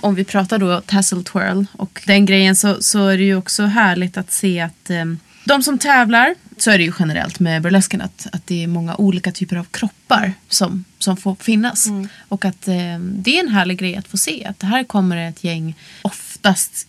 Om 0.00 0.14
vi 0.14 0.24
pratar 0.24 0.58
då 0.58 0.80
tassel 0.80 1.24
twirl 1.24 1.64
och 1.72 2.02
den 2.06 2.26
grejen 2.26 2.56
så, 2.56 2.82
så 2.82 3.06
är 3.06 3.18
det 3.18 3.24
ju 3.24 3.36
också 3.36 3.62
härligt 3.64 4.16
att 4.16 4.32
se 4.32 4.60
att 4.60 4.90
eh, 4.90 5.04
de 5.44 5.62
som 5.62 5.78
tävlar, 5.78 6.34
så 6.62 6.70
är 6.70 6.78
det 6.78 6.84
ju 6.84 6.92
generellt 6.98 7.40
med 7.40 7.62
burlesken 7.62 8.00
att, 8.00 8.26
att 8.32 8.46
det 8.46 8.62
är 8.62 8.66
många 8.66 8.96
olika 8.96 9.32
typer 9.32 9.56
av 9.56 9.64
kroppar 9.64 10.32
som, 10.48 10.84
som 10.98 11.16
får 11.16 11.34
finnas. 11.34 11.86
Och 12.28 12.44
att 12.44 12.68
eh, 12.68 12.98
det 12.98 13.36
är 13.36 13.40
en 13.40 13.48
härlig 13.48 13.78
grej 13.78 13.96
att 13.96 14.08
få 14.08 14.16
se. 14.16 14.44
Att 14.44 14.58
det 14.58 14.66
här 14.66 14.84
kommer 14.84 15.16
ett 15.16 15.44
gäng, 15.44 15.74
oftast 16.02 16.86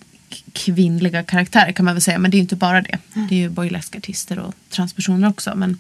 kvinnliga 0.54 1.24
karaktärer 1.24 1.72
kan 1.72 1.86
man 1.86 1.96
väl 1.96 2.02
säga. 2.02 2.20
Men 2.20 2.32
det 2.32 2.36
är 2.36 2.40
ju 2.40 2.44
inte 2.44 2.56
bara 2.56 2.82
det. 2.82 2.98
Det 3.14 3.36
är 3.36 3.40
ju 3.40 3.50
burleskartister 3.50 4.40
och 4.40 4.54
transpersoner 4.70 5.30
också. 5.30 5.56
Men, 5.56 5.80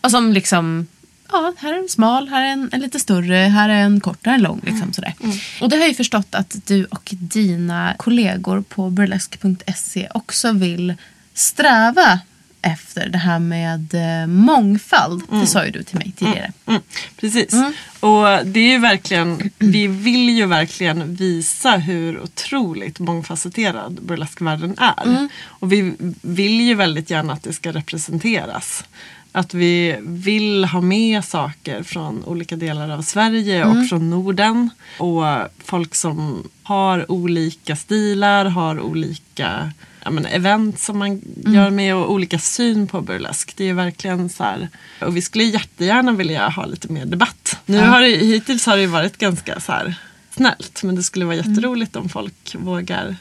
och 0.00 0.10
som 0.10 0.32
liksom 0.32 0.86
Ja, 1.32 1.54
här 1.58 1.74
är 1.74 1.78
en 1.78 1.88
smal, 1.88 2.28
här 2.28 2.42
är 2.42 2.52
en, 2.52 2.68
en 2.72 2.80
lite 2.80 3.00
större, 3.00 3.34
här 3.34 3.68
är 3.68 3.82
en 3.82 4.00
kort, 4.00 4.26
här 4.26 4.32
är 4.32 4.36
en 4.36 4.42
lång. 4.42 4.60
Liksom, 4.64 4.92
sådär. 4.92 5.14
Och 5.60 5.68
det 5.68 5.76
har 5.76 5.80
jag 5.80 5.88
ju 5.88 5.94
förstått 5.94 6.34
att 6.34 6.56
du 6.66 6.84
och 6.84 7.14
dina 7.18 7.94
kollegor 7.98 8.60
på 8.60 8.90
burlesk.se 8.90 10.08
också 10.14 10.52
vill 10.52 10.94
sträva 11.34 12.20
efter 12.62 13.08
det 13.08 13.18
här 13.18 13.38
med 13.38 13.94
eh, 13.94 14.26
mångfald. 14.26 15.22
Det 15.30 15.46
sa 15.46 15.64
ju 15.64 15.70
du 15.70 15.82
till 15.82 15.98
mig 15.98 16.12
tidigare. 16.16 16.52
Mm, 16.66 16.82
precis. 17.16 17.54
Och 18.00 18.46
det 18.46 18.60
är 18.60 18.72
ju 18.72 18.78
verkligen, 18.78 19.50
vi 19.58 19.86
vill 19.86 20.28
ju 20.30 20.46
verkligen 20.46 21.14
visa 21.14 21.76
hur 21.76 22.20
otroligt 22.20 22.98
mångfacetterad 22.98 23.98
burleskvärlden 24.02 24.74
är. 24.78 25.28
Och 25.44 25.72
vi 25.72 25.94
vill 26.22 26.60
ju 26.60 26.74
väldigt 26.74 27.10
gärna 27.10 27.32
att 27.32 27.42
det 27.42 27.52
ska 27.52 27.72
representeras. 27.72 28.84
Att 29.32 29.54
vi 29.54 29.96
vill 30.00 30.64
ha 30.64 30.80
med 30.80 31.24
saker 31.24 31.82
från 31.82 32.24
olika 32.24 32.56
delar 32.56 32.90
av 32.90 33.02
Sverige 33.02 33.64
och 33.64 33.88
från 33.88 34.10
Norden. 34.10 34.70
Och 34.98 35.24
folk 35.64 35.94
som 35.94 36.48
har 36.62 37.10
olika 37.12 37.76
stilar, 37.76 38.44
har 38.44 38.80
olika 38.80 39.72
ja, 40.04 40.10
men 40.10 40.26
event 40.26 40.78
som 40.78 40.98
man 40.98 41.22
gör 41.46 41.70
med 41.70 41.94
och 41.94 42.12
olika 42.12 42.38
syn 42.38 42.86
på 42.86 43.00
burlesk. 43.00 43.52
Det 43.56 43.68
är 43.68 43.74
verkligen 43.74 44.28
så 44.28 44.44
här. 44.44 44.68
Och 45.00 45.16
vi 45.16 45.22
skulle 45.22 45.44
jättegärna 45.44 46.12
vilja 46.12 46.48
ha 46.48 46.66
lite 46.66 46.92
mer 46.92 47.04
debatt. 47.04 47.58
Nu 47.66 47.78
har 47.78 48.00
det, 48.00 48.08
hittills 48.08 48.66
har 48.66 48.76
det 48.76 48.86
varit 48.86 49.18
ganska 49.18 49.60
så 49.60 49.72
här 49.72 49.94
snällt. 50.30 50.82
Men 50.82 50.94
det 50.94 51.02
skulle 51.02 51.24
vara 51.24 51.36
jätteroligt 51.36 51.96
om 51.96 52.08
folk 52.08 52.54
vågar 52.54 53.16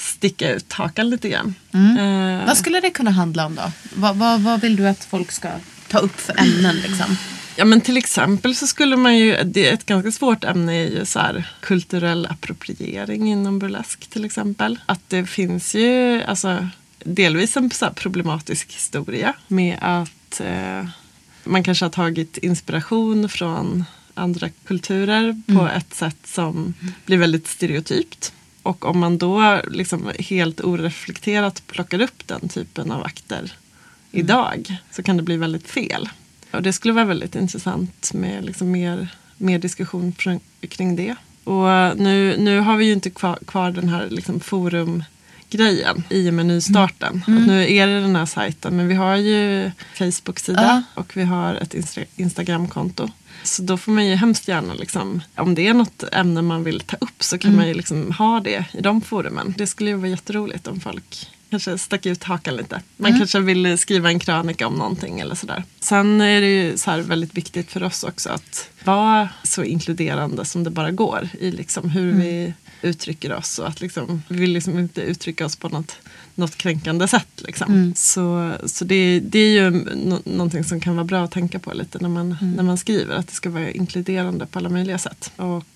sticka 0.00 0.50
ut 0.54 0.72
hakan 0.72 1.10
lite 1.10 1.28
grann. 1.28 1.54
Eh, 1.74 2.46
Vad 2.46 2.56
skulle 2.56 2.80
det 2.80 2.90
kunna 2.90 3.10
handla 3.10 3.46
om 3.46 3.54
då? 3.54 3.72
Vad, 3.94 4.16
vad, 4.16 4.40
vad 4.40 4.60
vill 4.60 4.76
du 4.76 4.88
att 4.88 5.04
folk 5.04 5.32
ska 5.32 5.48
ta 5.88 5.98
upp 5.98 6.20
för 6.20 6.40
ämnen? 6.40 6.76
Liksom? 6.76 7.16
Ja 7.56 7.64
men 7.64 7.80
till 7.80 7.96
exempel 7.96 8.54
så 8.54 8.66
skulle 8.66 8.96
man 8.96 9.18
ju, 9.18 9.42
det 9.44 9.68
är 9.68 9.74
ett 9.74 9.86
ganska 9.86 10.12
svårt 10.12 10.44
ämne 10.44 10.72
är 10.74 10.90
ju 10.90 11.04
så 11.04 11.18
här 11.18 11.50
kulturell 11.60 12.26
appropriering 12.26 13.30
inom 13.32 13.58
burlesk 13.58 14.06
till 14.06 14.24
exempel. 14.24 14.78
Att 14.86 15.00
det 15.08 15.26
finns 15.26 15.74
ju 15.74 16.22
alltså 16.22 16.68
delvis 17.04 17.56
en 17.56 17.70
så 17.70 17.90
problematisk 17.90 18.72
historia 18.72 19.34
med 19.48 19.78
att 19.80 20.40
eh, 20.40 20.88
man 21.44 21.64
kanske 21.64 21.84
har 21.84 21.90
tagit 21.90 22.36
inspiration 22.36 23.28
från 23.28 23.84
andra 24.14 24.48
kulturer 24.66 25.42
på 25.46 25.68
ett 25.68 25.94
sätt 25.94 26.16
som 26.24 26.74
blir 27.06 27.18
väldigt 27.18 27.48
stereotypt. 27.48 28.32
Och 28.62 28.84
om 28.84 28.98
man 28.98 29.18
då 29.18 29.60
liksom 29.68 30.10
helt 30.18 30.60
oreflekterat 30.60 31.62
plockar 31.66 32.00
upp 32.00 32.26
den 32.26 32.48
typen 32.48 32.90
av 32.90 33.02
akter 33.02 33.52
idag 34.10 34.76
så 34.90 35.02
kan 35.02 35.16
det 35.16 35.22
bli 35.22 35.36
väldigt 35.36 35.68
fel. 35.68 36.08
Och 36.50 36.62
det 36.62 36.72
skulle 36.72 36.94
vara 36.94 37.04
väldigt 37.04 37.34
intressant 37.34 38.12
med 38.12 38.44
liksom 38.44 38.70
mer, 38.70 39.08
mer 39.36 39.58
diskussion 39.58 40.12
kring 40.68 40.96
det. 40.96 41.14
Och 41.44 41.98
nu, 41.98 42.36
nu 42.38 42.60
har 42.60 42.76
vi 42.76 42.84
ju 42.84 42.92
inte 42.92 43.10
kvar, 43.10 43.38
kvar 43.46 43.70
den 43.70 43.88
här 43.88 44.08
liksom 44.10 44.40
forumgrejen 45.50 46.02
i 46.10 46.30
och 46.30 46.34
med 46.34 46.46
nystarten. 46.46 47.22
Att 47.26 47.46
nu 47.46 47.72
är 47.74 47.86
det 47.86 48.00
den 48.00 48.16
här 48.16 48.26
sajten 48.26 48.76
men 48.76 48.88
vi 48.88 48.94
har 48.94 49.16
ju 49.16 49.70
Facebook-sida 49.94 50.82
och 50.94 51.16
vi 51.16 51.22
har 51.24 51.54
ett 51.54 51.74
Insta- 51.74 52.04
Instagram-konto. 52.16 53.08
Så 53.42 53.62
då 53.62 53.76
får 53.76 53.92
man 53.92 54.06
ju 54.06 54.14
hemskt 54.14 54.48
gärna, 54.48 54.74
liksom, 54.74 55.22
om 55.36 55.54
det 55.54 55.66
är 55.68 55.74
något 55.74 56.04
ämne 56.12 56.42
man 56.42 56.64
vill 56.64 56.80
ta 56.80 56.96
upp 57.00 57.22
så 57.22 57.38
kan 57.38 57.56
man 57.56 57.68
ju 57.68 57.74
liksom 57.74 58.12
ha 58.12 58.40
det 58.40 58.64
i 58.72 58.80
de 58.80 59.00
forumen. 59.00 59.54
Det 59.58 59.66
skulle 59.66 59.90
ju 59.90 59.96
vara 59.96 60.08
jätteroligt 60.08 60.66
om 60.66 60.80
folk 60.80 61.28
kanske 61.50 61.78
stack 61.78 62.06
ut 62.06 62.24
hakan 62.24 62.56
lite. 62.56 62.80
Man 62.96 63.18
kanske 63.18 63.40
vill 63.40 63.78
skriva 63.78 64.08
en 64.10 64.18
krönika 64.18 64.66
om 64.66 64.74
någonting 64.74 65.20
eller 65.20 65.34
sådär. 65.34 65.64
Sen 65.80 66.20
är 66.20 66.40
det 66.40 66.46
ju 66.46 66.78
så 66.78 67.02
väldigt 67.02 67.34
viktigt 67.34 67.70
för 67.70 67.82
oss 67.82 68.04
också 68.04 68.30
att 68.30 68.70
vara 68.84 69.28
så 69.42 69.64
inkluderande 69.64 70.44
som 70.44 70.64
det 70.64 70.70
bara 70.70 70.90
går 70.90 71.28
i 71.40 71.50
liksom 71.50 71.90
hur 71.90 72.12
vi 72.12 72.54
uttrycker 72.82 73.32
oss 73.32 73.58
och 73.58 73.68
att 73.68 73.80
liksom, 73.80 74.22
vi 74.28 74.40
vill 74.40 74.52
liksom 74.52 74.78
inte 74.78 75.00
uttrycka 75.00 75.46
oss 75.46 75.56
på 75.56 75.68
något, 75.68 75.96
något 76.34 76.56
kränkande 76.56 77.08
sätt. 77.08 77.42
Liksom. 77.46 77.92
Så, 77.96 78.52
så 78.64 78.84
det, 78.84 79.20
det 79.20 79.38
är 79.38 79.52
ju 79.52 79.70
no, 79.70 80.22
någonting 80.24 80.64
som 80.64 80.80
kan 80.80 80.96
vara 80.96 81.04
bra 81.04 81.24
att 81.24 81.30
tänka 81.30 81.58
på 81.58 81.72
lite 81.72 81.98
när 81.98 82.08
man, 82.08 82.36
när 82.56 82.62
man 82.62 82.78
skriver. 82.78 83.14
Att 83.14 83.28
det 83.28 83.34
ska 83.34 83.50
vara 83.50 83.70
inkluderande 83.70 84.46
på 84.46 84.58
alla 84.58 84.68
möjliga 84.68 84.98
sätt. 84.98 85.32
Och 85.36 85.66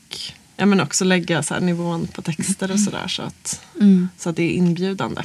ja, 0.57 0.67
men 0.67 0.81
också 0.81 1.05
lägga 1.05 1.43
så 1.43 1.61
nivån 1.61 2.07
på 2.07 2.23
texter 2.23 2.71
och 2.71 2.81
sådär 2.81 3.09
så 3.09 3.23
att, 3.23 3.61
så 4.19 4.31
att 4.31 4.37
det 4.37 4.43
är 4.43 4.51
inbjudande. 4.51 5.23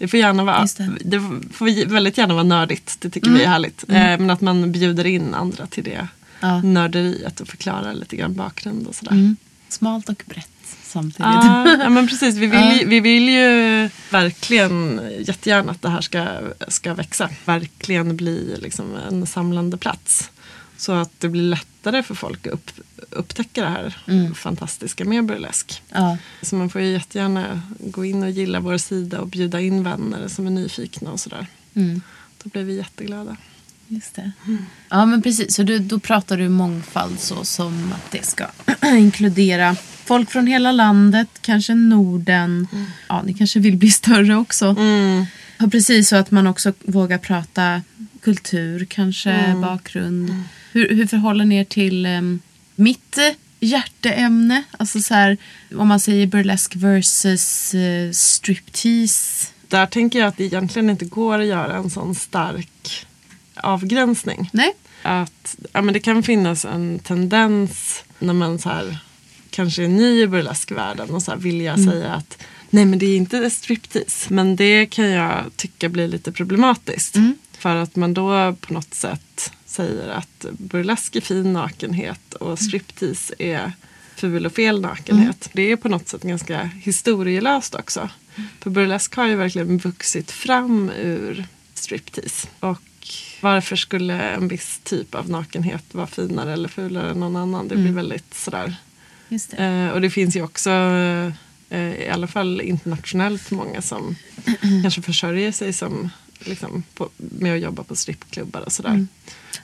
Det 0.00 0.08
får, 0.08 0.20
gärna 0.20 0.44
vara, 0.44 0.66
det. 0.76 0.90
det. 1.04 1.20
får 1.52 1.86
väldigt 1.88 2.18
gärna 2.18 2.34
vara 2.34 2.44
nördigt. 2.44 2.96
Det 3.00 3.10
tycker 3.10 3.30
vi 3.30 3.42
är 3.42 3.48
härligt. 3.48 3.84
Eh, 3.88 3.94
men 3.94 4.30
att 4.30 4.40
man 4.40 4.72
bjuder 4.72 5.06
in 5.06 5.34
andra 5.34 5.66
till 5.66 5.84
det 5.84 6.08
Ja. 6.40 6.62
nörderiet 6.62 7.40
och 7.40 7.48
förklarar 7.48 7.94
lite 7.94 8.16
grann 8.16 8.34
bakgrund 8.34 8.86
och 8.86 8.94
sådär. 8.94 9.12
Mm. 9.12 9.36
Smalt 9.68 10.08
och 10.08 10.22
brett 10.26 10.48
samtidigt. 10.82 11.18
Ja, 11.20 11.76
ja 11.82 11.88
men 11.88 12.08
precis. 12.08 12.34
Vi 12.36 12.46
vill, 12.46 12.78
ju- 12.80 12.86
vi 12.86 13.00
vill 13.00 13.28
ju 13.28 13.88
verkligen 14.10 15.00
jättegärna 15.18 15.72
att 15.72 15.82
det 15.82 15.88
här 15.88 16.00
ska, 16.00 16.26
ska 16.68 16.94
växa. 16.94 17.28
Verkligen 17.44 18.16
bli 18.16 18.56
liksom 18.62 18.86
en 19.10 19.26
samlande 19.26 19.76
plats. 19.76 20.30
Så 20.80 20.92
att 20.92 21.20
det 21.20 21.28
blir 21.28 21.42
lättare 21.42 22.02
för 22.02 22.14
folk 22.14 22.46
att 22.46 22.52
upp, 22.52 22.70
upptäcka 23.10 23.62
det 23.62 23.68
här 23.68 23.94
fantastiska 24.34 25.04
med 25.04 25.24
burlesk. 25.24 25.82
Ja. 25.88 26.18
Så 26.42 26.56
man 26.56 26.70
får 26.70 26.80
ju 26.80 26.92
jättegärna 26.92 27.62
gå 27.78 28.04
in 28.04 28.22
och 28.22 28.30
gilla 28.30 28.60
vår 28.60 28.78
sida 28.78 29.20
och 29.20 29.28
bjuda 29.28 29.60
in 29.60 29.82
vänner 29.82 30.28
som 30.28 30.46
är 30.46 30.50
nyfikna 30.50 31.10
och 31.10 31.20
sådär. 31.20 31.46
Mm. 31.74 32.00
Då 32.42 32.48
blir 32.48 32.64
vi 32.64 32.76
jätteglada. 32.76 33.36
Just 33.88 34.14
det. 34.14 34.32
Ja 34.88 35.06
men 35.06 35.22
precis, 35.22 35.54
så 35.54 35.62
du, 35.62 35.78
då 35.78 35.98
pratar 35.98 36.36
du 36.36 36.48
mångfald 36.48 37.20
så 37.20 37.44
som 37.44 37.92
att 37.92 38.10
det 38.10 38.26
ska 38.26 38.46
inkludera 38.96 39.76
folk 40.04 40.30
från 40.30 40.46
hela 40.46 40.72
landet, 40.72 41.28
kanske 41.40 41.74
Norden. 41.74 42.68
Ja, 43.08 43.22
ni 43.22 43.34
kanske 43.34 43.60
vill 43.60 43.76
bli 43.76 43.90
större 43.90 44.36
också. 44.36 44.76
Ja, 45.56 45.66
precis, 45.70 46.08
så 46.08 46.16
att 46.16 46.30
man 46.30 46.46
också 46.46 46.72
vågar 46.82 47.18
prata 47.18 47.82
kultur, 48.20 48.84
kanske 48.84 49.54
bakgrund. 49.62 50.44
Hur, 50.72 50.94
hur 50.94 51.06
förhåller 51.06 51.44
ni 51.44 51.56
er 51.56 51.64
till 51.64 52.06
em, 52.06 52.40
mitt 52.74 53.18
eh, 53.18 53.34
hjärteämne? 53.60 54.62
Alltså 54.70 55.00
så 55.00 55.14
här, 55.14 55.36
om 55.74 55.88
man 55.88 56.00
säger 56.00 56.26
burlesque 56.26 56.78
versus 56.78 57.74
uh, 57.74 58.12
striptease. 58.12 59.48
Där 59.68 59.86
tänker 59.86 60.18
jag 60.18 60.28
att 60.28 60.36
det 60.36 60.44
egentligen 60.44 60.90
inte 60.90 61.04
går 61.04 61.38
att 61.38 61.46
göra 61.46 61.76
en 61.76 61.90
sån 61.90 62.14
stark 62.14 63.06
avgränsning. 63.54 64.50
Nej? 64.52 64.72
Att 65.02 65.56
ja, 65.72 65.82
men 65.82 65.94
det 65.94 66.00
kan 66.00 66.22
finnas 66.22 66.64
en 66.64 66.98
tendens 66.98 68.04
när 68.18 68.34
man 68.34 68.58
så 68.58 68.68
här, 68.68 68.98
kanske 69.50 69.84
är 69.84 69.88
ny 69.88 70.22
i 70.22 70.26
burleskvärlden 70.26 71.10
och 71.10 71.22
så 71.22 71.30
här 71.30 71.38
vilja 71.38 71.76
säga 71.76 72.14
att 72.14 72.42
nej 72.70 72.84
men 72.84 72.98
det 72.98 73.06
är 73.06 73.16
inte 73.16 73.50
striptease. 73.50 74.34
Men 74.34 74.56
det 74.56 74.86
kan 74.86 75.10
jag 75.10 75.44
tycka 75.56 75.88
blir 75.88 76.08
lite 76.08 76.32
problematiskt. 76.32 77.16
För 77.58 77.76
att 77.76 77.96
man 77.96 78.14
då 78.14 78.56
på 78.60 78.72
något 78.74 78.94
sätt 78.94 79.52
säger 79.70 80.08
att 80.08 80.46
burlesk 80.50 81.16
är 81.16 81.20
fin 81.20 81.52
nakenhet 81.52 82.34
och 82.34 82.58
striptease 82.58 83.34
är 83.38 83.72
ful 84.16 84.46
och 84.46 84.52
fel 84.52 84.80
nakenhet. 84.80 85.50
Det 85.52 85.72
är 85.72 85.76
på 85.76 85.88
något 85.88 86.08
sätt 86.08 86.22
ganska 86.22 86.64
historielöst 86.64 87.74
också. 87.74 88.08
För 88.60 88.70
burlesk 88.70 89.16
har 89.16 89.26
ju 89.26 89.36
verkligen 89.36 89.78
vuxit 89.78 90.30
fram 90.30 90.90
ur 90.90 91.46
striptease. 91.74 92.48
Och 92.60 92.82
varför 93.40 93.76
skulle 93.76 94.22
en 94.22 94.48
viss 94.48 94.80
typ 94.84 95.14
av 95.14 95.30
nakenhet 95.30 95.84
vara 95.94 96.06
finare 96.06 96.52
eller 96.52 96.68
fulare 96.68 97.10
än 97.10 97.20
någon 97.20 97.36
annan? 97.36 97.68
Det 97.68 97.76
blir 97.76 97.92
väldigt 97.92 98.34
sådär. 98.34 98.76
Just 99.28 99.50
det. 99.50 99.64
Eh, 99.64 99.88
och 99.88 100.00
det 100.00 100.10
finns 100.10 100.36
ju 100.36 100.42
också 100.42 100.70
eh, 101.70 101.90
i 101.92 102.08
alla 102.12 102.26
fall 102.26 102.60
internationellt 102.60 103.50
många 103.50 103.82
som 103.82 104.16
kanske 104.82 105.02
försörjer 105.02 105.52
sig 105.52 105.72
som 105.72 106.10
liksom, 106.38 106.82
på, 106.94 107.08
med 107.16 107.54
att 107.54 107.60
jobba 107.60 107.82
på 107.82 107.96
strippklubbar 107.96 108.60
och 108.60 108.72
sådär. 108.72 108.90
Mm. 108.90 109.08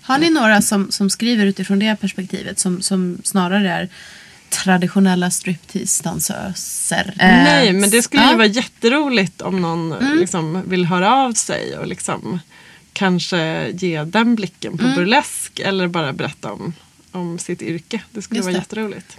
Har 0.06 0.18
ni 0.18 0.30
några 0.30 0.62
som, 0.62 0.90
som 0.90 1.10
skriver 1.10 1.46
utifrån 1.46 1.78
det 1.78 1.96
perspektivet 2.00 2.58
som, 2.58 2.82
som 2.82 3.18
snarare 3.24 3.70
är 3.70 3.88
traditionella 4.48 5.30
striptease-dansöser? 5.30 7.12
Nej, 7.16 7.72
men 7.72 7.90
det 7.90 8.02
skulle 8.02 8.22
ja. 8.22 8.28
Mm. 8.28 8.34
ju 8.34 8.38
vara 8.38 8.54
jätteroligt 8.62 9.42
om 9.42 9.62
någon 9.62 9.94
liksom, 10.20 10.62
vill 10.68 10.84
höra 10.84 11.14
av 11.14 11.32
sig 11.32 11.78
och 11.78 11.86
liksom, 11.86 12.38
kanske 12.92 13.70
ge 13.70 14.04
den 14.04 14.34
blicken 14.34 14.78
på 14.78 14.84
Mm. 14.84 14.96
burlesk 14.96 15.58
eller 15.58 15.88
bara 15.88 16.12
berätta 16.12 16.52
om, 16.52 16.72
om 17.12 17.38
sitt 17.38 17.62
yrke. 17.62 18.02
Det 18.12 18.22
skulle 18.22 18.38
Just 18.38 18.44
vara 18.46 18.52
det. 18.52 18.58
jätteroligt. 18.58 19.16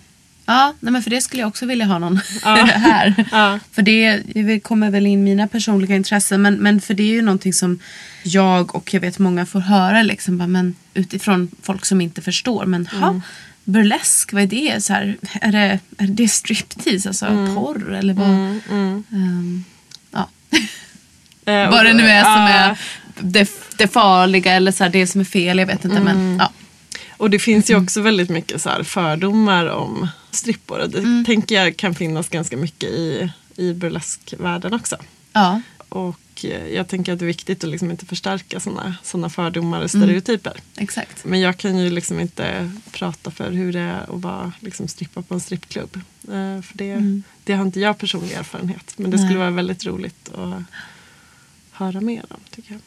Ja, 0.50 0.74
nej 0.80 0.92
men 0.94 1.04
för 1.04 1.10
det 1.10 1.22
skulle 1.22 1.42
jag 1.42 1.48
också 1.48 1.66
vilja 1.66 1.86
ha 1.86 2.00
någon 2.00 2.20
Ja. 2.44 2.56
här. 2.76 3.26
Ja. 3.32 3.60
För 3.72 3.82
det, 3.82 4.18
det 4.18 4.60
kommer 4.60 4.90
väl 4.92 5.08
in 5.08 5.24
mina 5.24 5.48
personliga 5.48 5.96
intressen. 5.96 6.42
Men, 6.42 6.54
men 6.56 6.82
för 6.82 6.94
det 6.94 7.04
är 7.04 7.14
ju 7.14 7.22
någonting 7.22 7.54
som 7.54 7.80
jag 8.24 8.76
och 8.76 8.94
jag 8.94 9.02
vet 9.02 9.20
många 9.20 9.46
får 9.46 9.60
höra 9.60 10.02
liksom, 10.04 10.38
men 10.38 10.76
utifrån 10.94 11.52
folk 11.62 11.86
som 11.86 12.02
inte 12.02 12.22
förstår. 12.22 12.66
Men 12.66 12.88
Mm. 12.92 13.04
ha, 13.04 13.22
burlesk, 13.64 14.34
vad 14.34 14.42
är 14.44 14.48
det? 14.48 14.84
Så 14.84 14.94
här, 14.94 15.18
är, 15.42 15.52
det 15.52 15.80
är 15.98 16.08
det 16.08 16.28
striptease, 16.28 17.10
alltså 17.10 17.26
Mm. 17.26 17.56
porr 17.56 17.94
eller 17.94 18.14
vad? 18.14 18.28
Ehm, 18.30 19.64
ja. 20.12 20.30
Eh, 21.46 21.70
Vad 21.72 21.86
det 21.86 21.94
nu 21.94 22.04
är 22.08 22.24
som 22.24 22.34
är 22.42 22.78
det, 23.20 23.50
det 23.78 23.88
farliga 23.88 24.54
eller 24.54 24.72
så 24.72 24.84
här, 24.84 24.92
det 24.92 25.08
som 25.08 25.22
är 25.22 25.26
fel, 25.26 25.58
jag 25.60 25.66
vet 25.66 25.86
inte. 25.86 26.00
Men, 26.00 26.16
Mm. 26.18 26.38
ja. 26.40 26.52
Och 27.18 27.30
det 27.30 27.40
finns 27.40 27.70
ju 27.70 27.74
Mm. 27.74 27.84
också 27.84 28.02
väldigt 28.02 28.30
mycket 28.30 28.62
så 28.62 28.84
fördomar 28.84 29.66
om 29.66 30.08
strippor. 30.32 30.80
Och 30.80 30.90
det 30.90 30.98
Mm. 31.00 31.26
tänker 31.26 31.56
jag 31.56 31.78
kan 31.78 31.96
finnas 31.96 32.30
ganska 32.30 32.58
mycket 32.58 32.90
i, 32.90 33.32
i 33.56 33.74
burleskvärlden 33.74 34.74
också. 34.74 34.96
Ja. 35.34 35.62
Och 35.90 36.20
eh, 36.46 36.68
jag 36.68 36.88
tänker 36.88 37.14
att 37.14 37.20
det 37.20 37.26
är 37.26 37.28
viktigt 37.28 37.64
att 37.64 37.70
liksom 37.70 37.92
inte 37.92 38.06
förstärka 38.06 38.60
sådana 38.60 38.96
såna 39.04 39.30
fördomar 39.30 39.82
och 39.82 39.90
stereotyper. 39.90 40.54
Exakt. 40.78 41.26
Men 41.26 41.40
jag 41.40 41.58
kan 41.58 41.78
ju 41.78 41.90
liksom 41.90 42.20
inte 42.20 42.72
prata 42.92 43.32
för 43.32 43.52
hur 43.52 43.74
det 43.74 43.80
är 43.80 44.02
att 44.16 44.22
vara 44.22 44.52
liksom 44.60 44.88
strippa 44.88 45.22
på 45.22 45.34
en 45.34 45.40
strippklubb. 45.40 45.96
Eh, 46.24 46.62
för 46.62 46.74
det, 46.78 47.22
det 47.44 47.54
har 47.54 47.66
inte 47.66 47.80
jag 47.80 47.98
personlig 47.98 48.32
erfarenhet. 48.34 48.94
Men 48.98 49.12
det 49.12 49.18
skulle 49.18 49.30
Mm. 49.30 49.40
Nej. 49.40 49.48
vara 49.48 49.56
väldigt 49.56 49.86
roligt 49.86 50.30
att 50.34 50.62
höra 51.72 52.02
mer 52.02 52.26
om 52.30 52.40
tycker 52.52 52.72
jag. 52.72 52.82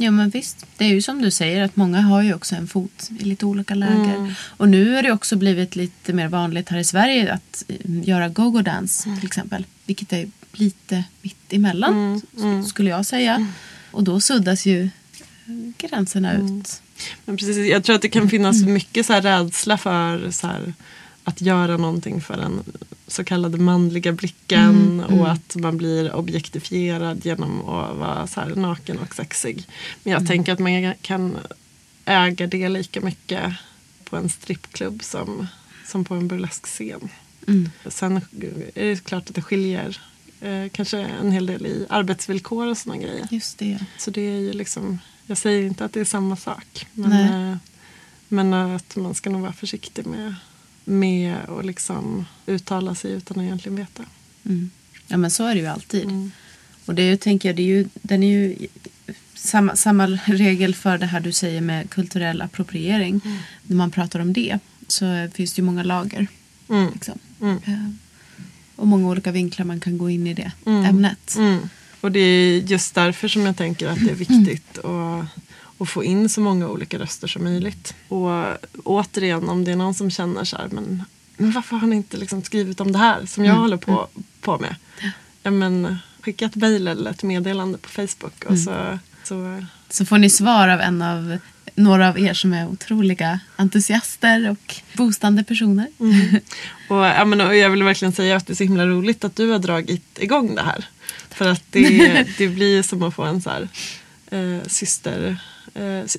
Mm. 0.00 0.04
Ja 0.04 0.10
men 0.22 0.30
visst, 0.30 0.66
det 0.76 0.84
är 0.84 0.88
ju 0.88 1.02
som 1.02 1.22
du 1.22 1.30
säger 1.30 1.62
att 1.62 1.76
många 1.76 2.00
har 2.00 2.22
ju 2.22 2.34
också 2.34 2.54
en 2.56 2.66
fot 2.68 3.10
i 3.20 3.24
lite 3.24 3.46
olika 3.46 3.74
läger. 3.74 4.16
Mm. 4.16 4.32
Och 4.56 4.68
nu 4.68 4.94
har 4.94 5.02
det 5.02 5.12
också 5.12 5.36
blivit 5.36 5.76
lite 5.76 6.12
mer 6.12 6.28
vanligt 6.28 6.68
här 6.68 6.78
i 6.78 6.84
Sverige 6.84 7.32
att 7.32 7.64
eh, 7.68 7.76
göra 8.08 8.28
go-go 8.28 8.62
dance 8.62 9.08
Mm. 9.08 9.18
till 9.20 9.26
exempel. 9.26 9.66
Vilket 9.86 10.12
är 10.12 10.30
lite 10.52 11.04
mitt 11.22 11.52
emellan 11.52 12.22
Mm, 12.38 12.60
s- 12.60 12.68
skulle 12.68 12.90
jag 12.90 13.06
säga. 13.06 13.46
Och 13.90 14.04
då 14.04 14.20
suddas 14.20 14.66
ju 14.66 14.88
gränserna 15.78 16.30
Mm. 16.32 16.58
ut. 16.60 16.82
Men 17.24 17.36
precis, 17.36 17.56
jag 17.70 17.84
tror 17.84 17.96
att 17.96 18.02
det 18.02 18.08
kan 18.08 18.28
finnas 18.30 18.62
mycket 18.62 19.06
så 19.06 19.12
rädsla 19.14 19.78
för 19.78 20.30
så 20.30 20.48
att 21.24 21.40
göra 21.40 21.76
någonting 21.76 22.20
för 22.20 22.36
den 22.36 22.62
så 23.12 23.24
kallade 23.24 23.58
manliga 23.58 24.12
blicken 24.12 25.00
och 25.00 25.30
att 25.30 25.56
man 25.56 25.76
blir 25.76 26.14
objektifierad 26.14 27.26
genom 27.26 27.60
att 27.60 27.96
vara 27.96 28.26
så 28.26 28.40
naken 28.40 28.98
och 28.98 29.14
sexig. 29.14 29.66
Men 30.02 30.12
jag 30.12 30.26
tänker 30.26 30.52
att 30.52 30.58
man 30.58 30.94
kan 31.02 31.38
äga 32.04 32.46
det 32.46 32.68
lika 32.68 33.00
mycket 33.00 33.54
på 34.04 34.16
en 34.16 34.28
strippklubb 34.28 35.02
som, 35.02 35.46
som 35.86 36.04
på 36.04 36.14
en 36.14 36.28
burleskscen. 36.28 37.08
Mm. 37.48 37.70
Sen 37.86 38.16
är 38.74 38.84
det 38.84 39.04
klart 39.04 39.28
att 39.28 39.34
det 39.34 39.42
skiljer 39.42 40.00
eh, 40.40 40.68
kanske 40.72 40.98
en 40.98 41.32
hel 41.32 41.46
del 41.46 41.66
i 41.66 41.86
arbetsvillkor 41.88 42.66
och 42.66 42.78
sådana 42.78 43.02
grejer. 43.02 43.28
Just 43.30 43.58
det. 43.58 43.78
Så 43.98 44.10
det 44.10 44.20
är 44.20 44.40
ju 44.40 44.52
liksom, 44.52 44.98
jag 45.26 45.38
säger 45.38 45.66
inte 45.66 45.84
att 45.84 45.92
det 45.92 46.00
är 46.00 46.04
samma 46.04 46.36
sak. 46.36 46.86
Men, 46.92 47.12
eh, 47.52 47.56
men 48.28 48.54
att 48.54 48.96
man 48.96 49.14
ska 49.14 49.30
nog 49.30 49.40
vara 49.40 49.52
försiktig 49.52 50.06
med, 50.06 50.34
med 50.84 51.36
att 51.48 51.66
liksom 51.66 52.24
uttala 52.46 52.94
sig 52.94 53.12
utan 53.12 53.38
att 53.38 53.44
egentligen 53.44 53.76
veta. 53.76 54.04
Mm. 54.44 54.70
Ja 55.06 55.16
men 55.16 55.30
så 55.30 55.44
är 55.46 55.54
det 55.54 55.60
ju 55.60 55.66
alltid. 55.66 56.04
Mm. 56.04 56.30
Och 56.84 56.94
det 56.94 57.16
tänker 57.20 57.48
jag, 57.48 57.56
det 57.56 57.62
är 57.62 57.66
ju, 57.66 57.88
den 58.02 58.22
är 58.22 58.28
ju 58.28 58.56
samma, 59.34 59.76
samma 59.76 60.06
regel 60.24 60.74
för 60.74 60.98
det 60.98 61.06
här 61.06 61.20
du 61.20 61.32
säger 61.32 61.60
med 61.60 61.90
kulturell 61.90 62.42
appropriering. 62.42 63.20
Mm. 63.24 63.38
När 63.62 63.76
man 63.76 63.90
pratar 63.90 64.20
om 64.20 64.32
det 64.32 64.58
så 64.86 65.28
finns 65.34 65.52
det 65.52 65.60
ju 65.60 65.64
många 65.66 65.82
lager. 65.82 66.26
Mm. 66.68 66.90
Liksom. 66.94 67.18
Mm. 67.40 67.56
Eh, 67.66 67.90
Och 68.76 68.86
många 68.86 69.08
olika 69.08 69.32
vinklar 69.32 69.66
man 69.66 69.80
kan 69.80 69.98
gå 69.98 70.10
in 70.10 70.26
i 70.26 70.34
det 70.34 70.52
Mm. 70.66 70.84
ämnet. 70.84 71.36
Och 72.00 72.12
det 72.12 72.20
är 72.20 72.58
just 72.60 72.94
därför 72.94 73.28
som 73.28 73.46
jag 73.46 73.56
tänker 73.56 73.88
att 73.88 73.98
det 74.04 74.10
är 74.10 74.14
viktigt 74.14 74.78
att, 74.84 75.24
att 75.80 75.88
få 75.88 76.04
in 76.04 76.28
så 76.28 76.40
många 76.40 76.68
olika 76.68 76.98
röster 76.98 77.28
som 77.28 77.44
möjligt. 77.44 77.94
Och 78.08 78.30
återigen, 78.84 79.48
om 79.48 79.64
det 79.64 79.72
är 79.72 79.76
någon 79.76 79.94
som 79.94 80.10
känner 80.10 80.44
så 80.44 80.56
här, 80.56 80.68
men, 80.68 81.04
men 81.36 81.50
varför 81.50 81.76
har 81.76 81.86
ni 81.86 81.96
inte 81.96 82.16
liksom 82.16 82.42
skrivit 82.42 82.80
om 82.80 82.92
det 82.92 82.98
här 82.98 83.26
som 83.26 83.44
jag 83.44 83.54
håller 83.54 83.76
på, 83.76 84.08
på 84.40 84.58
med? 84.58 84.74
Ja, 85.42 85.50
men, 85.50 85.98
skicka 86.20 86.44
ett 86.44 86.56
mejl 86.56 86.88
eller 86.88 87.10
ett 87.10 87.22
meddelande 87.22 87.78
på 87.78 87.88
Facebook 87.88 88.44
och 88.44 88.58
så, 88.58 88.98
så 89.24 89.64
Så 89.88 90.04
får 90.04 90.18
ni 90.18 90.30
svar 90.30 90.68
av 90.68 90.80
en 90.80 91.02
av 91.02 91.38
några 91.74 92.08
av 92.08 92.18
er 92.18 92.34
som 92.34 92.52
är 92.52 92.68
otroliga 92.68 93.40
entusiaster 93.56 94.50
och 94.50 94.76
boostande 94.92 95.44
personer. 95.44 95.86
Och, 96.88 96.96
ja, 96.96 97.24
men, 97.24 97.40
och 97.40 97.56
jag 97.56 97.70
vill 97.70 97.82
verkligen 97.82 98.12
säga 98.12 98.36
att 98.36 98.46
det 98.46 98.52
är 98.52 98.54
så 98.54 98.64
himla 98.64 98.86
roligt 98.86 99.24
att 99.24 99.36
du 99.36 99.50
har 99.50 99.58
dragit 99.58 100.18
igång 100.18 100.54
det 100.54 100.62
här. 100.62 100.84
För 101.30 101.48
att 101.48 101.62
det, 101.70 102.26
det 102.38 102.48
blir 102.48 102.82
som 102.82 103.02
att 103.02 103.14
få 103.14 103.22
en 103.22 103.42
så 103.42 103.50
här, 103.50 103.68
eh, 104.30 104.66
syster, 104.66 105.40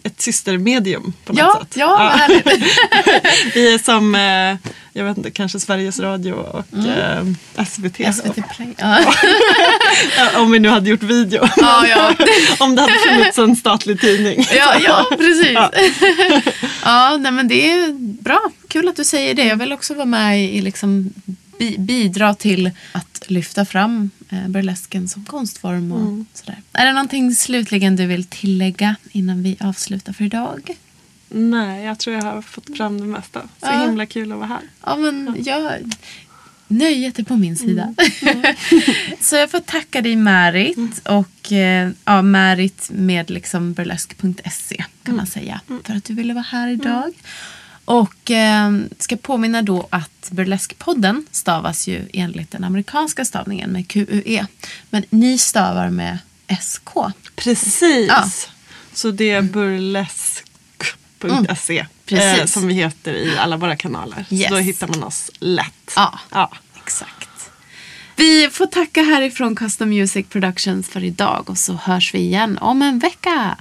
ett 0.03 0.21
systermedium 0.21 1.13
på 1.25 1.33
något 1.33 1.39
Ja, 1.39 1.59
sätt. 1.61 1.77
ja, 1.77 1.87
vad 1.87 2.11
härligt. 2.19 2.45
Vi 3.55 3.73
är 3.73 3.77
som, 3.77 4.15
eh, 4.15 4.71
jag 4.93 5.05
vet 5.05 5.17
inte, 5.17 5.31
kanske 5.31 5.59
Sveriges 5.59 5.99
Radio 5.99 6.33
och 6.33 6.87
eh, 6.87 7.23
SVT. 7.67 7.95
SVT 8.15 8.35
Play. 8.55 8.67
Ja. 8.77 9.13
Ja, 10.17 10.39
Om 10.41 10.51
vi 10.51 10.59
nu 10.59 10.69
hade 10.69 10.89
gjort 10.89 11.03
video. 11.03 11.47
Ja, 11.57 11.87
ja. 11.87 12.13
Om 12.59 12.75
det 12.75 12.81
hade 12.81 12.93
funnits 12.93 13.37
en 13.37 13.55
statlig 13.55 14.01
tidning. 14.01 14.47
Ja, 14.55 14.75
ja 14.79 15.05
precis. 15.17 15.51
Ja. 15.53 15.71
Ja, 16.83 17.17
nej, 17.17 17.31
men 17.31 17.47
det 17.47 17.71
är 17.71 17.91
bra. 18.23 18.41
Kul 18.67 18.87
att 18.87 18.95
du 18.95 19.03
säger 19.03 19.33
det. 19.33 19.43
Jag 19.45 19.55
vill 19.55 19.73
också 19.73 19.93
vara 19.93 20.05
med 20.05 20.43
i 20.45 20.61
liksom 20.61 21.13
bi- 21.59 21.75
bidra 21.79 22.33
till 22.35 22.71
att 22.91 23.23
lyfta 23.27 23.65
fram 23.65 24.09
eh, 24.19 24.20
burlesken 24.47 25.09
som 25.09 25.25
konstform 25.25 25.91
och 25.91 26.25
sådär. 26.33 26.61
Är 26.73 26.85
det 26.85 26.91
någonting 26.93 27.35
slutligen 27.35 27.95
du 27.95 28.05
vill 28.05 28.23
tillägga 28.23 28.95
innan 29.11 29.43
vi 29.43 29.57
avslutar 29.59 30.13
för 30.13 30.23
idag? 30.23 30.77
Nej, 31.29 31.83
jag 31.85 31.99
tror 31.99 32.15
jag 32.15 32.23
har 32.23 32.41
fått 32.41 32.77
fram 32.77 33.01
det 33.01 33.07
mesta. 33.07 33.41
Så 33.41 33.47
Ja. 33.61 33.85
himla 33.85 34.05
kul 34.05 34.31
att 34.31 34.37
vara 34.37 34.47
här. 34.47 34.61
Ja, 34.85 34.95
men 34.95 35.35
jag... 35.45 35.71
Nöjet 36.67 37.19
är 37.19 37.23
på 37.23 37.35
min 37.35 37.57
sida. 37.57 37.95
Så 39.21 39.35
jag 39.35 39.51
får 39.51 39.59
tacka 39.59 40.01
dig 40.01 40.15
Märit 40.15 41.07
och 41.07 41.51
eh, 41.51 41.89
ja, 42.05 42.21
Märit 42.21 42.89
med 42.93 43.29
liksom 43.29 43.73
burlesk.se 43.73 44.85
kan 45.03 45.15
man 45.15 45.27
säga. 45.27 45.61
För 45.83 45.95
att 45.95 46.03
du 46.03 46.13
ville 46.13 46.33
vara 46.33 46.45
här 46.49 46.67
idag. 46.67 47.13
Och 47.85 48.31
eh, 48.31 48.71
ska 48.99 49.17
påminna 49.17 49.61
då 49.61 49.87
att 49.89 50.29
Burleskpodden 50.31 51.25
stavas 51.31 51.87
ju 51.87 52.09
enligt 52.13 52.51
den 52.51 52.63
amerikanska 52.63 53.25
stavningen 53.25 53.69
med 53.71 53.87
QUE. 53.87 54.45
Men 54.89 55.03
ni 55.09 55.37
stavar 55.37 55.89
med 55.89 56.17
SK. 56.61 56.89
Precis. 57.35 58.07
Ja. 58.07 58.29
Så 58.93 59.11
det 59.11 59.31
är 59.31 59.41
burlesk.se 59.41 60.47
Mm. 61.23 61.45
Precis. 62.05 62.39
eh, 62.39 62.45
som 62.45 62.67
vi 62.67 62.73
heter 62.73 63.13
i 63.13 63.37
alla 63.37 63.57
våra 63.57 63.75
kanaler. 63.75 64.25
Yes. 64.29 64.47
Så 64.49 64.53
då 64.53 64.59
hittar 64.59 64.87
man 64.87 65.03
oss 65.03 65.31
lätt. 65.39 65.93
Ja. 65.95 66.19
Ja. 66.31 66.51
Exakt. 66.83 67.29
Vi 68.15 68.49
får 68.51 68.65
tacka 68.65 69.01
härifrån 69.03 69.55
Custom 69.55 69.89
Music 69.89 70.25
Productions 70.29 70.89
för 70.89 71.03
idag 71.03 71.49
och 71.49 71.57
så 71.57 71.73
hörs 71.73 72.13
vi 72.13 72.19
igen 72.19 72.57
om 72.57 72.81
en 72.81 72.99
vecka. 72.99 73.57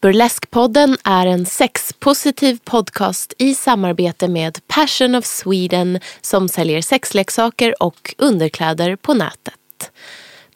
Burleskpodden 0.00 0.96
är 1.04 1.26
en 1.26 1.46
sexpositiv 1.46 2.58
podcast 2.64 3.32
i 3.38 3.54
samarbete 3.54 4.28
med 4.28 4.58
Passion 4.66 5.14
of 5.14 5.24
Sweden 5.24 6.00
som 6.20 6.48
säljer 6.48 6.82
sexleksaker 6.82 7.82
och 7.82 8.14
underkläder 8.18 8.96
på 8.96 9.14
nätet. 9.14 9.90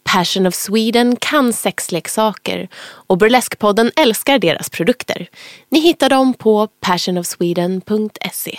Passion 0.04 0.46
of 0.46 0.54
Sweden 0.54 1.16
kan 1.16 1.52
sexleksaker 1.52 2.68
och 2.82 3.18
Burleskpodden 3.18 3.90
älskar 3.96 4.38
deras 4.38 4.70
produkter. 4.70 5.28
Ni 5.68 5.80
hittar 5.80 6.08
dem 6.08 6.34
på 6.34 6.68
passionofsweden.se. 6.80 8.58